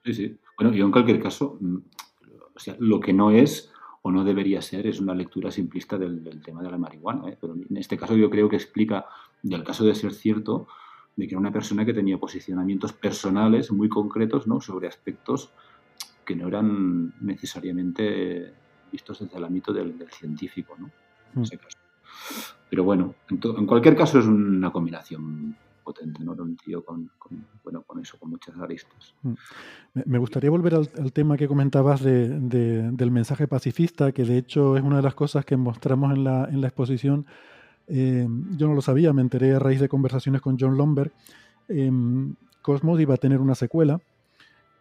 Sí, 0.05 0.13
sí. 0.13 0.37
Bueno, 0.57 0.73
yo 0.73 0.85
en 0.85 0.91
cualquier 0.93 1.21
caso, 1.21 1.57
mm, 1.59 1.77
o 2.55 2.59
sea, 2.59 2.77
lo 2.79 3.01
que 3.01 3.11
no 3.11 3.31
es 3.31 3.69
o 4.01 4.11
no 4.11 4.23
debería 4.23 4.61
ser 4.61 4.87
es 4.87 4.99
una 4.99 5.13
lectura 5.13 5.51
simplista 5.51 5.97
del, 5.97 6.41
tema 6.43 6.61
de 6.61 6.71
la 6.71 6.77
marihuana. 6.77 7.29
¿eh? 7.29 7.37
Pero 7.39 7.55
en 7.55 7.77
este 7.77 7.97
caso 7.97 8.15
yo 8.15 8.29
creo 8.29 8.49
que 8.49 8.55
explica, 8.55 9.05
del 9.41 9.63
caso 9.63 9.85
de 9.85 9.95
ser 9.95 10.13
cierto, 10.13 10.67
de 11.15 11.27
que 11.27 11.33
era 11.33 11.39
una 11.39 11.51
persona 11.51 11.85
que 11.85 11.93
tenía 11.93 12.17
posicionamientos 12.17 12.93
personales 12.93 13.71
muy 13.71 13.89
concretos 13.89 14.47
¿no? 14.47 14.61
sobre 14.61 14.87
aspectos 14.87 15.51
que 16.23 16.35
no 16.35 16.47
eran 16.47 17.13
necesariamente 17.21 18.53
vistos 18.91 19.19
desde 19.19 19.37
el 19.37 19.45
ámbito 19.45 19.73
del, 19.73 19.95
científico. 20.11 20.75
¿no? 20.77 20.91
En 21.33 21.41
mm. 21.41 21.43
ese 21.43 21.57
caso. 21.57 21.77
Pero 22.69 22.83
bueno, 22.83 23.15
en 23.29 23.65
cualquier 23.65 23.95
caso 23.95 24.19
es 24.19 24.25
una 24.25 24.71
combinación 24.71 25.55
potente, 25.87 26.21
¿no? 26.21 26.33
Era 26.33 26.43
un 26.43 26.57
tío 26.57 26.83
con, 26.83 27.09
eso, 28.01 28.19
con 28.19 28.29
muchas 28.29 28.57
aristas. 28.57 29.13
Mm. 29.23 29.33
Me 30.05 30.17
gustaría 30.17 30.49
volver 30.49 30.75
al, 30.75 31.13
tema 31.13 31.37
que 31.37 31.47
comentabas 31.47 32.03
del 32.03 33.11
mensaje 33.11 33.47
pacifista, 33.47 34.11
que 34.11 34.25
de 34.25 34.37
hecho 34.37 34.75
es 34.75 34.83
una 34.83 34.97
de 34.97 35.03
las 35.03 35.15
cosas 35.15 35.45
que 35.45 35.55
mostramos 35.55 36.11
en 36.13 36.25
la, 36.25 36.49
en 36.51 36.61
exposición. 36.63 37.25
Eh, 37.87 38.27
yo 38.57 38.67
no 38.67 38.73
lo 38.73 38.81
sabía, 38.81 39.13
me 39.13 39.21
enteré 39.21 39.55
a 39.55 39.59
raíz 39.59 39.79
de 39.79 39.87
conversaciones 39.87 40.41
con 40.41 40.57
John 40.59 40.75
Lomberg. 40.75 41.13
Eh, 41.69 41.89
Cosmos 42.61 42.99
iba 42.99 43.13
a 43.13 43.17
tener 43.17 43.39
una 43.39 43.55
secuela 43.55 44.01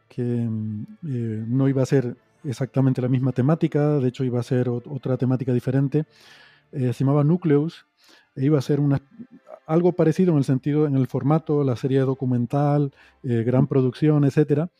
que 0.08 0.22
eh, 0.22 1.44
no 1.46 1.68
iba 1.68 1.82
a 1.82 1.86
ser 1.86 2.16
exactamente 2.42 3.00
la 3.00 3.08
misma 3.08 3.30
temática, 3.30 4.00
de 4.00 4.08
hecho 4.08 4.24
iba 4.24 4.40
a 4.40 4.42
ser 4.42 4.68
otra 4.68 5.16
temática 5.16 5.52
diferente. 5.52 6.04
se 6.72 6.92
llamaba 6.92 7.22
Nucleus, 7.22 7.86
e 8.34 8.44
iba 8.44 8.58
a 8.58 8.62
ser 8.62 8.80
una, 8.80 9.00
algo 9.66 9.92
parecido 9.92 10.32
en 10.32 10.38
el 10.38 10.44
sentido, 10.44 10.86
en 10.86 10.96
el 10.96 11.06
formato, 11.08 11.64
la 11.64 11.76
serie 11.76 12.00
documental, 12.00 12.92
eh, 13.22 13.42
gran 13.44 13.66
producción, 13.66 14.24
etcétera, 14.24 14.70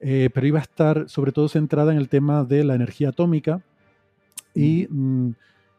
eh, 0.00 0.30
pero 0.32 0.46
iba 0.46 0.58
a 0.58 0.62
estar 0.62 1.08
sobre 1.08 1.30
todo 1.32 1.48
centrada 1.48 1.92
en 1.92 1.98
el 1.98 2.08
tema 2.08 2.44
de 2.44 2.64
la 2.64 2.74
energía 2.74 3.10
atómica 3.10 3.62
y, 4.54 4.86
mm, 4.90 5.30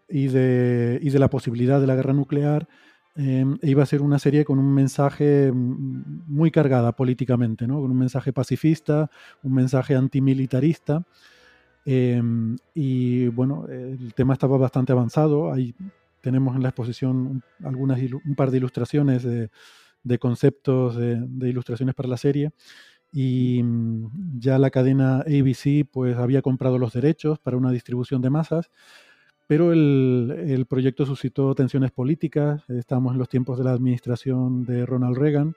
y, 0.10 0.28
de, 0.28 1.00
y 1.02 1.10
de, 1.10 1.20
la 1.20 1.30
posibilidad 1.30 1.82
de 1.82 1.88
la 1.88 1.96
guerra 1.96 2.14
nuclear. 2.14 2.68
Em, 3.16 3.58
e 3.62 3.70
iba 3.70 3.84
a 3.84 3.86
ser 3.86 4.02
una 4.02 4.20
serie 4.20 4.46
con 4.46 4.58
un 4.58 4.74
mensaje 4.74 5.52
mm, 5.52 6.24
muy 6.28 6.52
cargada 6.52 6.94
políticamente, 6.94 7.68
¿no? 7.68 7.82
con 7.82 7.92
un 7.92 7.98
mensaje 7.98 8.32
pacifista, 8.32 9.10
un 9.44 9.54
mensaje 9.54 9.96
antimilitarista. 9.96 11.04
Em, 11.84 12.58
y 12.76 13.28
bueno, 13.28 13.66
el 13.68 14.14
tema 14.14 14.34
estaba 14.34 14.58
bastante 14.58 14.92
avanzado. 14.92 15.52
Hay 15.52 15.74
tenemos 16.22 16.56
en 16.56 16.64
la 16.64 16.70
exposición 16.70 17.44
algunas 17.64 18.00
un 18.00 18.36
par 18.36 18.52
de 18.52 18.58
ilustraciones 18.58 19.24
de, 19.24 20.20
conceptos 20.20 20.96
de, 20.96 21.50
ilustraciones 21.50 21.96
para 21.96 22.10
la 22.10 22.18
serie 22.18 22.52
y 23.12 23.62
mm, 23.64 24.40
ya 24.40 24.58
la 24.58 24.70
cadena 24.70 25.20
ABC 25.22 25.86
pues 25.92 26.18
había 26.18 26.42
comprado 26.42 26.78
los 26.78 26.94
derechos 26.94 27.40
para 27.40 27.58
una 27.58 27.72
distribución 27.72 28.22
de 28.22 28.30
masas, 28.30 28.72
pero 29.48 29.74
el, 29.74 30.66
proyecto 30.70 31.06
suscitó 31.06 31.54
tensiones 31.56 31.92
políticas, 31.92 32.64
estamos 32.70 33.12
en 33.12 33.20
los 33.20 33.28
tiempos 33.28 33.58
de 33.58 33.66
la 33.66 33.74
administración 33.74 34.64
de 34.66 34.86
Ronald 34.86 35.18
Reagan 35.18 35.56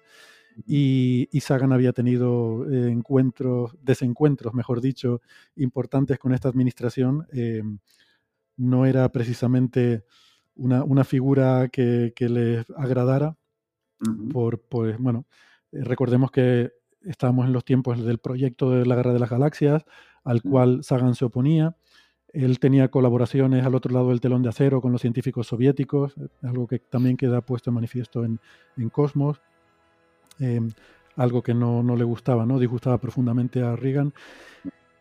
y, 0.66 1.29
Sagan 1.40 1.72
había 1.72 1.92
tenido 1.92 2.68
eh, 2.70 2.90
encuentros, 2.90 3.77
desencuentros, 3.83 4.55
mejor 4.55 4.81
dicho, 4.81 5.20
importantes 5.57 6.18
con 6.18 6.33
esta 6.33 6.48
administración. 6.48 7.27
Eh, 7.33 7.62
no 8.57 8.87
era 8.87 9.09
precisamente 9.11 10.05
una, 10.57 11.05
figura 11.05 11.69
que, 11.69 12.12
que, 12.14 12.29
les 12.29 12.71
agradara. 12.77 13.37
por, 14.33 14.61
pues, 14.61 14.99
bueno, 14.99 15.27
eh, 15.73 15.83
recordemos 15.83 16.31
que 16.31 16.73
estábamos 17.03 17.47
en 17.47 17.53
los 17.53 17.64
tiempos 17.64 18.03
del 18.05 18.19
proyecto 18.19 18.71
de 18.71 18.87
la 18.87 18.97
Guerra 18.97 19.12
de 19.12 19.19
las 19.19 19.31
Galaxias, 19.31 19.85
al 20.25 20.43
cual 20.43 20.83
Sagan 20.83 21.14
se 21.14 21.25
oponía. 21.25 21.77
Él 22.33 22.59
tenía 22.59 22.88
colaboraciones 22.88 23.64
al 23.64 23.75
otro 23.75 23.93
lado 23.93 24.09
del 24.09 24.21
telón 24.21 24.43
de 24.43 24.49
acero 24.49 24.81
con 24.81 24.90
los 24.90 25.01
científicos 25.01 25.47
soviéticos, 25.47 26.17
eh, 26.17 26.29
algo 26.43 26.67
que 26.67 26.79
también 26.79 27.17
queda 27.17 27.40
puesto 27.43 27.71
en 27.71 27.75
manifiesto 27.75 28.25
en, 28.25 28.40
en 28.77 28.88
Cosmos, 28.90 29.40
em, 30.40 30.71
algo 31.17 31.43
que 31.43 31.55
no, 31.55 31.83
no, 31.83 31.95
le 31.97 32.05
gustaba, 32.05 32.45
¿no? 32.45 32.59
disgustaba 32.59 32.99
profundamente 32.99 33.62
a 33.62 33.77
Reagan. 33.77 34.12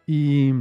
Y, 0.05 0.51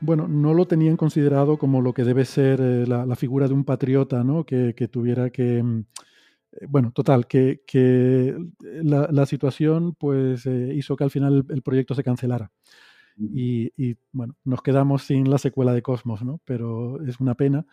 bueno, 0.00 0.26
no 0.28 0.54
lo 0.54 0.66
tenían 0.66 0.96
considerado 0.96 1.58
como 1.58 1.80
lo 1.80 1.92
que 1.92 2.04
debe 2.04 2.24
ser 2.24 2.60
eh, 2.60 2.86
la, 2.86 3.16
figura 3.16 3.48
de 3.48 3.54
un 3.54 3.64
patriota, 3.64 4.24
¿no? 4.24 4.44
Que, 4.44 4.72
tuviera 4.90 5.30
que... 5.30 5.62
Mm, 5.62 5.84
eh, 6.52 6.66
bueno, 6.68 6.90
total, 6.92 7.26
que, 7.26 7.60
la, 8.82 9.26
situación 9.26 9.94
pues 9.94 10.46
eh, 10.46 10.72
hizo 10.74 10.96
que 10.96 11.04
al 11.04 11.10
final 11.10 11.44
el, 11.48 11.62
proyecto 11.62 11.94
se 11.94 12.04
cancelara. 12.04 12.50
Y, 13.16 13.72
y, 13.76 13.96
bueno, 14.12 14.36
nos 14.44 14.62
quedamos 14.62 15.02
sin 15.02 15.30
la 15.30 15.38
secuela 15.38 15.74
de 15.74 15.82
Cosmos, 15.82 16.22
¿no? 16.24 16.40
Pero 16.44 17.02
es 17.04 17.20
una 17.20 17.34
pena 17.34 17.66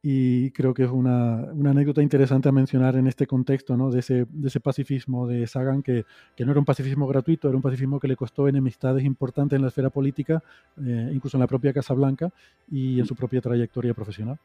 y 0.00 0.52
creo 0.52 0.74
que 0.74 0.84
es 0.84 0.90
una, 0.90 1.50
anécdota 1.50 2.02
interesante 2.02 2.48
a 2.48 2.52
mencionar 2.52 2.96
en 2.96 3.08
este 3.08 3.26
contexto 3.26 3.76
¿no? 3.76 3.90
de, 3.90 3.98
ese, 3.98 4.26
de 4.30 4.48
ese 4.48 4.60
pacifismo 4.60 5.26
de 5.26 5.46
Sagan, 5.46 5.82
que, 5.82 6.04
no 6.38 6.50
era 6.50 6.60
un 6.60 6.64
pacifismo 6.64 7.06
gratuito, 7.08 7.48
era 7.48 7.56
un 7.56 7.62
pacifismo 7.62 7.98
que 7.98 8.06
le 8.06 8.16
costó 8.16 8.46
enemistades 8.46 9.04
importantes 9.04 9.56
en 9.56 9.62
la 9.62 9.68
esfera 9.68 9.90
política, 9.90 10.42
eh, 10.80 11.10
incluso 11.12 11.36
en 11.36 11.40
la 11.40 11.48
propia 11.48 11.72
Casa 11.72 11.94
Blanca 11.94 12.32
y 12.70 13.00
en 13.00 13.06
su 13.06 13.16
propia 13.16 13.40
trayectoria 13.40 13.92
profesional. 13.92 14.38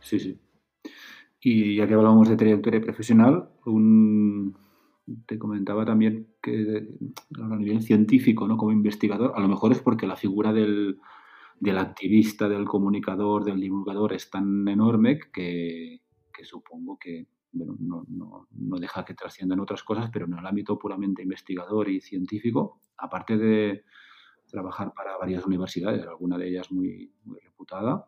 Sí, 0.00 0.18
sí. 0.18 0.38
Y 1.40 1.76
ya 1.76 1.86
que 1.86 1.94
hablamos 1.94 2.28
de 2.28 2.36
trayectoria 2.36 2.80
profesional, 2.80 3.48
te 5.26 5.38
comentaba 5.38 5.86
también 5.86 6.26
que 6.42 6.88
a 7.40 7.56
nivel 7.56 7.80
científico, 7.80 8.46
¿no? 8.48 8.56
como 8.56 8.72
investigador, 8.72 9.32
a 9.34 9.40
lo 9.40 9.48
mejor 9.48 9.72
es 9.72 9.80
porque 9.80 10.06
la 10.06 10.16
figura 10.16 10.52
del, 10.52 10.98
del 11.58 11.78
activista, 11.78 12.48
del 12.48 12.64
comunicador, 12.64 13.44
del 13.44 13.60
divulgador 13.60 14.12
es 14.12 14.30
tan 14.30 14.66
enorme 14.68 15.18
que, 15.32 16.02
supongo 16.42 16.98
que 16.98 17.26
bueno, 17.52 17.76
no, 17.80 18.78
deja 18.78 19.04
que 19.04 19.14
trasciendan 19.14 19.60
otras 19.60 19.82
cosas, 19.82 20.10
pero 20.12 20.26
en 20.26 20.34
el 20.34 20.46
ámbito 20.46 20.78
puramente 20.78 21.22
investigador 21.22 21.88
y 21.88 22.00
científico, 22.00 22.80
aparte 22.98 23.38
de 23.38 23.84
trabajar 24.46 24.92
para 24.94 25.16
varias 25.16 25.46
universidades, 25.46 26.06
alguna 26.06 26.36
de 26.36 26.48
ellas 26.48 26.70
muy, 26.70 27.10
reputada, 27.42 28.06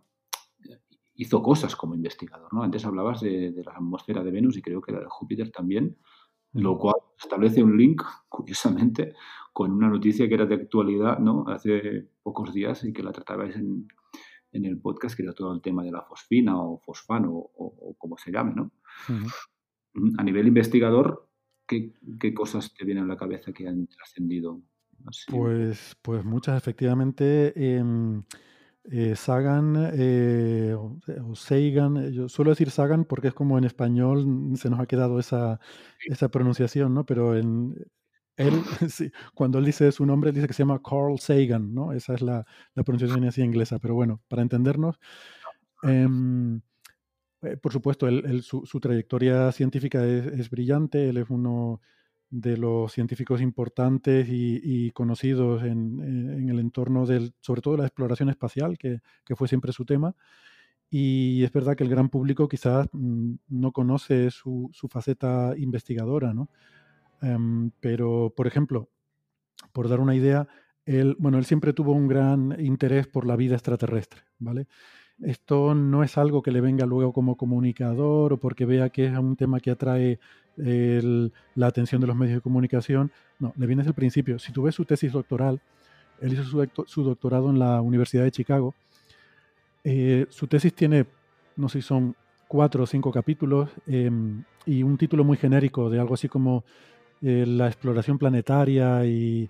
hizo 1.14 1.42
cosas 1.42 1.74
como 1.74 1.94
investigador. 1.94 2.52
¿no? 2.52 2.62
Antes 2.62 2.84
hablabas 2.84 3.20
de, 3.22 3.52
la 3.64 3.72
atmósfera 3.72 4.22
de 4.22 4.30
Venus 4.30 4.56
y 4.58 4.62
creo 4.62 4.82
que 4.82 4.92
la 4.92 5.00
de 5.00 5.06
Júpiter 5.08 5.50
también, 5.50 5.96
lo 6.52 6.78
cual 6.78 6.96
establece 7.18 7.62
un 7.62 7.76
link, 7.76 8.02
curiosamente, 8.28 9.14
con 9.52 9.72
una 9.72 9.88
noticia 9.88 10.28
que 10.28 10.34
era 10.34 10.46
de 10.46 10.54
actualidad 10.54 11.18
¿no? 11.18 11.44
hace 11.48 12.08
pocos 12.22 12.52
días 12.52 12.84
y 12.84 12.92
que 12.92 13.02
la 13.02 13.12
tratabais 13.12 13.56
en, 13.56 13.88
en 14.52 14.64
el 14.64 14.80
podcast, 14.80 15.16
que 15.16 15.22
era 15.22 15.32
todo 15.32 15.52
el 15.52 15.60
tema 15.60 15.82
de 15.82 15.92
la 15.92 16.02
fosfina 16.02 16.60
o 16.60 16.78
fosfano 16.78 17.30
o, 17.32 17.94
como 17.98 18.16
se 18.16 18.30
llame. 18.30 18.54
¿no? 18.54 18.72
A 20.18 20.22
nivel 20.22 20.46
investigador, 20.46 21.28
¿qué, 21.66 21.92
¿qué, 22.20 22.32
cosas 22.32 22.72
te 22.74 22.84
vienen 22.84 23.04
a 23.04 23.08
la 23.08 23.16
cabeza 23.16 23.52
que 23.52 23.68
han 23.68 23.86
trascendido? 23.86 24.62
Pues, 25.28 25.96
pues 26.02 26.24
muchas, 26.24 26.56
efectivamente. 26.56 27.52
Em, 27.56 28.22
eh, 28.90 29.16
Sagan 29.16 29.90
eh, 29.94 30.74
o, 30.74 30.98
Sagan, 31.34 31.96
eh, 31.98 32.12
yo 32.12 32.28
suelo 32.28 32.50
decir 32.52 32.70
Sagan 32.70 33.04
porque 33.04 33.28
es 33.28 33.34
como 33.34 33.58
en 33.58 33.64
español 33.64 34.26
se 34.56 34.70
nos 34.70 34.80
ha 34.80 34.86
quedado 34.86 35.18
esa, 35.18 35.60
esa 36.06 36.30
pronunciación, 36.30 36.94
¿no? 36.94 37.04
Pero 37.04 37.36
en 37.36 37.74
él, 38.36 38.52
cuando 39.34 39.58
él 39.58 39.66
dice 39.66 39.92
su 39.92 40.06
nombre, 40.06 40.30
él 40.30 40.36
dice 40.36 40.46
que 40.46 40.54
se 40.54 40.62
llama 40.62 40.80
Carl 40.82 41.18
Sagan, 41.18 41.74
¿no? 41.74 41.92
Esa 41.92 42.14
es 42.14 42.22
la, 42.22 42.46
la 42.74 42.82
pronunciación 42.82 43.24
así 43.24 43.42
inglesa, 43.42 43.78
pero 43.78 43.94
bueno, 43.94 44.22
para 44.28 44.42
entendernos, 44.42 44.98
em, 45.82 46.60
por 47.62 47.72
supuesto, 47.72 48.08
su, 48.42 48.64
su, 48.66 48.80
trayectoria 48.80 49.52
científica 49.52 50.04
es, 50.04 50.26
es 50.26 50.50
brillante, 50.50 51.08
él 51.08 51.18
es 51.18 51.30
uno 51.30 51.80
de 52.30 52.56
los 52.56 52.92
científicos 52.92 53.40
importantes 53.40 54.26
y, 54.30 54.90
conocidos 54.92 55.62
en, 55.64 56.48
el 56.48 56.58
entorno 56.58 57.06
del, 57.06 57.32
sobre 57.40 57.62
todo 57.62 57.76
la 57.76 57.86
exploración 57.86 58.28
espacial, 58.28 58.78
que, 58.78 59.00
fue 59.36 59.48
siempre 59.48 59.72
su 59.72 59.84
tema. 59.84 60.14
Y 60.90 61.44
es 61.44 61.52
verdad 61.52 61.76
que 61.76 61.84
el 61.84 61.90
gran 61.90 62.08
público 62.08 62.48
quizás 62.48 62.88
mm, 62.92 63.34
no 63.48 63.72
conoce 63.72 64.30
su, 64.30 64.70
faceta 64.90 65.54
investigadora, 65.56 66.32
¿no? 66.32 66.48
Em, 67.20 67.70
pero, 67.80 68.32
por 68.36 68.46
ejemplo, 68.46 68.88
por 69.72 69.88
dar 69.88 70.00
una 70.00 70.14
idea, 70.14 70.48
él, 70.86 71.16
bueno, 71.18 71.38
él 71.38 71.44
siempre 71.44 71.72
tuvo 71.74 71.92
un 71.92 72.08
gran 72.08 72.56
interés 72.58 73.06
por 73.06 73.26
la 73.26 73.36
vida 73.36 73.54
extraterrestre, 73.54 74.22
¿vale? 74.38 74.66
Esto 75.22 75.74
no 75.74 76.04
es 76.04 76.16
algo 76.16 76.42
que 76.42 76.52
le 76.52 76.60
venga 76.60 76.86
luego 76.86 77.12
como 77.12 77.36
comunicador 77.36 78.32
o 78.32 78.36
porque 78.36 78.64
vea 78.64 78.90
que 78.90 79.06
es 79.06 79.18
un 79.18 79.36
tema 79.36 79.60
que 79.60 79.70
atrae 79.70 80.18
la 80.56 81.66
atención 81.66 82.00
de 82.00 82.06
los 82.06 82.16
medios 82.16 82.36
de 82.36 82.40
comunicación. 82.40 83.12
No, 83.38 83.52
le 83.56 83.66
viene 83.66 83.82
desde 83.82 83.90
el 83.90 83.94
principio. 83.94 84.38
Si 84.38 84.52
tú 84.52 84.62
ves 84.62 84.74
su 84.74 84.84
tesis 84.84 85.12
doctoral, 85.12 85.60
él 86.20 86.32
hizo 86.32 86.44
su, 86.86 87.02
doctorado 87.02 87.50
en 87.50 87.58
la 87.58 87.80
Universidad 87.80 88.24
de 88.24 88.32
Chicago. 88.32 88.74
Eh, 89.84 90.26
su 90.30 90.46
tesis 90.46 90.74
tiene, 90.74 91.06
no 91.56 91.68
sé 91.68 91.80
si 91.80 91.86
son 91.86 92.14
cuatro 92.48 92.84
o 92.84 92.86
cinco 92.86 93.12
capítulos 93.12 93.70
em, 93.86 94.42
y 94.66 94.82
un 94.82 94.98
título 94.98 95.22
muy 95.22 95.36
genérico 95.36 95.90
de 95.90 96.00
algo 96.00 96.14
así 96.14 96.28
como 96.28 96.64
eh, 97.22 97.44
la 97.46 97.68
exploración 97.68 98.18
planetaria 98.18 99.04
y 99.04 99.48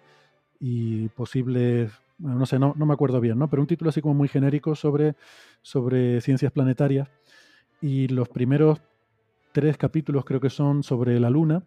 posibles 1.15 1.91
no 2.19 2.47
sé, 2.47 2.59
no, 2.59 2.75
me 2.75 2.93
acuerdo 2.93 3.21
bien, 3.21 3.39
¿no? 3.39 3.49
Pero 3.49 3.63
un 3.63 3.69
título 3.69 3.91
así 3.91 4.01
como 4.01 4.15
muy 4.15 4.29
genérico 4.29 4.75
sobre, 4.75 5.15
sobre 5.63 6.21
ciencias 6.21 6.53
planetarias. 6.53 7.09
Y 7.81 8.09
los 8.09 8.29
primeros 8.29 8.81
tres 9.53 9.77
capítulos 9.77 10.25
creo 10.25 10.41
que 10.41 10.51
son 10.51 10.83
sobre 10.83 11.19
la 11.21 11.31
Luna. 11.31 11.63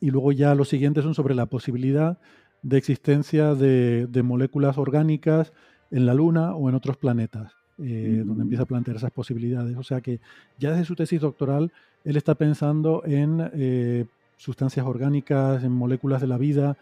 Y 0.00 0.10
luego 0.10 0.32
ya 0.32 0.54
los 0.54 0.68
siguientes 0.68 1.04
son 1.04 1.14
sobre 1.14 1.34
la 1.34 1.46
posibilidad 1.46 2.18
de 2.62 2.78
existencia 2.78 3.54
de, 3.54 4.22
moléculas 4.22 4.78
orgánicas 4.78 5.52
en 5.90 6.06
la 6.06 6.14
Luna 6.14 6.54
o 6.54 6.68
en 6.68 6.74
otros 6.74 6.96
planetas, 6.96 7.52
eh, 7.78 8.22
donde 8.24 8.42
empieza 8.42 8.64
a 8.64 8.66
plantear 8.66 8.96
esas 8.96 9.12
posibilidades. 9.12 9.76
O 9.76 9.82
sea 9.82 10.00
que 10.00 10.20
ya 10.58 10.70
desde 10.70 10.84
su 10.84 10.94
tesis 10.94 11.20
doctoral, 11.20 11.72
él 12.04 12.16
está 12.16 12.34
pensando 12.34 13.02
en 13.06 13.50
eh, 13.54 14.04
sustancias 14.36 14.84
orgánicas, 14.84 15.64
en 15.64 15.72
moléculas 15.72 16.20
de 16.20 16.26
la 16.26 16.38
vida, 16.38 16.76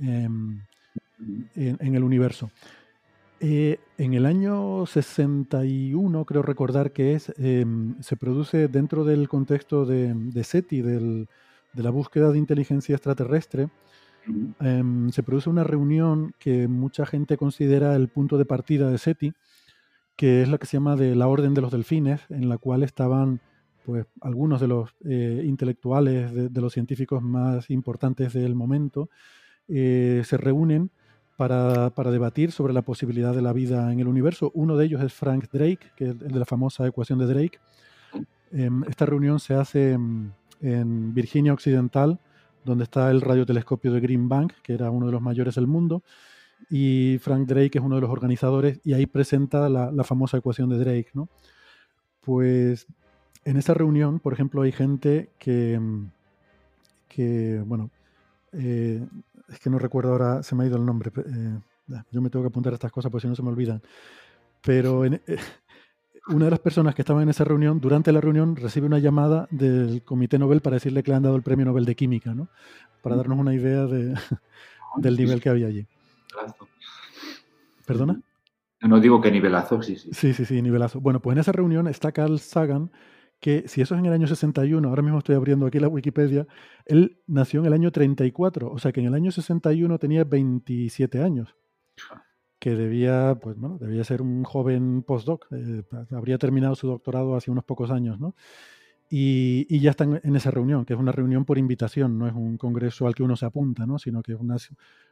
em, 0.00 0.60
en, 1.56 1.94
el 1.94 2.04
universo. 2.04 2.50
Eh, 3.40 3.78
en 3.98 4.14
el 4.14 4.26
año 4.26 4.86
61, 4.86 6.24
creo 6.24 6.42
recordar 6.42 6.92
que 6.92 7.14
es, 7.14 7.32
em, 7.36 8.00
se 8.00 8.16
produce 8.16 8.68
dentro 8.68 9.04
del 9.04 9.28
contexto 9.28 9.84
de, 9.84 10.14
SETI, 10.42 10.82
de 10.82 11.26
la 11.74 11.90
búsqueda 11.90 12.30
de 12.32 12.38
inteligencia 12.38 12.94
extraterrestre, 12.94 13.68
em, 14.60 15.10
se 15.10 15.22
produce 15.22 15.50
una 15.50 15.64
reunión 15.64 16.34
que 16.38 16.68
mucha 16.68 17.06
gente 17.06 17.36
considera 17.36 17.94
el 17.96 18.08
punto 18.08 18.38
de 18.38 18.44
partida 18.44 18.90
de 18.90 18.98
SETI, 18.98 19.34
que 20.16 20.42
es 20.42 20.48
la 20.48 20.58
que 20.58 20.66
se 20.66 20.76
llama 20.76 20.96
de 20.96 21.14
la 21.14 21.28
Orden 21.28 21.54
de 21.54 21.60
los 21.60 21.72
Delfines, 21.72 22.20
en 22.30 22.48
la 22.48 22.58
cual 22.58 22.82
estaban 22.82 23.40
pues, 23.84 24.06
algunos 24.20 24.60
de 24.60 24.68
los 24.68 24.94
eh, 25.04 25.42
intelectuales, 25.44 26.32
de, 26.52 26.60
los 26.60 26.72
científicos 26.72 27.22
más 27.22 27.68
importantes 27.70 28.32
del 28.32 28.54
momento, 28.54 29.10
eh, 29.68 30.22
se 30.24 30.36
reúnen 30.36 30.90
para, 31.36 31.90
debatir 32.10 32.52
sobre 32.52 32.72
la 32.72 32.82
posibilidad 32.82 33.34
de 33.34 33.42
la 33.42 33.52
vida 33.52 33.92
en 33.92 34.00
el 34.00 34.08
universo. 34.08 34.50
Uno 34.54 34.76
de 34.76 34.86
ellos 34.86 35.02
es 35.02 35.12
Frank 35.12 35.46
Drake, 35.52 35.90
que 35.96 36.04
es 36.04 36.10
el 36.10 36.32
de 36.32 36.38
la 36.38 36.44
famosa 36.44 36.86
ecuación 36.86 37.18
de 37.18 37.26
Drake. 37.26 37.58
Em, 38.52 38.84
esta 38.84 39.06
reunión 39.06 39.40
se 39.40 39.54
hace 39.54 39.92
en, 39.92 40.32
Virginia 41.12 41.52
Occidental, 41.52 42.18
donde 42.64 42.84
está 42.84 43.10
el 43.10 43.20
radiotelescopio 43.20 43.92
de 43.92 44.00
Green 44.00 44.28
Bank, 44.28 44.54
que 44.62 44.72
era 44.72 44.90
uno 44.90 45.06
de 45.06 45.12
los 45.12 45.20
mayores 45.20 45.56
del 45.56 45.66
mundo. 45.66 46.02
Y 46.70 47.18
Frank 47.20 47.46
Drake 47.46 47.78
es 47.78 47.84
uno 47.84 47.96
de 47.96 48.00
los 48.00 48.10
organizadores 48.10 48.80
y 48.84 48.94
ahí 48.94 49.06
presenta 49.06 49.68
la, 49.68 50.04
famosa 50.04 50.38
ecuación 50.38 50.70
de 50.70 50.78
Drake. 50.78 51.10
¿no? 51.12 51.28
Pues 52.22 52.86
en 53.44 53.56
esa 53.58 53.74
reunión, 53.74 54.20
por 54.20 54.32
ejemplo, 54.32 54.62
hay 54.62 54.72
gente 54.72 55.30
que, 55.38 55.78
que 57.08 57.62
bueno, 57.66 57.90
eh, 58.52 59.04
es 59.48 59.58
que 59.58 59.70
no 59.70 59.78
recuerdo 59.78 60.12
ahora, 60.12 60.42
se 60.42 60.54
me 60.54 60.64
ha 60.64 60.66
ido 60.66 60.76
el 60.76 60.84
nombre. 60.84 61.10
Eh, 61.16 61.58
yo 62.10 62.22
me 62.22 62.30
tengo 62.30 62.44
que 62.44 62.48
apuntar 62.48 62.72
a 62.72 62.76
estas 62.76 62.92
cosas 62.92 63.10
porque 63.10 63.22
si 63.22 63.28
no 63.28 63.34
se 63.34 63.42
me 63.42 63.50
olvidan. 63.50 63.82
Pero 64.62 65.04
eh, 65.04 65.20
una 66.28 66.46
de 66.46 66.50
las 66.50 66.60
personas 66.60 66.94
que 66.94 67.02
estaba 67.02 67.22
en 67.22 67.28
esa 67.28 67.44
reunión, 67.44 67.80
durante 67.80 68.12
la 68.12 68.20
reunión, 68.20 68.56
recibe 68.56 68.86
una 68.86 68.98
llamada 68.98 69.46
del 69.50 70.02
Comité 70.02 70.38
Nobel 70.38 70.60
para 70.60 70.74
decirle 70.74 71.02
que 71.02 71.10
le 71.10 71.16
han 71.16 71.22
dado 71.22 71.36
el 71.36 71.42
Premio 71.42 71.66
Nobel 71.66 71.84
de 71.84 71.94
Química, 71.94 72.34
¿no? 72.34 72.48
Para 73.02 73.16
darnos 73.16 73.38
una 73.38 73.54
idea 73.54 73.84
de, 73.86 74.14
del 74.96 75.16
nivel 75.16 75.40
que 75.40 75.50
había 75.50 75.66
allí. 75.66 75.86
¿Perdona? 77.86 78.20
No 78.80 79.00
digo 79.00 79.20
que 79.20 79.30
nivelazo, 79.30 79.82
sí, 79.82 79.96
sí. 79.96 80.10
Sí, 80.12 80.34
sí, 80.34 80.44
sí, 80.44 80.60
nivelazo. 80.60 81.00
Bueno, 81.00 81.20
pues 81.20 81.34
en 81.34 81.40
esa 81.40 81.52
reunión 81.52 81.86
está 81.86 82.12
Carl 82.12 82.38
Sagan, 82.38 82.90
que 83.44 83.68
si 83.68 83.82
eso 83.82 83.94
es 83.94 83.98
en 83.98 84.06
el 84.06 84.12
año 84.14 84.26
61, 84.26 84.88
ahora 84.88 85.02
mismo 85.02 85.18
estoy 85.18 85.34
abriendo 85.34 85.66
aquí 85.66 85.78
la 85.78 85.88
Wikipedia, 85.88 86.46
él 86.86 87.20
nació 87.26 87.60
en 87.60 87.66
el 87.66 87.74
año 87.74 87.92
34, 87.92 88.72
o 88.72 88.78
sea 88.78 88.90
que 88.90 89.00
en 89.00 89.06
el 89.08 89.12
año 89.12 89.30
61 89.30 89.98
tenía 89.98 90.24
27 90.24 91.22
años, 91.22 91.54
que 92.58 92.74
debía, 92.74 93.38
pues 93.38 93.58
bueno, 93.58 93.76
debía 93.76 94.02
ser 94.02 94.22
un 94.22 94.44
joven 94.44 95.02
postdoc, 95.02 95.44
eh, 95.50 95.82
habría 96.12 96.38
terminado 96.38 96.74
su 96.74 96.86
doctorado 96.86 97.36
hace 97.36 97.50
unos 97.50 97.64
pocos 97.64 97.90
años, 97.90 98.18
¿no? 98.18 98.34
Y, 99.10 99.78
ya 99.78 99.90
están 99.90 100.22
en 100.24 100.36
esa 100.36 100.50
reunión, 100.50 100.86
que 100.86 100.94
es 100.94 100.98
una 100.98 101.12
reunión 101.12 101.44
por 101.44 101.58
invitación, 101.58 102.18
no 102.18 102.26
es 102.26 102.32
un 102.32 102.56
congreso 102.56 103.06
al 103.06 103.14
que 103.14 103.24
uno 103.24 103.36
se 103.36 103.44
apunta, 103.44 103.84
¿no? 103.84 103.98
sino 103.98 104.22
que 104.22 104.32
es 104.32 104.38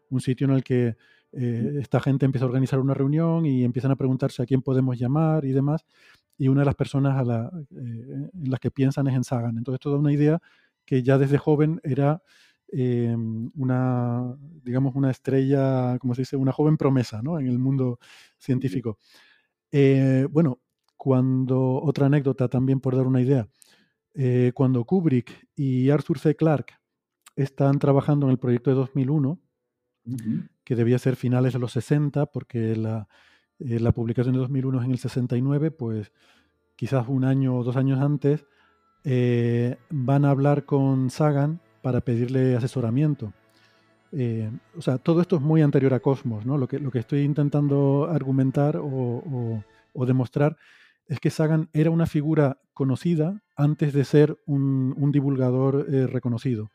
un 0.08 0.20
sitio 0.22 0.46
en 0.46 0.54
el 0.54 0.64
que 0.64 0.96
eh, 1.32 1.78
esta 1.80 2.00
gente 2.00 2.24
empieza 2.24 2.46
a 2.46 2.48
organizar 2.48 2.80
una 2.80 2.94
reunión 2.94 3.44
y 3.44 3.62
empiezan 3.62 3.90
a 3.90 3.96
preguntarse 3.96 4.42
a 4.42 4.46
quién 4.46 4.62
podemos 4.62 4.98
llamar 4.98 5.44
y 5.44 5.52
demás 5.52 5.84
y 6.42 6.48
una 6.48 6.62
de 6.62 6.66
las 6.66 6.74
personas 6.74 7.16
a 7.16 7.22
la, 7.22 7.52
eh, 7.70 8.30
en 8.34 8.50
las 8.50 8.58
que 8.58 8.72
piensan 8.72 9.06
es 9.06 9.14
en 9.14 9.22
Sagan. 9.22 9.56
Entonces, 9.56 9.76
esto 9.76 9.92
da 9.92 9.98
una 9.98 10.12
idea 10.12 10.40
que 10.84 11.00
ya 11.04 11.16
desde 11.16 11.38
joven 11.38 11.80
era 11.84 12.20
eh, 12.72 13.14
una, 13.54 14.36
digamos, 14.64 14.96
una 14.96 15.12
estrella, 15.12 16.00
como 16.00 16.16
se 16.16 16.22
dice, 16.22 16.36
una 16.36 16.50
joven 16.50 16.76
promesa 16.76 17.22
¿no? 17.22 17.38
en 17.38 17.46
el 17.46 17.60
mundo 17.60 18.00
científico. 18.38 18.98
Eh, 19.70 20.26
bueno, 20.32 20.58
cuando, 20.96 21.80
otra 21.80 22.06
anécdota 22.06 22.48
también 22.48 22.80
por 22.80 22.96
dar 22.96 23.06
una 23.06 23.20
idea, 23.20 23.48
cuando 24.52 24.84
Kubrick 24.84 25.46
y 25.54 25.90
Arthur 25.90 26.18
C. 26.18 26.34
Clarke 26.34 26.74
están 27.36 27.78
trabajando 27.78 28.26
en 28.26 28.32
el 28.32 28.38
proyecto 28.40 28.70
de 28.70 28.76
2001, 28.76 29.40
que 30.64 30.74
debía 30.74 30.98
ser 30.98 31.14
finales 31.14 31.52
de 31.52 31.60
los 31.60 31.70
60, 31.70 32.26
porque 32.26 32.74
la, 32.74 33.06
eh, 33.64 33.80
la 33.80 33.92
publicación 33.92 34.34
de 34.34 34.40
2001 34.40 34.78
es 34.80 34.84
en 34.84 34.90
el 34.92 34.98
69, 34.98 35.70
pues 35.70 36.12
quizás 36.76 37.06
un 37.08 37.24
año 37.24 37.56
o 37.56 37.64
dos 37.64 37.76
años 37.76 38.00
antes, 38.00 38.46
eh, 39.04 39.76
van 39.90 40.24
a 40.24 40.30
hablar 40.30 40.64
con 40.64 41.10
Sagan 41.10 41.60
para 41.80 42.00
pedirle 42.00 42.56
asesoramiento. 42.56 43.32
Eh, 44.12 44.50
o 44.76 44.82
sea, 44.82 44.98
todo 44.98 45.20
esto 45.20 45.36
es 45.36 45.42
muy 45.42 45.62
anterior 45.62 45.94
a 45.94 46.00
Cosmos, 46.00 46.44
¿no? 46.44 46.58
Lo 46.58 46.68
que, 46.68 46.78
lo 46.78 46.90
que 46.90 46.98
estoy 46.98 47.22
intentando 47.22 48.08
argumentar 48.10 48.78
o, 48.80 49.64
demostrar 50.06 50.56
es 51.06 51.20
que 51.20 51.30
Sagan 51.30 51.68
era 51.72 51.90
una 51.90 52.06
figura 52.06 52.58
conocida 52.74 53.42
antes 53.56 53.92
de 53.92 54.04
ser 54.04 54.36
un, 54.46 55.10
divulgador 55.12 55.86
reconocido. 56.10 56.70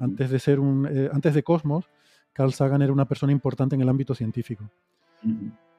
Antes 0.00 0.30
de 0.30 0.38
ser 0.38 0.58
un, 0.58 0.86
antes 1.12 1.34
de 1.34 1.42
Cosmos, 1.42 1.88
Carl 2.32 2.52
Sagan 2.52 2.82
era 2.82 2.92
una 2.92 3.06
persona 3.06 3.32
importante 3.32 3.74
en 3.74 3.82
el 3.82 3.88
ámbito 3.88 4.14
científico. 4.14 4.70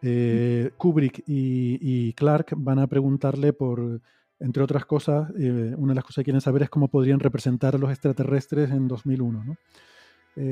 Eh, 0.02 0.72
Kubrick 0.78 1.24
y, 1.26 2.14
Clark 2.14 2.54
van 2.58 2.80
a 2.80 2.88
preguntarle 2.88 3.54
por, 3.54 4.02
entre 4.40 4.64
otras 4.64 4.86
cosas, 4.86 5.30
eh, 5.38 5.74
una 5.78 5.92
de 5.92 5.96
las 5.96 6.04
cosas 6.04 6.18
que 6.18 6.26
quieren 6.26 6.42
saber 6.42 6.64
es 6.64 6.70
cómo 6.70 6.88
podrían 6.88 7.20
representar 7.20 7.76
a 7.76 7.78
los 7.78 7.90
extraterrestres 7.90 8.72
en 8.72 8.88
2001. 8.88 9.58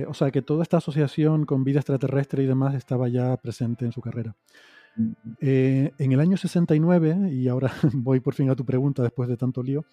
o 0.08 0.14
sea 0.14 0.32
que 0.32 0.42
toda 0.42 0.64
esta 0.64 0.78
asociación 0.78 1.46
con 1.46 1.64
vida 1.64 1.80
extraterrestre 1.80 2.44
y 2.44 2.48
demás 2.48 2.74
estaba 2.74 3.08
ya 3.08 3.38
presente 3.38 3.86
en 3.86 3.92
su 3.92 4.02
carrera. 4.02 4.36
en 5.40 6.12
el 6.12 6.20
año 6.20 6.38
69, 6.38 7.30
y 7.32 7.48
ahora 7.48 7.72
voy 7.94 8.20
por 8.20 8.34
fin 8.34 8.50
a 8.50 8.56
tu 8.56 8.66
pregunta 8.66 9.04
después 9.04 9.30
de 9.30 9.38
tanto 9.38 9.62
lío, 9.62 9.86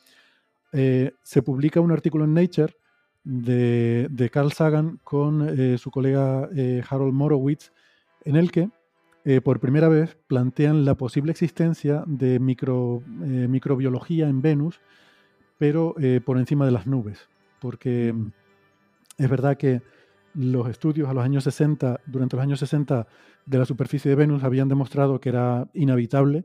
se 0.73 1.43
publica 1.43 1.81
un 1.81 1.93
artículo 1.93 2.25
en 2.25 2.35
Nature 2.35 2.75
de, 3.25 4.31
Carl 4.33 4.53
Sagan 4.53 4.99
con 5.05 5.49
eh, 5.49 5.79
su 5.79 5.91
colega 5.91 6.49
eh, 6.55 6.83
Harold 6.89 7.15
Morowitz, 7.15 7.73
en 8.25 8.37
el 8.37 8.51
que 8.51 8.71
eh, 9.25 9.41
por 9.41 9.61
primera 9.61 9.89
vez 9.89 10.17
plantean 10.27 10.85
la 10.85 10.97
posible 10.97 11.33
existencia 11.33 12.05
de 12.07 12.39
micro, 12.41 13.03
microbiología 13.07 14.29
en 14.29 14.43
Venus, 14.43 14.81
pero 15.59 15.95
por 16.25 16.39
encima 16.39 16.65
de 16.65 16.73
las 16.73 16.87
nubes. 16.87 17.29
Porque 17.61 18.15
es 19.19 19.31
verdad 19.31 19.57
que 19.57 19.83
los 20.35 20.69
estudios 20.69 21.09
a 21.09 21.15
los 21.15 21.25
años 21.25 21.45
60, 21.45 22.01
durante 22.07 22.37
los 22.37 22.43
años 22.43 22.59
60 22.59 23.07
de 23.47 23.59
la 23.59 23.65
superficie 23.65 24.09
de 24.09 24.17
Venus 24.17 24.43
habían 24.43 24.69
demostrado 24.69 25.21
que 25.21 25.29
era 25.29 25.69
inhabitable, 25.73 26.45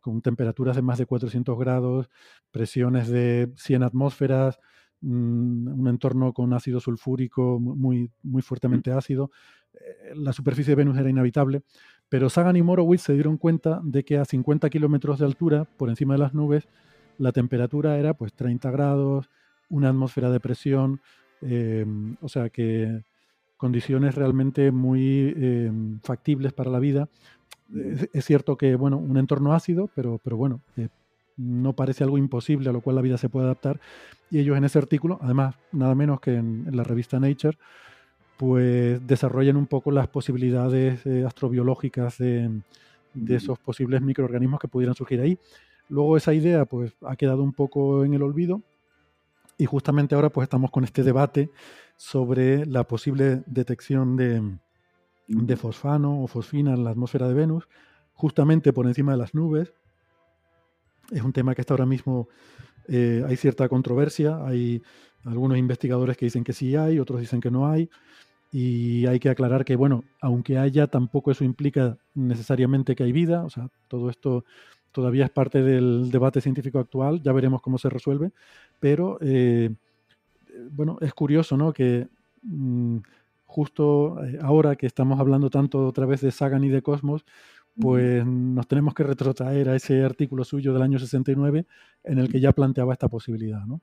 con 0.00 0.22
temperaturas 0.22 0.76
de 0.76 0.82
más 0.82 0.98
de 0.98 1.06
400 1.06 1.58
grados, 1.58 2.08
presiones 2.52 3.08
de 3.08 3.52
100 3.56 3.82
atmósferas, 3.82 4.60
un 5.04 5.86
entorno 5.88 6.32
con 6.32 6.52
ácido 6.52 6.80
sulfúrico 6.80 7.58
muy, 7.60 8.10
muy 8.22 8.42
fuertemente 8.42 8.92
ácido. 8.92 9.30
Eh, 9.74 10.12
la 10.14 10.32
superficie 10.32 10.72
de 10.72 10.76
Venus 10.76 10.98
era 10.98 11.10
inhabitable, 11.10 11.62
pero 12.08 12.30
Sagan 12.30 12.56
y 12.56 12.62
Morowitz 12.62 13.02
se 13.02 13.14
dieron 13.14 13.36
cuenta 13.36 13.80
de 13.82 14.04
que 14.04 14.18
a 14.18 14.24
50 14.24 14.70
kilómetros 14.70 15.18
de 15.18 15.26
altura, 15.26 15.64
por 15.64 15.88
encima 15.88 16.14
de 16.14 16.20
las 16.20 16.34
nubes, 16.34 16.68
la 17.18 17.32
temperatura 17.32 17.98
era 17.98 18.14
pues 18.14 18.32
30 18.32 18.70
grados, 18.70 19.30
una 19.68 19.88
atmósfera 19.88 20.30
de 20.30 20.40
presión, 20.40 21.00
em, 21.40 22.16
o 22.20 22.28
sea 22.28 22.50
que 22.50 23.02
condiciones 23.56 24.14
realmente 24.14 24.70
muy 24.70 25.32
em, 25.36 26.00
factibles 26.00 26.52
para 26.52 26.70
la 26.70 26.78
vida. 26.80 27.08
Es, 28.12 28.24
cierto 28.24 28.56
que, 28.56 28.76
bueno, 28.76 28.98
un 28.98 29.16
entorno 29.16 29.54
ácido, 29.54 29.88
pero, 29.94 30.20
pero 30.22 30.36
bueno, 30.36 30.60
eh, 30.76 30.88
no 31.36 31.72
parece 31.72 32.04
algo 32.04 32.18
imposible 32.18 32.68
a 32.68 32.72
lo 32.72 32.80
cual 32.80 32.96
la 32.96 33.02
vida 33.02 33.18
se 33.18 33.28
puede 33.28 33.46
adaptar. 33.46 33.80
Y 34.30 34.38
ellos 34.38 34.56
en 34.56 34.64
ese 34.64 34.78
artículo, 34.78 35.18
además, 35.22 35.56
nada 35.72 35.94
menos 35.94 36.20
que 36.20 36.34
en, 36.34 36.66
la 36.72 36.84
revista 36.84 37.18
Nature, 37.18 37.58
pues 38.36 39.06
desarrollan 39.06 39.56
un 39.56 39.66
poco 39.66 39.90
las 39.90 40.08
posibilidades 40.08 41.04
eh, 41.06 41.24
astrobiológicas 41.26 42.18
de, 42.18 42.50
esos 43.28 43.58
posibles 43.58 44.02
microorganismos 44.02 44.60
que 44.60 44.68
pudieran 44.68 44.94
surgir 44.94 45.20
ahí. 45.20 45.38
Luego 45.88 46.16
esa 46.16 46.34
idea 46.34 46.64
pues 46.64 46.92
ha 47.02 47.16
quedado 47.16 47.42
un 47.42 47.52
poco 47.52 48.04
en 48.04 48.14
el 48.14 48.22
olvido. 48.22 48.62
Y 49.56 49.66
justamente 49.66 50.16
ahora 50.16 50.30
pues 50.30 50.46
estamos 50.46 50.72
con 50.72 50.82
este 50.82 51.04
debate 51.04 51.50
sobre 51.96 52.66
la 52.66 52.82
posible 52.84 53.44
detección 53.46 54.16
de, 54.16 54.42
de 55.28 55.56
fosfano 55.56 56.22
o 56.22 56.26
fosfina 56.26 56.74
en 56.74 56.84
la 56.84 56.90
atmósfera 56.90 57.28
de 57.28 57.34
Venus, 57.34 57.68
justamente 58.14 58.72
por 58.72 58.86
encima 58.86 59.12
de 59.12 59.18
las 59.18 59.34
nubes, 59.34 59.72
es 61.10 61.22
un 61.22 61.32
tema 61.32 61.54
que 61.54 61.60
está 61.60 61.74
ahora 61.74 61.86
mismo, 61.86 62.28
eh, 62.88 63.24
hay 63.26 63.36
cierta 63.36 63.68
controversia, 63.68 64.44
hay 64.44 64.82
algunos 65.24 65.58
investigadores 65.58 66.16
que 66.16 66.26
dicen 66.26 66.44
que 66.44 66.52
sí 66.52 66.76
hay, 66.76 66.98
otros 66.98 67.20
dicen 67.20 67.40
que 67.40 67.50
no 67.50 67.66
hay, 67.66 67.90
y 68.56 69.04
hay 69.08 69.18
que 69.18 69.30
aclarar 69.30 69.64
que, 69.64 69.74
bueno, 69.74 70.04
aunque 70.20 70.58
haya, 70.58 70.86
tampoco 70.86 71.32
eso 71.32 71.42
implica 71.42 71.98
necesariamente 72.14 72.94
que 72.94 73.02
hay 73.02 73.10
vida, 73.10 73.42
o 73.42 73.50
sea, 73.50 73.68
todo 73.88 74.10
esto 74.10 74.44
todavía 74.92 75.24
es 75.24 75.30
parte 75.32 75.60
del 75.60 76.08
debate 76.12 76.40
científico 76.40 76.78
actual, 76.78 77.20
ya 77.20 77.32
veremos 77.32 77.60
cómo 77.60 77.78
se 77.78 77.90
resuelve, 77.90 78.30
pero, 78.78 79.18
eh, 79.22 79.74
bueno, 80.70 80.98
es 81.00 81.12
curioso, 81.14 81.56
¿no? 81.56 81.72
Que 81.72 82.06
mm, 82.42 82.98
justo 83.44 84.24
eh, 84.24 84.38
ahora 84.40 84.76
que 84.76 84.86
estamos 84.86 85.18
hablando 85.18 85.50
tanto 85.50 85.84
otra 85.88 86.06
vez 86.06 86.20
de 86.20 86.30
Sagan 86.30 86.62
y 86.62 86.68
de 86.68 86.80
Cosmos, 86.80 87.24
pues 87.76 88.24
nos 88.24 88.68
tenemos 88.68 88.94
que 88.94 89.02
retrotraer 89.02 89.68
a 89.68 89.74
ese 89.74 90.04
artículo 90.04 90.44
suyo 90.44 90.72
del 90.72 90.82
año 90.82 91.00
69 91.00 91.66
en 92.04 92.18
el 92.20 92.28
que 92.28 92.38
ya 92.38 92.52
planteaba 92.52 92.92
esta 92.92 93.08
posibilidad. 93.08 93.66
¿no? 93.66 93.80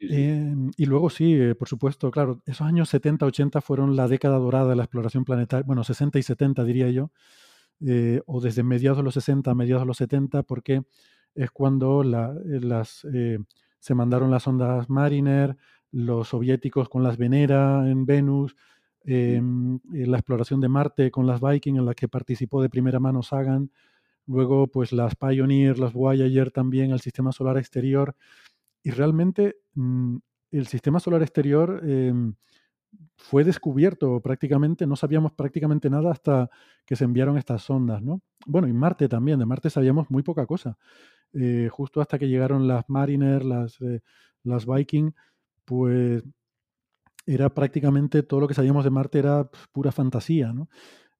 Em, 0.00 0.70
y 0.76 0.86
luego 0.86 1.10
sí, 1.10 1.34
eh, 1.34 1.54
por 1.54 1.68
supuesto, 1.68 2.10
claro, 2.10 2.42
esos 2.46 2.66
años 2.66 2.88
70-80 2.88 3.60
fueron 3.60 3.96
la 3.96 4.08
década 4.08 4.38
dorada 4.38 4.70
de 4.70 4.76
la 4.76 4.84
exploración 4.84 5.24
planetaria, 5.24 5.64
bueno, 5.66 5.84
60 5.84 6.18
y 6.18 6.22
70 6.22 6.64
diría 6.64 6.90
yo, 6.90 7.10
eh, 7.80 8.20
o 8.26 8.40
desde 8.40 8.62
mediados 8.62 8.98
de 8.98 9.04
los 9.04 9.14
60 9.14 9.50
a 9.50 9.54
mediados 9.54 9.82
de 9.82 9.86
los 9.86 9.96
70, 9.96 10.42
porque 10.44 10.82
es 11.34 11.50
cuando 11.50 12.02
eh, 12.02 12.60
las, 12.60 13.06
se 13.78 13.94
mandaron 13.94 14.30
las 14.30 14.46
ondas 14.46 14.88
Mariner, 14.90 15.56
los 15.90 16.28
soviéticos 16.28 16.88
con 16.88 17.02
las 17.02 17.16
Venera 17.16 17.88
en 17.90 18.06
Venus, 18.06 18.56
Em, 19.10 19.80
la 19.90 20.18
exploración 20.18 20.60
de 20.60 20.68
Marte 20.68 21.10
con 21.10 21.26
las 21.26 21.40
Viking, 21.40 21.76
en 21.76 21.86
la 21.86 21.94
que 21.94 22.08
participó 22.08 22.60
de 22.60 22.68
primera 22.68 23.00
mano 23.00 23.22
Sagan, 23.22 23.70
luego 24.26 24.66
pues 24.66 24.92
las 24.92 25.14
Pioneer, 25.16 25.78
las 25.78 25.94
Voyager 25.94 26.50
también, 26.50 26.90
el 26.90 27.00
sistema 27.00 27.32
solar 27.32 27.56
exterior, 27.56 28.16
y 28.82 28.90
realmente 28.90 29.56
mm, 29.74 30.16
el 30.50 30.66
sistema 30.66 31.00
solar 31.00 31.22
exterior 31.22 31.80
em, 31.84 32.34
fue 33.16 33.44
descubierto 33.44 34.20
prácticamente, 34.20 34.86
no 34.86 34.96
sabíamos 34.96 35.32
prácticamente 35.32 35.90
nada 35.90 36.10
hasta 36.10 36.50
que 36.86 36.96
se 36.96 37.04
enviaron 37.04 37.36
estas 37.36 37.62
sondas, 37.62 38.02
¿no? 38.02 38.22
Bueno, 38.46 38.68
y 38.68 38.72
Marte 38.72 39.08
también, 39.08 39.38
de 39.38 39.46
Marte 39.46 39.70
sabíamos 39.70 40.10
muy 40.10 40.22
poca 40.22 40.46
cosa. 40.46 40.78
Eh, 41.32 41.68
justo 41.70 42.00
hasta 42.00 42.18
que 42.18 42.28
llegaron 42.28 42.66
las 42.66 42.88
Mariner, 42.88 43.44
las, 43.44 43.80
eh, 43.82 44.00
las 44.44 44.66
Viking, 44.66 45.12
pues 45.64 46.22
era 47.26 47.50
prácticamente 47.50 48.22
todo 48.22 48.40
lo 48.40 48.48
que 48.48 48.54
sabíamos 48.54 48.84
de 48.84 48.90
Marte 48.90 49.18
era 49.18 49.44
pues, 49.44 49.62
pura 49.70 49.92
fantasía. 49.92 50.52
¿no? 50.52 50.68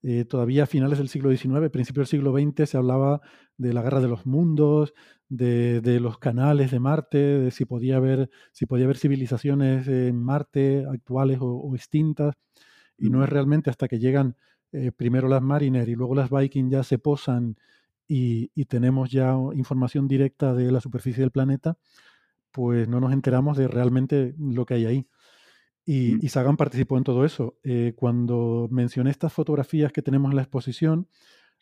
Eh, 0.03 0.25
todavía 0.25 0.63
a 0.63 0.67
finales 0.67 0.99
del 0.99 1.09
siglo 1.09 1.31
XIX, 1.31 1.71
principios 1.71 2.09
del 2.09 2.21
siglo 2.21 2.33
XX, 2.33 2.71
se 2.71 2.77
hablaba 2.77 3.21
de 3.57 3.73
la 3.73 3.83
guerra 3.83 4.01
de 4.01 4.09
los 4.09 4.27
mundos, 4.27 4.95
de, 5.29 5.99
los 6.01 6.19
canales 6.19 6.71
de 6.71 6.79
Marte, 6.79 7.19
de 7.19 7.51
si 7.51 7.65
podía 7.65 7.97
haber, 7.97 8.31
si 8.53 8.67
podía 8.67 8.85
haber 8.85 8.97
civilizaciones 8.97 9.89
en 9.89 10.23
Marte 10.23 10.87
actuales 10.89 11.39
o, 11.41 11.75
extintas. 11.75 12.35
Y 12.97 13.11
no 13.11 13.23
es 13.25 13.31
realmente 13.31 13.71
hasta 13.71 13.89
que 13.89 13.99
llegan 13.99 14.37
eh, 14.73 14.93
primero 14.93 15.29
las 15.29 15.43
Mariner 15.43 15.89
y 15.89 15.95
luego 15.95 16.15
las 16.15 16.31
Viking 16.31 16.71
ya 16.71 16.83
se 16.85 16.99
posan 16.99 17.57
y, 18.07 18.51
y 18.55 18.67
tenemos 18.67 19.11
ya 19.11 19.35
información 19.55 20.09
directa 20.09 20.55
de 20.55 20.73
la 20.73 20.81
superficie 20.81 21.23
del 21.23 21.31
planeta, 21.31 21.77
pues 22.53 22.89
no 22.89 23.01
nos 23.01 23.13
enteramos 23.13 23.57
de 23.57 23.69
realmente 23.69 24.35
lo 24.39 24.67
que 24.67 24.75
hay 24.75 24.87
ahí. 24.87 25.07
Mm. 25.89 26.19
Y, 26.21 26.29
Sagan 26.29 26.59
participó 26.59 26.99
en 26.99 27.05
todo 27.05 27.25
eso. 27.25 27.57
Eh, 27.63 27.95
cuando 27.97 28.69
mencioné 28.71 29.11
estas 29.11 29.33
fotografías 29.33 29.91
que 29.91 30.03
tenemos 30.03 30.31
en 30.31 30.37
la 30.37 30.43
exposición, 30.43 31.09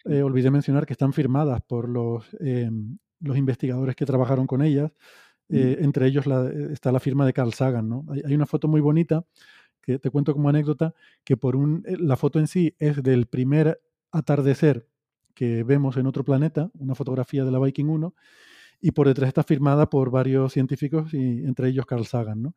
eh, 0.05 0.23
olvidé 0.23 0.51
mencionar 0.51 0.85
que 0.85 0.95
están 0.95 1.13
firmadas 1.13 1.63
por 1.63 1.89
los, 1.89 2.27
em, 2.41 2.99
los 3.21 3.37
investigadores 3.37 3.95
que 3.95 4.05
trabajaron 4.05 4.49
con 4.49 4.63
ellas. 4.63 4.91
Mm. 5.49 5.57
Eh, 5.57 5.77
entre 5.81 6.09
ellos 6.09 6.27
está 6.73 6.91
la 6.91 6.99
firma 6.99 7.25
de 7.25 7.33
Carl 7.33 7.53
Sagan. 7.55 7.89
¿no? 7.89 8.05
Hay, 8.25 8.35
una 8.35 8.47
foto 8.47 8.67
muy 8.67 8.81
bonita 8.81 9.25
que 9.81 10.01
te 10.01 10.11
cuento 10.11 10.33
como 10.33 10.49
anécdota, 10.49 10.93
que 11.23 11.37
por 11.37 11.55
un, 11.55 11.85
la 11.87 12.17
foto 12.17 12.41
en 12.41 12.49
sí 12.49 12.75
es 12.81 13.01
del 13.05 13.27
primer 13.27 13.81
atardecer 14.11 14.89
que 15.35 15.63
vemos 15.63 15.97
en 15.99 16.07
otro 16.09 16.25
planeta, 16.25 16.71
una 16.75 16.97
fotografía 16.97 17.45
de 17.45 17.53
la 17.53 17.61
Viking 17.61 17.87
1, 17.87 18.15
y 18.81 18.91
por 18.91 19.07
detrás 19.07 19.29
está 19.29 19.45
firmada 19.45 19.89
por 19.89 20.11
varios 20.11 20.53
científicos, 20.53 21.15
y 21.15 21.45
entre 21.45 21.69
ellos 21.69 21.87
Carl 21.87 22.05
Sagan. 22.07 22.43
¿no? 22.43 22.55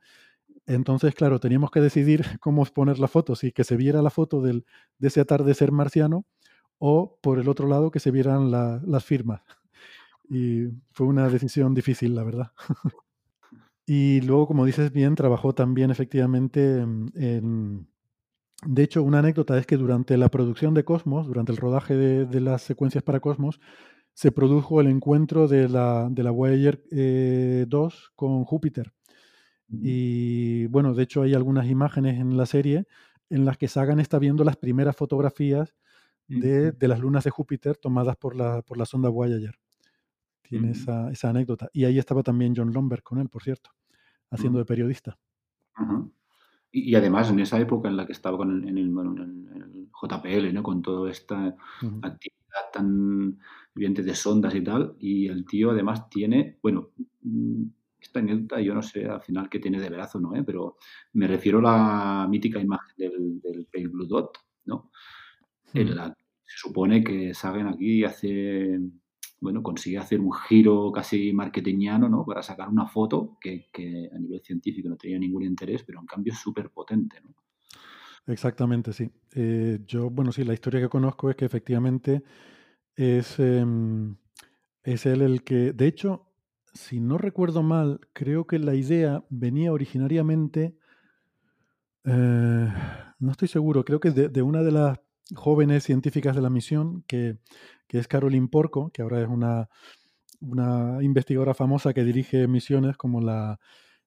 Entonces, 0.66 1.16
claro, 1.16 1.40
teníamos 1.40 1.72
que 1.72 1.82
decidir 1.82 2.24
cómo 2.40 2.66
poner 2.66 3.00
la 3.00 3.08
foto, 3.08 3.36
si 3.36 3.52
que 3.52 3.64
se 3.64 3.78
viera 3.78 4.02
la 4.02 4.10
foto 4.10 4.42
de 4.42 4.64
ese 5.00 5.22
atardecer 5.22 5.72
marciano 5.72 6.26
o 6.80 7.18
por 7.22 7.40
el 7.40 7.50
otro 7.50 7.68
lado 7.68 7.92
que 7.92 8.00
se 8.00 8.12
vieran 8.12 8.52
las 8.52 9.04
firmas. 9.06 9.42
Y 10.32 10.68
fue 10.92 11.08
una 11.08 11.28
decisión 11.28 11.74
difícil, 11.74 12.14
la 12.14 12.24
verdad. 12.24 12.52
y 13.88 14.22
luego, 14.22 14.46
como 14.46 14.64
dices 14.64 14.94
bien, 14.94 15.16
trabajó 15.16 15.54
también 15.54 15.90
efectivamente 15.90 16.78
en... 16.82 17.88
De 18.64 18.84
hecho, 18.84 19.02
una 19.02 19.20
anécdota 19.20 19.58
es 19.58 19.66
que 19.66 19.78
durante 19.78 20.18
la 20.18 20.30
producción 20.30 20.76
de 20.76 20.84
Cosmos, 20.84 21.26
durante 21.26 21.52
el 21.52 21.58
rodaje 21.58 21.96
de, 21.96 22.42
las 22.42 22.62
secuencias 22.62 23.04
para 23.04 23.22
Cosmos, 23.22 23.60
se 24.14 24.32
produjo 24.32 24.82
el 24.82 24.88
encuentro 24.88 25.48
de 25.48 25.68
la, 25.68 26.10
de 26.12 26.24
la 26.24 26.30
Voyager 26.30 26.84
2 26.86 26.92
eh, 26.92 27.66
con 28.16 28.44
Júpiter. 28.44 28.94
Y 29.72 30.66
bueno, 30.68 30.94
de 30.94 31.04
hecho 31.04 31.22
hay 31.22 31.34
algunas 31.34 31.68
imágenes 31.68 32.20
en 32.20 32.38
la 32.38 32.46
serie 32.46 32.88
en 33.30 33.46
las 33.46 33.58
que 33.58 33.68
Sagan 33.68 34.00
está 34.00 34.18
viendo 34.18 34.44
las 34.44 34.58
primeras 34.58 34.96
fotografías 34.96 35.76
de, 36.28 36.88
las 36.88 37.00
lunas 37.00 37.24
de 37.24 37.30
Júpiter 37.30 37.78
tomadas 37.78 38.16
por 38.16 38.36
la, 38.36 38.62
por 38.62 38.78
la 38.78 38.86
sonda 38.86 39.10
Voyager. 39.10 39.56
Tiene 40.42 40.72
esa, 40.72 41.12
esa, 41.12 41.30
anécdota. 41.30 41.70
Y 41.74 41.86
ahí 41.86 42.00
estaba 42.00 42.24
también 42.24 42.54
John 42.56 42.74
Lomberg 42.74 43.04
con 43.04 43.20
él, 43.20 43.30
por 43.30 43.44
cierto, 43.44 43.72
haciendo 44.32 44.58
de 44.58 44.66
periodista. 44.66 45.18
y, 46.72 46.96
además, 46.96 47.30
en 47.30 47.40
esa 47.40 47.60
época 47.60 47.88
en 47.88 47.98
la 47.98 48.08
que 48.08 48.14
estaba 48.14 48.38
con 48.38 48.52
el, 48.52 48.68
en, 48.68 48.78
el, 48.78 48.90
JPL, 50.02 50.54
¿no? 50.54 50.64
Con 50.64 50.82
toda 50.82 51.12
esta 51.12 51.56
actividad 52.02 52.72
tan 52.74 53.38
evidente 53.76 54.02
de 54.02 54.16
sondas 54.16 54.56
y 54.56 54.64
tal. 54.64 54.96
Y 55.00 55.28
el 55.28 55.46
tío 55.46 55.72
además 55.72 56.10
tiene, 56.10 56.58
bueno, 56.64 56.90
mm, 57.22 57.66
esta 58.00 58.20
anécdota 58.20 58.62
yo 58.62 58.74
no 58.74 58.82
sé 58.82 59.06
al 59.06 59.22
final 59.22 59.50
qué 59.50 59.60
tiene 59.60 59.80
de 59.80 59.90
veraz 59.90 60.16
o 60.16 60.20
no, 60.20 60.36
¿eh? 60.36 60.44
pero 60.44 60.78
me 61.14 61.28
refiero 61.28 61.60
a 61.60 61.62
la 61.62 62.28
mítica 62.30 62.60
imagen 62.60 62.96
del, 62.98 63.42
del 63.42 63.66
Pale 63.66 63.88
Blue 63.88 64.08
Dot, 64.08 64.38
¿no? 64.66 64.92
En 65.74 65.96
la 65.96 66.16
se 66.50 66.58
supone 66.58 67.04
que 67.04 67.34
Sagan 67.36 67.68
aquí 67.68 68.04
hace, 68.04 68.80
bueno, 69.40 69.62
consigue 69.62 70.00
hacer 70.00 70.20
un 70.20 70.34
giro 70.34 70.92
casi 70.92 71.32
marketingiano, 71.32 72.10
¿no? 72.10 72.26
Para 72.26 72.42
sacar 72.42 72.70
una 72.70 72.88
foto 72.88 73.38
que, 73.40 73.68
que 73.72 74.10
a 74.12 74.18
nivel 74.18 74.42
científico 74.42 74.90
no 74.90 74.98
tenía 74.98 75.20
ningún 75.20 75.44
interés, 75.44 75.84
pero 75.84 76.00
en 76.00 76.08
cambio 76.08 76.34
es 76.34 76.40
súper 76.40 76.72
potente, 76.72 77.22
¿no? 77.22 77.36
Exactamente, 78.26 78.94
sí. 78.94 79.12
Eh, 79.36 79.80
yo, 79.86 80.10
bueno, 80.10 80.32
sí, 80.32 80.44
la 80.44 80.54
historia 80.54 80.82
que 80.82 80.90
conozco 80.90 81.30
es 81.30 81.36
que 81.36 81.46
efectivamente 81.46 82.24
es, 82.96 83.40
em, 83.40 84.16
es 84.84 85.06
él 85.06 85.22
el 85.22 85.44
que, 85.44 85.74
de 85.74 85.88
hecho, 85.88 86.29
si 86.80 87.00
no 87.00 87.18
recuerdo 87.18 87.64
mal, 87.64 88.00
creo 88.14 88.48
que 88.48 88.60
la 88.60 88.76
idea 88.76 89.24
venía 89.30 89.74
originariamente, 89.74 90.76
eh, 92.06 92.74
no 93.20 93.32
estoy 93.32 93.48
seguro, 93.48 93.84
creo 93.84 94.00
que 94.00 94.12
de, 94.12 94.30
de, 94.30 94.42
una 94.42 94.64
de 94.64 94.72
las 94.72 95.00
jóvenes 95.36 95.84
científicas 95.84 96.36
de 96.36 96.42
la 96.42 96.50
misión, 96.50 97.04
que, 97.08 97.38
que 97.88 98.00
es 98.00 98.08
Caroline 98.08 98.48
Porco, 98.48 98.92
que 98.92 99.02
ahora 99.02 99.22
es 99.22 99.28
una, 99.28 99.70
una 100.40 101.00
investigadora 101.02 101.54
famosa 101.54 101.94
que 101.94 102.04
dirige 102.04 102.48
misiones 102.48 102.98
como 102.98 103.22
la, 103.22 103.60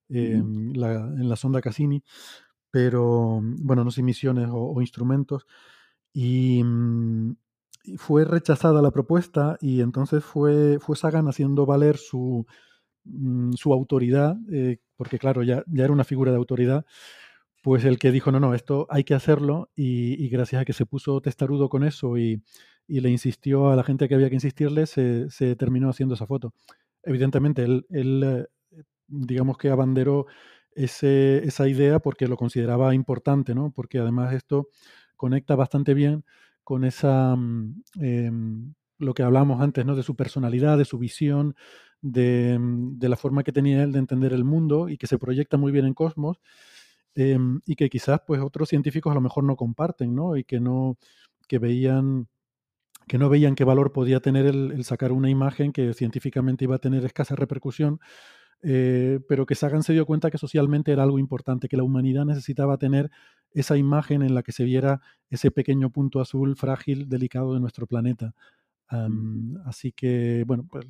eh, 0.09 0.43
la 0.75 0.95
en 0.95 1.29
la 1.29 1.37
sonda 1.37 1.61
Cassini 1.61 2.03
pero 2.73 3.41
bueno, 3.43 3.85
no 3.85 3.91
sé, 3.93 4.03
misiones 4.03 4.49
o, 4.51 4.81
instrumentos. 4.81 5.47
Mm, 6.15 6.21
y, 6.21 7.37
fue 7.97 8.25
rechazada 8.25 8.83
la 8.83 8.91
propuesta 8.91 9.57
y 9.61 9.81
entonces 9.81 10.25
fue, 10.25 10.79
fue 10.81 10.97
Sagan 10.97 11.29
haciendo 11.29 11.67
valer 11.67 11.97
su, 11.97 12.47
mm, 13.05 13.53
su 13.55 13.73
autoridad, 13.73 14.37
eh, 14.53 14.79
porque 14.97 15.19
claro, 15.19 15.43
ya, 15.43 15.65
ya 15.67 15.85
era 15.85 15.93
una 15.93 16.05
figura 16.05 16.31
de 16.33 16.39
autoridad, 16.39 16.85
pues 17.63 17.85
el 17.85 17.99
que 17.99 18.13
dijo, 18.13 18.33
no, 18.33 18.41
no, 18.41 18.55
esto 18.55 18.87
hay 18.91 19.05
que 19.05 19.15
hacerlo 19.15 19.71
y, 19.77 20.29
gracias 20.29 20.63
a 20.63 20.65
que 20.65 20.73
se 20.73 20.87
puso 20.87 21.21
testarudo 21.21 21.69
con 21.69 21.85
eso 21.85 22.19
y, 22.19 22.43
y, 22.89 23.01
le 23.01 23.11
insistió 23.11 23.71
a 23.71 23.77
la 23.77 23.85
gente 23.85 24.09
que 24.09 24.15
había 24.17 24.29
que 24.29 24.37
insistirle, 24.37 24.87
se, 24.87 25.31
se 25.31 25.57
terminó 25.57 25.89
haciendo 25.91 26.15
esa 26.15 26.27
foto. 26.27 26.55
Evidentemente, 27.05 27.65
él, 27.65 27.87
él 27.91 28.23
eh, 28.25 28.47
digamos 29.09 29.59
que 29.59 29.71
abanderó 29.71 30.27
ese, 30.75 31.47
esa 31.47 31.69
idea 31.69 31.99
porque 32.01 32.29
lo 32.29 32.37
consideraba 32.37 32.95
importante, 32.95 33.55
¿no? 33.55 33.73
Porque 33.73 33.99
además 33.99 34.35
esto 34.35 34.69
conecta 35.17 35.55
bastante 35.57 35.95
bien 35.95 36.25
con 36.65 36.85
esa, 36.85 37.37
mm, 37.37 37.83
em, 38.01 38.75
lo 38.99 39.15
que 39.15 39.23
hablamos 39.23 39.61
antes, 39.61 39.85
¿no? 39.87 39.97
De 39.97 40.03
su 40.03 40.17
personalidad, 40.17 40.79
de 40.79 40.85
su 40.85 40.99
visión, 40.99 41.57
de, 42.03 42.59
mm, 42.59 42.99
de, 42.99 43.09
la 43.09 43.17
forma 43.17 43.43
que 43.45 43.53
tenía 43.53 43.83
él 43.83 43.93
de 43.93 43.99
entender 44.01 44.33
el 44.33 44.45
mundo 44.45 44.89
y 44.89 44.97
que 44.99 45.07
se 45.07 45.19
proyecta 45.19 45.57
muy 45.57 45.73
bien 45.73 45.87
en 45.87 45.95
Cosmos 45.95 46.41
em, 47.15 47.61
y 47.67 47.77
que 47.77 47.91
quizás 47.91 48.21
pues 48.27 48.41
otros 48.43 48.69
científicos 48.71 49.13
a 49.13 49.15
lo 49.15 49.21
mejor 49.21 49.45
no 49.45 49.57
comparten, 49.57 50.15
¿no? 50.15 50.37
Y 50.37 50.45
que 50.45 50.61
no, 50.61 50.99
que 51.49 51.59
veían 51.59 52.29
que 53.09 53.19
no 53.19 53.29
veían 53.29 53.55
qué 53.57 53.65
valor 53.65 53.93
podía 53.93 54.21
tener 54.21 54.47
el 54.47 54.85
sacar 54.85 55.13
una 55.13 55.31
imagen 55.31 55.73
que 55.73 55.93
científicamente 55.95 56.65
iba 56.65 56.77
a 56.77 56.79
tener 56.79 57.05
escasa 57.05 57.37
repercusión, 57.37 58.01
eh, 58.63 59.19
pero 59.29 59.45
que 59.45 59.55
Sagan 59.55 59.83
se 59.83 59.93
dio 59.93 60.07
cuenta 60.07 60.31
que 60.31 60.39
socialmente 60.39 60.93
era 60.93 61.03
algo 61.03 61.19
importante, 61.19 61.69
que 61.69 61.77
la 61.77 61.83
humanidad 61.83 62.25
necesitaba 62.25 62.79
tener 62.79 63.11
esa 63.55 63.77
imagen 63.77 64.23
en 64.23 64.35
la 64.35 64.43
que 64.43 64.53
se 64.53 64.65
viera 64.65 65.01
ese 65.31 65.51
pequeño 65.51 65.91
punto 65.91 66.21
azul 66.21 66.57
frágil, 66.57 67.09
delicado 67.09 67.55
de 67.55 67.61
nuestro 67.61 67.87
planeta. 67.87 68.35
Así 69.65 69.93
que, 69.93 70.45
bueno, 70.47 70.67
pues 70.71 70.87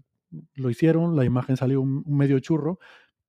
lo 0.54 0.70
hicieron, 0.70 1.14
la 1.16 1.24
imagen 1.24 1.56
salió 1.56 1.80
un, 1.80 2.04
medio 2.06 2.38
churro, 2.40 2.78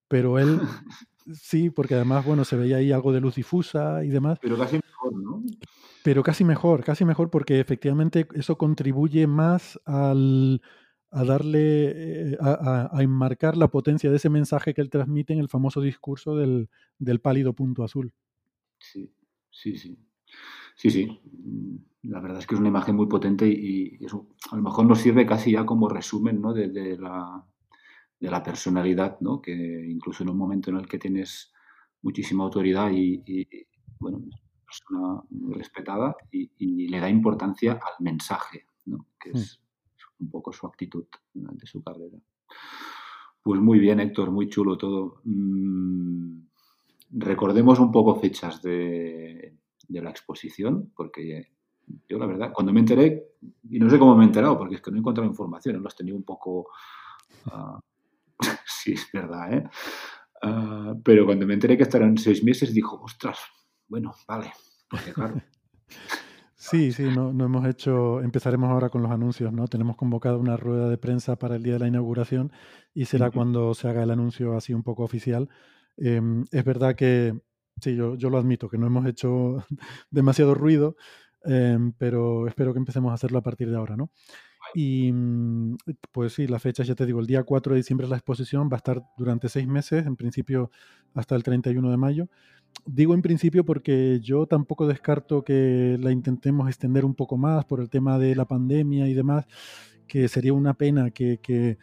pero 0.07 0.39
él 0.39 0.59
sí, 1.33 1.69
porque 1.69 1.95
además, 1.95 2.25
bueno, 2.25 2.43
se 2.43 2.55
veía 2.55 2.77
ahí 2.77 2.91
algo 2.91 3.13
de 3.13 3.21
luz 3.21 3.35
difusa 3.35 4.03
y 4.03 4.09
demás. 4.09 4.39
Pero 4.41 4.57
casi 4.57 4.77
mejor, 4.77 5.21
¿no? 5.21 5.43
Pero 6.03 6.23
casi 6.23 6.43
mejor, 6.43 6.83
casi 6.83 7.05
mejor, 7.05 7.29
porque 7.29 7.59
efectivamente 7.59 8.27
eso 8.33 8.57
contribuye 8.57 9.25
más 9.27 9.79
al, 9.85 10.61
a 11.13 11.23
darle, 11.23 12.31
eh, 12.31 12.37
a, 12.41 12.89
enmarcar 13.01 13.55
la 13.55 13.67
potencia 13.67 14.09
de 14.09 14.15
ese 14.15 14.29
mensaje 14.29 14.73
que 14.73 14.81
él 14.81 14.89
transmite 14.89 15.31
en 15.31 15.39
el 15.39 15.47
famoso 15.47 15.79
discurso 15.79 16.35
del, 16.35 16.69
pálido 17.21 17.53
punto 17.53 17.83
azul. 17.83 18.13
Sí, 18.79 19.13
sí, 19.51 19.77
sí. 19.77 19.97
Sí, 20.75 20.89
sí. 20.89 21.21
Mm, 21.31 22.09
la 22.09 22.19
verdad 22.19 22.39
es 22.39 22.47
que 22.47 22.55
es 22.55 22.59
una 22.59 22.69
imagen 22.69 22.95
muy 22.95 23.05
potente 23.05 23.47
y, 23.47 24.03
eso 24.03 24.27
a 24.51 24.55
lo 24.55 24.63
mejor 24.63 24.87
nos 24.87 24.99
sirve 24.99 25.25
casi 25.25 25.51
ya 25.51 25.65
como 25.65 25.87
resumen 25.87 26.41
¿no? 26.41 26.51
de, 26.51 26.97
la, 26.97 27.45
de 28.19 28.31
la 28.31 28.41
personalidad, 28.41 29.19
¿no? 29.21 29.39
que 29.39 29.53
incluso 29.87 30.23
en 30.23 30.29
un 30.29 30.37
momento 30.37 30.71
en 30.71 30.77
el 30.77 30.87
que 30.87 30.97
tienes 30.97 31.53
muchísima 32.01 32.43
autoridad 32.43 32.89
y, 32.91 33.47
bueno, 33.99 34.23
persona 34.65 35.21
muy 35.29 35.53
respetada 35.53 36.15
y, 36.31 36.87
le 36.87 36.99
da 36.99 37.07
importancia 37.07 37.73
al 37.73 38.03
mensaje, 38.03 38.65
¿no? 38.85 39.07
que 39.19 39.29
hmm. 39.29 39.37
es, 39.37 39.62
un 40.23 40.29
poco 40.29 40.51
su 40.51 40.65
actitud 40.65 41.05
durante 41.33 41.65
su 41.67 41.83
carrera. 41.83 42.17
Pues 43.41 43.59
muy 43.59 43.79
bien, 43.79 43.99
Héctor, 43.99 44.31
muy 44.31 44.47
chulo 44.49 44.77
todo. 44.77 45.21
Mm, 45.25 46.39
recordemos 47.11 47.79
un 47.79 47.91
poco 47.91 48.15
fechas 48.15 48.61
de, 48.61 49.57
la 49.89 50.09
exposición, 50.09 50.91
porque 50.95 51.51
yo 52.07 52.17
la 52.17 52.25
verdad, 52.25 52.51
cuando 52.53 52.71
me 52.71 52.79
enteré, 52.79 53.35
y 53.69 53.79
no 53.79 53.89
sé 53.89 53.99
cómo 53.99 54.15
me 54.15 54.23
he 54.23 54.27
enterado, 54.27 54.57
porque 54.57 54.75
es 54.75 54.81
que 54.81 54.91
no 54.91 54.97
he 54.97 54.99
encontrado 55.01 55.29
información, 55.29 55.81
lo 55.81 55.87
has 55.87 55.95
tenido 55.95 56.17
un 56.17 56.23
poco... 56.23 56.69
Uh, 57.47 57.79
sí, 58.65 58.93
es 58.93 59.09
verdad, 59.11 59.53
¿eh? 59.53 59.69
Ah, 60.41 60.93
pero 61.03 61.25
cuando 61.25 61.45
me 61.45 61.53
enteré 61.53 61.77
que 61.77 61.83
estarán 61.83 62.17
seis 62.17 62.43
meses, 62.43 62.73
dijo, 62.73 63.01
ostras, 63.01 63.39
bueno, 63.87 64.13
vale, 64.27 64.51
porque 64.89 65.13
claro, 65.13 65.41
Sí, 66.69 66.93
sí, 66.93 67.03
no, 67.03 67.33
no, 67.33 67.45
hemos 67.45 67.67
hecho, 67.67 68.21
empezaremos 68.21 68.69
ahora 68.69 68.89
con 68.89 69.01
los 69.01 69.11
anuncios, 69.11 69.51
¿no? 69.51 69.67
Tenemos 69.67 69.97
convocado 69.97 70.39
una 70.39 70.55
rueda 70.55 70.89
de 70.89 70.97
prensa 70.97 71.35
para 71.35 71.57
el 71.57 71.63
día 71.63 71.73
de 71.73 71.79
la 71.79 71.87
inauguración 71.87 72.53
y 72.93 73.03
será 73.03 73.31
cuando 73.31 73.73
se 73.73 73.89
haga 73.89 74.03
el 74.03 74.11
anuncio 74.11 74.55
así 74.55 74.73
un 74.73 74.81
poco 74.81 75.03
oficial. 75.03 75.49
Em, 75.97 76.45
es 76.51 76.63
verdad 76.63 76.95
que, 76.95 77.37
sí, 77.81 77.97
yo, 77.97 78.15
yo, 78.15 78.29
lo 78.29 78.37
admito, 78.37 78.69
que 78.69 78.77
no 78.77 78.87
hemos 78.87 79.05
hecho 79.05 79.57
demasiado 80.09 80.55
ruido, 80.55 80.95
em, 81.43 81.91
pero 81.97 82.47
espero 82.47 82.71
que 82.71 82.79
empecemos 82.79 83.11
a 83.11 83.15
hacerlo 83.15 83.39
a 83.39 83.43
partir 83.43 83.69
de 83.69 83.75
ahora, 83.75 83.97
¿no? 83.97 84.09
Y 84.73 85.11
mm, 85.11 85.77
pues 86.11 86.33
sí, 86.33 86.47
la 86.47 86.59
fecha, 86.59 86.83
ya 86.83 86.95
te 86.95 87.05
digo, 87.05 87.19
el 87.19 87.27
día 87.27 87.43
4 87.43 87.73
de 87.73 87.77
diciembre 87.79 88.05
es 88.05 88.11
la 88.11 88.17
exposición, 88.17 88.69
va 88.71 88.75
a 88.75 88.77
estar 88.77 89.03
durante 89.17 89.49
seis 89.49 89.67
meses, 89.67 90.05
en 90.05 90.15
principio 90.15 90.71
hasta 91.13 91.35
el 91.35 91.43
31 91.43 91.91
de 91.91 91.97
mayo 91.97 92.27
digo 92.85 93.13
en 93.13 93.21
principio 93.21 93.65
porque 93.65 94.19
yo 94.21 94.45
tampoco 94.45 94.87
descarto 94.87 95.43
que 95.43 95.97
la 95.99 96.11
intentemos 96.11 96.67
extender 96.67 97.05
un 97.05 97.15
poco 97.15 97.37
más 97.37 97.65
por 97.65 97.79
el 97.79 97.89
tema 97.89 98.19
de 98.19 98.35
la 98.35 98.45
pandemia 98.45 99.07
y 99.07 99.13
demás, 99.13 99.45
que 100.07 100.27
sería 100.27 100.53
una 100.53 100.73
pena 100.73 101.11
que, 101.11 101.39
que, 101.41 101.77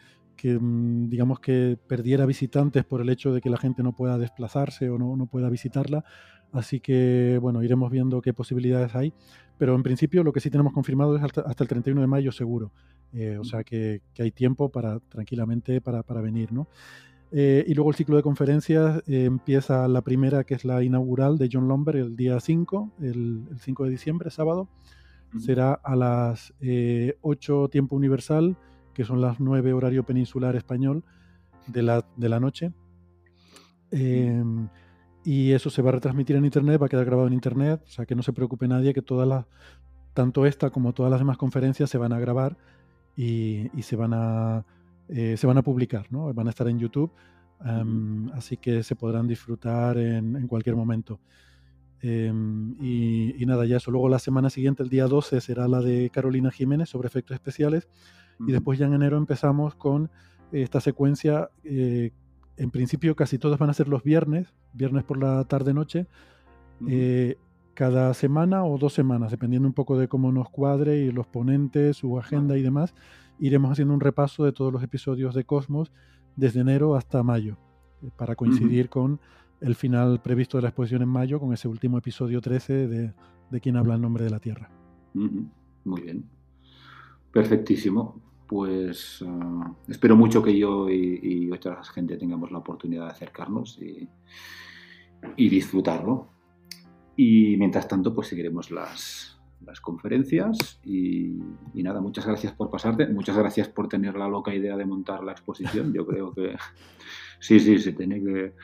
mm, 0.59 1.09
digamos 1.09 1.39
que 1.39 1.77
perdiera 1.87 2.25
visitantes 2.25 2.83
por 2.85 3.01
el 3.01 3.09
hecho 3.09 3.33
de 3.33 3.41
que 3.41 3.49
la 3.49 3.57
gente 3.57 3.83
no 3.83 3.93
pueda 3.95 4.17
desplazarse 4.17 4.89
o 4.89 4.97
no, 4.97 5.15
no 5.15 5.27
pueda 5.27 5.49
visitarla. 5.49 6.03
Así 6.51 6.81
que, 6.81 7.39
bueno, 7.41 7.63
iremos 7.63 7.89
viendo 7.91 8.21
qué 8.21 8.33
posibilidades 8.33 8.93
hay. 8.95 9.13
Pero 9.61 9.75
en 9.75 9.83
principio 9.83 10.23
lo 10.23 10.33
que 10.33 10.39
sí 10.39 10.49
tenemos 10.49 10.73
confirmado 10.73 11.15
es 11.15 11.21
hasta, 11.21 11.43
el 11.63 11.67
31 11.67 12.01
de 12.01 12.07
mayo 12.07 12.31
seguro. 12.31 12.71
Eh, 13.13 13.37
o 13.37 13.43
sea 13.43 13.63
que, 13.63 14.01
que, 14.11 14.23
hay 14.23 14.31
tiempo 14.31 14.69
para 14.69 14.99
tranquilamente 15.01 15.81
para, 15.81 16.01
para 16.01 16.19
venir, 16.19 16.51
¿no? 16.51 16.67
Eh, 17.31 17.63
y 17.67 17.75
luego 17.75 17.91
el 17.91 17.95
ciclo 17.95 18.15
de 18.15 18.23
conferencias 18.23 19.03
eh, 19.07 19.25
empieza 19.25 19.87
la 19.87 20.01
primera, 20.01 20.45
que 20.45 20.55
es 20.55 20.65
la 20.65 20.81
inaugural 20.81 21.37
de 21.37 21.47
John 21.53 21.67
Lomber, 21.67 21.95
el 21.97 22.15
día 22.15 22.39
5, 22.39 22.93
el, 23.01 23.49
5 23.59 23.83
de 23.83 23.89
diciembre, 23.91 24.31
sábado. 24.31 24.67
Será 25.37 25.73
a 25.73 25.95
las 25.95 26.55
8 26.59 26.61
eh, 26.61 27.69
tiempo 27.69 27.95
universal, 27.95 28.57
que 28.95 29.03
son 29.03 29.21
las 29.21 29.39
9 29.39 29.73
horario 29.73 30.03
peninsular 30.03 30.55
español 30.55 31.03
de 31.67 31.83
la, 31.83 32.03
de 32.17 32.29
la 32.29 32.39
noche. 32.39 32.71
Y 35.23 35.51
eso 35.51 35.69
se 35.69 35.81
va 35.81 35.89
a 35.89 35.93
retransmitir 35.93 36.35
en 36.35 36.45
internet, 36.45 36.81
va 36.81 36.87
a 36.87 36.89
quedar 36.89 37.05
grabado 37.05 37.27
en 37.27 37.33
internet, 37.33 37.81
o 37.85 37.89
sea 37.89 38.05
que 38.05 38.15
no 38.15 38.23
se 38.23 38.33
preocupe 38.33 38.67
nadie 38.67 38.93
que 38.93 39.01
todas 39.01 39.27
las, 39.27 39.45
tanto 40.13 40.45
esta 40.45 40.69
como 40.69 40.93
todas 40.93 41.11
las 41.11 41.19
demás 41.19 41.37
conferencias 41.37 41.89
se 41.89 41.97
van 41.97 42.13
a 42.13 42.19
grabar 42.19 42.57
y 43.15 43.69
se 43.81 43.95
van 43.95 44.13
a 44.13 44.65
eh, 45.13 45.35
se 45.35 45.45
van 45.45 45.57
a 45.57 45.61
publicar, 45.61 46.07
¿no? 46.09 46.33
Van 46.33 46.47
a 46.47 46.51
estar 46.51 46.69
en 46.69 46.79
YouTube, 46.79 47.11
así 48.33 48.55
que 48.55 48.81
se 48.81 48.95
podrán 48.95 49.27
disfrutar 49.27 49.97
en, 49.97 50.47
cualquier 50.47 50.77
momento. 50.77 51.19
Em, 52.01 52.75
y, 52.81 53.45
nada, 53.45 53.65
ya 53.65 53.77
eso. 53.77 53.91
Luego 53.91 54.07
la 54.07 54.19
semana 54.19 54.49
siguiente, 54.49 54.83
el 54.83 54.89
día 54.89 55.07
12, 55.07 55.41
será 55.41 55.67
la 55.67 55.81
de 55.81 56.09
Carolina 56.11 56.49
Jiménez 56.49 56.89
sobre 56.89 57.07
efectos 57.07 57.35
especiales. 57.35 57.89
Y 58.47 58.53
después 58.53 58.79
ya 58.79 58.85
en 58.85 58.93
enero 58.93 59.17
empezamos 59.17 59.75
con 59.75 60.09
esta 60.53 60.79
secuencia. 60.79 61.49
Eh, 61.65 62.11
en 62.61 62.69
principio 62.69 63.15
casi 63.15 63.39
todos 63.39 63.57
van 63.57 63.71
a 63.71 63.73
ser 63.73 63.87
los 63.87 64.03
viernes, 64.03 64.53
viernes 64.73 65.03
por 65.03 65.17
la 65.17 65.43
tarde-noche. 65.45 66.05
Eh, 66.87 67.37
cada 67.73 68.13
semana 68.13 68.63
o 68.65 68.77
dos 68.77 68.93
semanas, 68.93 69.31
dependiendo 69.31 69.67
un 69.67 69.73
poco 69.73 69.97
de 69.97 70.07
cómo 70.07 70.31
nos 70.31 70.47
cuadre 70.49 70.99
y 70.99 71.11
los 71.11 71.25
ponentes, 71.25 71.97
su 71.97 72.19
agenda 72.19 72.59
y 72.59 72.61
demás, 72.61 72.93
iremos 73.39 73.71
haciendo 73.71 73.95
un 73.95 73.99
repaso 73.99 74.45
de 74.45 74.51
todos 74.51 74.71
los 74.71 74.83
episodios 74.83 75.33
de 75.33 75.43
Cosmos 75.43 75.91
desde 76.35 76.59
enero 76.59 76.95
hasta 76.95 77.23
mayo, 77.23 77.57
eh, 78.03 78.11
para 78.15 78.35
coincidir 78.35 78.89
con 78.89 79.19
el 79.59 79.73
final 79.73 80.21
previsto 80.21 80.59
de 80.59 80.61
la 80.61 80.69
exposición 80.69 81.01
en 81.01 81.09
mayo, 81.09 81.39
con 81.39 81.53
ese 81.53 81.67
último 81.67 81.97
episodio 81.97 82.41
13 82.41 82.87
de, 82.87 83.13
de 83.49 83.61
Quien 83.61 83.75
habla 83.75 83.95
en 83.95 84.01
nombre 84.01 84.23
de 84.23 84.29
la 84.29 84.39
Tierra. 84.39 84.69
Muy 85.15 86.01
bien. 86.01 86.25
Perfectísimo. 87.31 88.21
Pues 88.51 89.23
ah, 89.25 89.73
espero 89.87 90.17
mucho 90.17 90.43
que 90.43 90.57
yo 90.59 90.89
y, 90.89 91.19
y, 91.23 91.51
otra 91.51 91.81
gente 91.85 92.17
tengamos 92.17 92.51
la 92.51 92.57
oportunidad 92.57 93.05
de 93.05 93.11
acercarnos 93.11 93.79
y, 93.79 94.09
disfrutarlo. 95.37 96.27
Y 97.15 97.55
mientras 97.55 97.87
tanto, 97.87 98.13
pues 98.13 98.27
seguiremos 98.27 98.69
las, 98.69 99.39
las 99.65 99.79
conferencias 99.79 100.81
y, 100.83 101.39
nada, 101.75 102.01
muchas 102.01 102.25
gracias 102.27 102.51
por 102.51 102.69
pasarte, 102.69 103.07
muchas 103.07 103.37
gracias 103.37 103.69
por 103.69 103.87
tener 103.87 104.17
la 104.17 104.27
loca 104.27 104.53
idea 104.53 104.75
de 104.75 104.83
montar 104.83 105.23
la 105.23 105.31
exposición. 105.31 105.93
Yo 105.93 106.05
creo 106.05 106.33
que 106.33 106.57
sí, 107.39 107.57
sí, 107.57 107.79
se, 107.79 107.93
tiene 107.93 108.21
que, 108.21 108.55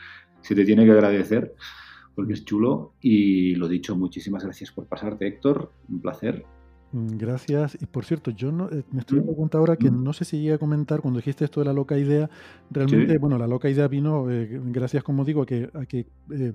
se 0.42 0.54
te 0.54 0.66
tiene 0.66 0.84
que 0.84 0.92
agradecer 0.92 1.56
porque 2.14 2.34
es 2.34 2.44
chulo 2.44 2.96
y 3.00 3.56
lo 3.56 3.70
dicho, 3.70 3.96
muchísimas 3.96 4.44
gracias 4.44 4.70
por 4.70 4.86
pasarte, 4.86 5.28
Héctor, 5.28 5.72
un 5.88 6.02
placer. 6.02 6.46
Mm, 6.98 7.18
gracias. 7.18 7.78
Y 7.80 7.86
por 7.86 8.06
cierto, 8.06 8.32
yo 8.32 8.52
no, 8.52 8.70
eh, 8.70 8.84
me 8.91 9.02
estoy 9.02 9.20
dando 9.20 9.34
cuenta 9.34 9.58
ahora 9.58 9.76
que 9.76 9.91
no 9.91 10.14
sé 10.14 10.26
si 10.26 10.39
llegué 10.39 10.54
a 10.54 10.58
comentar 10.58 11.02
cuando 11.02 11.20
dijiste 11.20 11.45
esto 11.45 11.60
de 11.60 11.66
la 11.66 11.74
loca 11.74 11.98
idea. 11.98 12.30
Realmente, 12.72 13.18
bueno, 13.18 13.38
la 13.38 13.48
loca 13.48 13.70
idea 13.70 13.88
vino 13.88 14.32
eh, 14.32 14.60
gracias, 14.66 15.04
como 15.04 15.24
digo, 15.24 15.43
a 15.43 15.45
que, 15.45 15.70
a 15.74 15.86
que 15.86 16.08
eh, 16.32 16.54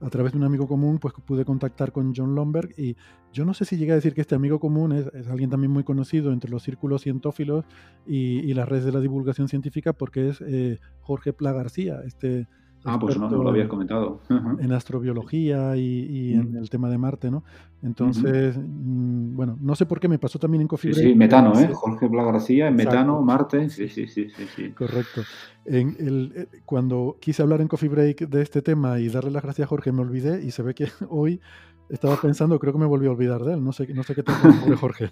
a 0.00 0.10
través 0.10 0.32
de 0.32 0.38
un 0.38 0.44
amigo 0.44 0.66
común, 0.66 0.98
pues 0.98 1.14
pude 1.24 1.44
contactar 1.44 1.92
con 1.92 2.12
John 2.14 2.34
Lomberg 2.34 2.70
y 2.76 2.96
yo 3.32 3.44
no 3.44 3.54
sé 3.54 3.64
si 3.64 3.76
llegué 3.76 3.92
a 3.92 3.94
decir 3.94 4.14
que 4.14 4.20
este 4.20 4.34
amigo 4.34 4.58
común 4.58 4.92
es, 4.92 5.28
alguien 5.28 5.50
también 5.50 5.70
muy 5.70 5.84
conocido 5.84 6.32
entre 6.32 6.50
los 6.50 6.62
círculos 6.62 7.02
cientófilos 7.02 7.64
y, 8.06 8.52
las 8.54 8.68
redes 8.68 8.84
de 8.84 8.92
la 8.92 9.00
divulgación 9.00 9.48
científica 9.48 9.92
porque 9.92 10.28
es 10.28 10.40
eh, 10.40 10.78
Jorge 11.00 11.32
Pla 11.32 11.52
García, 11.52 12.00
este 12.04 12.46
Ah, 12.84 12.98
pues 12.98 13.18
no, 13.18 13.30
no 13.30 13.42
lo 13.42 13.48
habías 13.48 13.68
comentado. 13.68 14.20
En 14.60 14.72
astrobiología 14.72 15.74
y, 15.76 16.34
en 16.34 16.56
el 16.56 16.68
tema 16.68 16.90
de 16.90 16.98
Marte, 16.98 17.30
¿no? 17.30 17.42
Entonces, 17.82 18.56
mm, 18.58 19.34
bueno, 19.34 19.56
no 19.60 19.74
sé 19.74 19.86
por 19.86 20.00
qué 20.00 20.08
me 20.08 20.18
pasó 20.18 20.38
también 20.38 20.62
en 20.62 20.68
Coffee 20.68 20.92
Sí, 20.92 21.14
metano, 21.14 21.58
¿eh? 21.58 21.70
Jorge 21.72 22.08
Bla 22.08 22.24
García, 22.24 22.68
en 22.68 22.76
metano, 22.76 23.22
Marte, 23.22 23.70
sí, 23.70 23.88
sí, 23.88 24.06
sí, 24.06 24.28
sí, 24.54 24.70
Correcto. 24.72 25.22
En 25.64 25.96
el, 25.98 26.32
eh, 26.36 26.46
cuando 26.66 27.16
quise 27.20 27.42
hablar 27.42 27.62
en 27.62 27.68
Coffee 27.68 27.88
Break 27.88 28.28
de 28.28 28.42
este 28.42 28.60
tema 28.60 29.00
y 29.00 29.08
darle 29.08 29.30
las 29.30 29.42
gracias 29.42 29.66
a 29.66 29.68
Jorge, 29.68 29.90
me 29.90 30.02
olvidé 30.02 30.44
y 30.44 30.50
se 30.50 30.62
ve 30.62 30.74
que 30.74 30.88
hoy 31.08 31.40
estaba 31.88 32.16
pensando, 32.20 32.58
creo 32.58 32.74
que 32.74 32.78
me 32.78 32.86
volví 32.86 33.06
a 33.06 33.10
olvidar 33.10 33.44
de 33.44 33.54
él. 33.54 33.64
No 33.64 33.72
sé, 33.72 33.92
no 33.94 34.02
sé 34.02 34.14
qué 34.14 34.22
tengo 34.22 34.66
de 34.66 34.76
Jorge. 34.76 35.10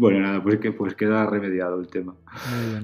Bueno, 0.00 0.20
nada, 0.20 0.42
pues 0.42 0.58
que 0.58 0.72
pues 0.72 0.94
queda 0.94 1.26
remediado 1.26 1.78
el 1.78 1.88
tema. 1.88 2.14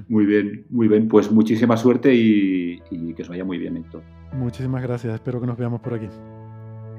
Muy 0.07 0.27
bien, 0.27 0.67
muy 0.69 0.87
bien. 0.87 1.07
Pues 1.07 1.31
muchísima 1.31 1.75
suerte 1.75 2.13
y, 2.13 2.79
que 3.15 3.23
os 3.23 3.27
vaya 3.27 3.43
muy 3.43 3.57
bien, 3.57 3.75
Héctor. 3.75 4.03
Muchísimas 4.33 4.83
gracias, 4.83 5.15
espero 5.15 5.41
que 5.41 5.47
nos 5.47 5.57
veamos 5.57 5.81
por 5.81 5.95
aquí. 5.95 6.07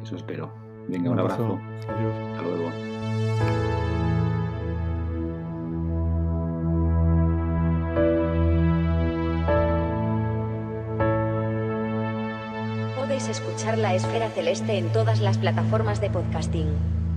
Eso 0.03 0.17
espero. 0.17 0.53
Venga, 0.89 1.13
un, 1.13 1.21
abrazo. 1.21 1.61
Adiós. 1.89 2.15
Hasta 2.33 2.43
luego. 2.43 2.71
Podéis 12.97 13.29
escuchar 13.29 13.79
la 13.79 13.95
esfera 13.95 14.31
celeste 14.31 14.79
en 14.79 14.93
todas 14.93 15.21
las 15.21 15.39
plataformas 15.39 16.01
de 16.01 16.11
podcasting. 16.11 16.67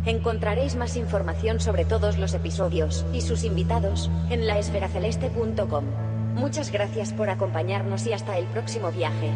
Encontraréis 0.05 0.75
más 0.75 0.97
información 0.97 1.59
sobre 1.59 1.85
todos 1.85 2.17
los 2.17 2.33
episodios 2.33 3.05
y 3.13 3.21
sus 3.21 3.43
invitados 3.43 4.09
en 4.29 4.47
laesferaceleste.com. 4.47 5.85
Muchas 6.35 6.71
gracias 6.71 7.13
por 7.13 7.29
acompañarnos 7.29 8.07
y 8.07 8.13
hasta 8.13 8.37
el 8.37 8.45
próximo 8.45 8.91
viaje. 8.91 9.29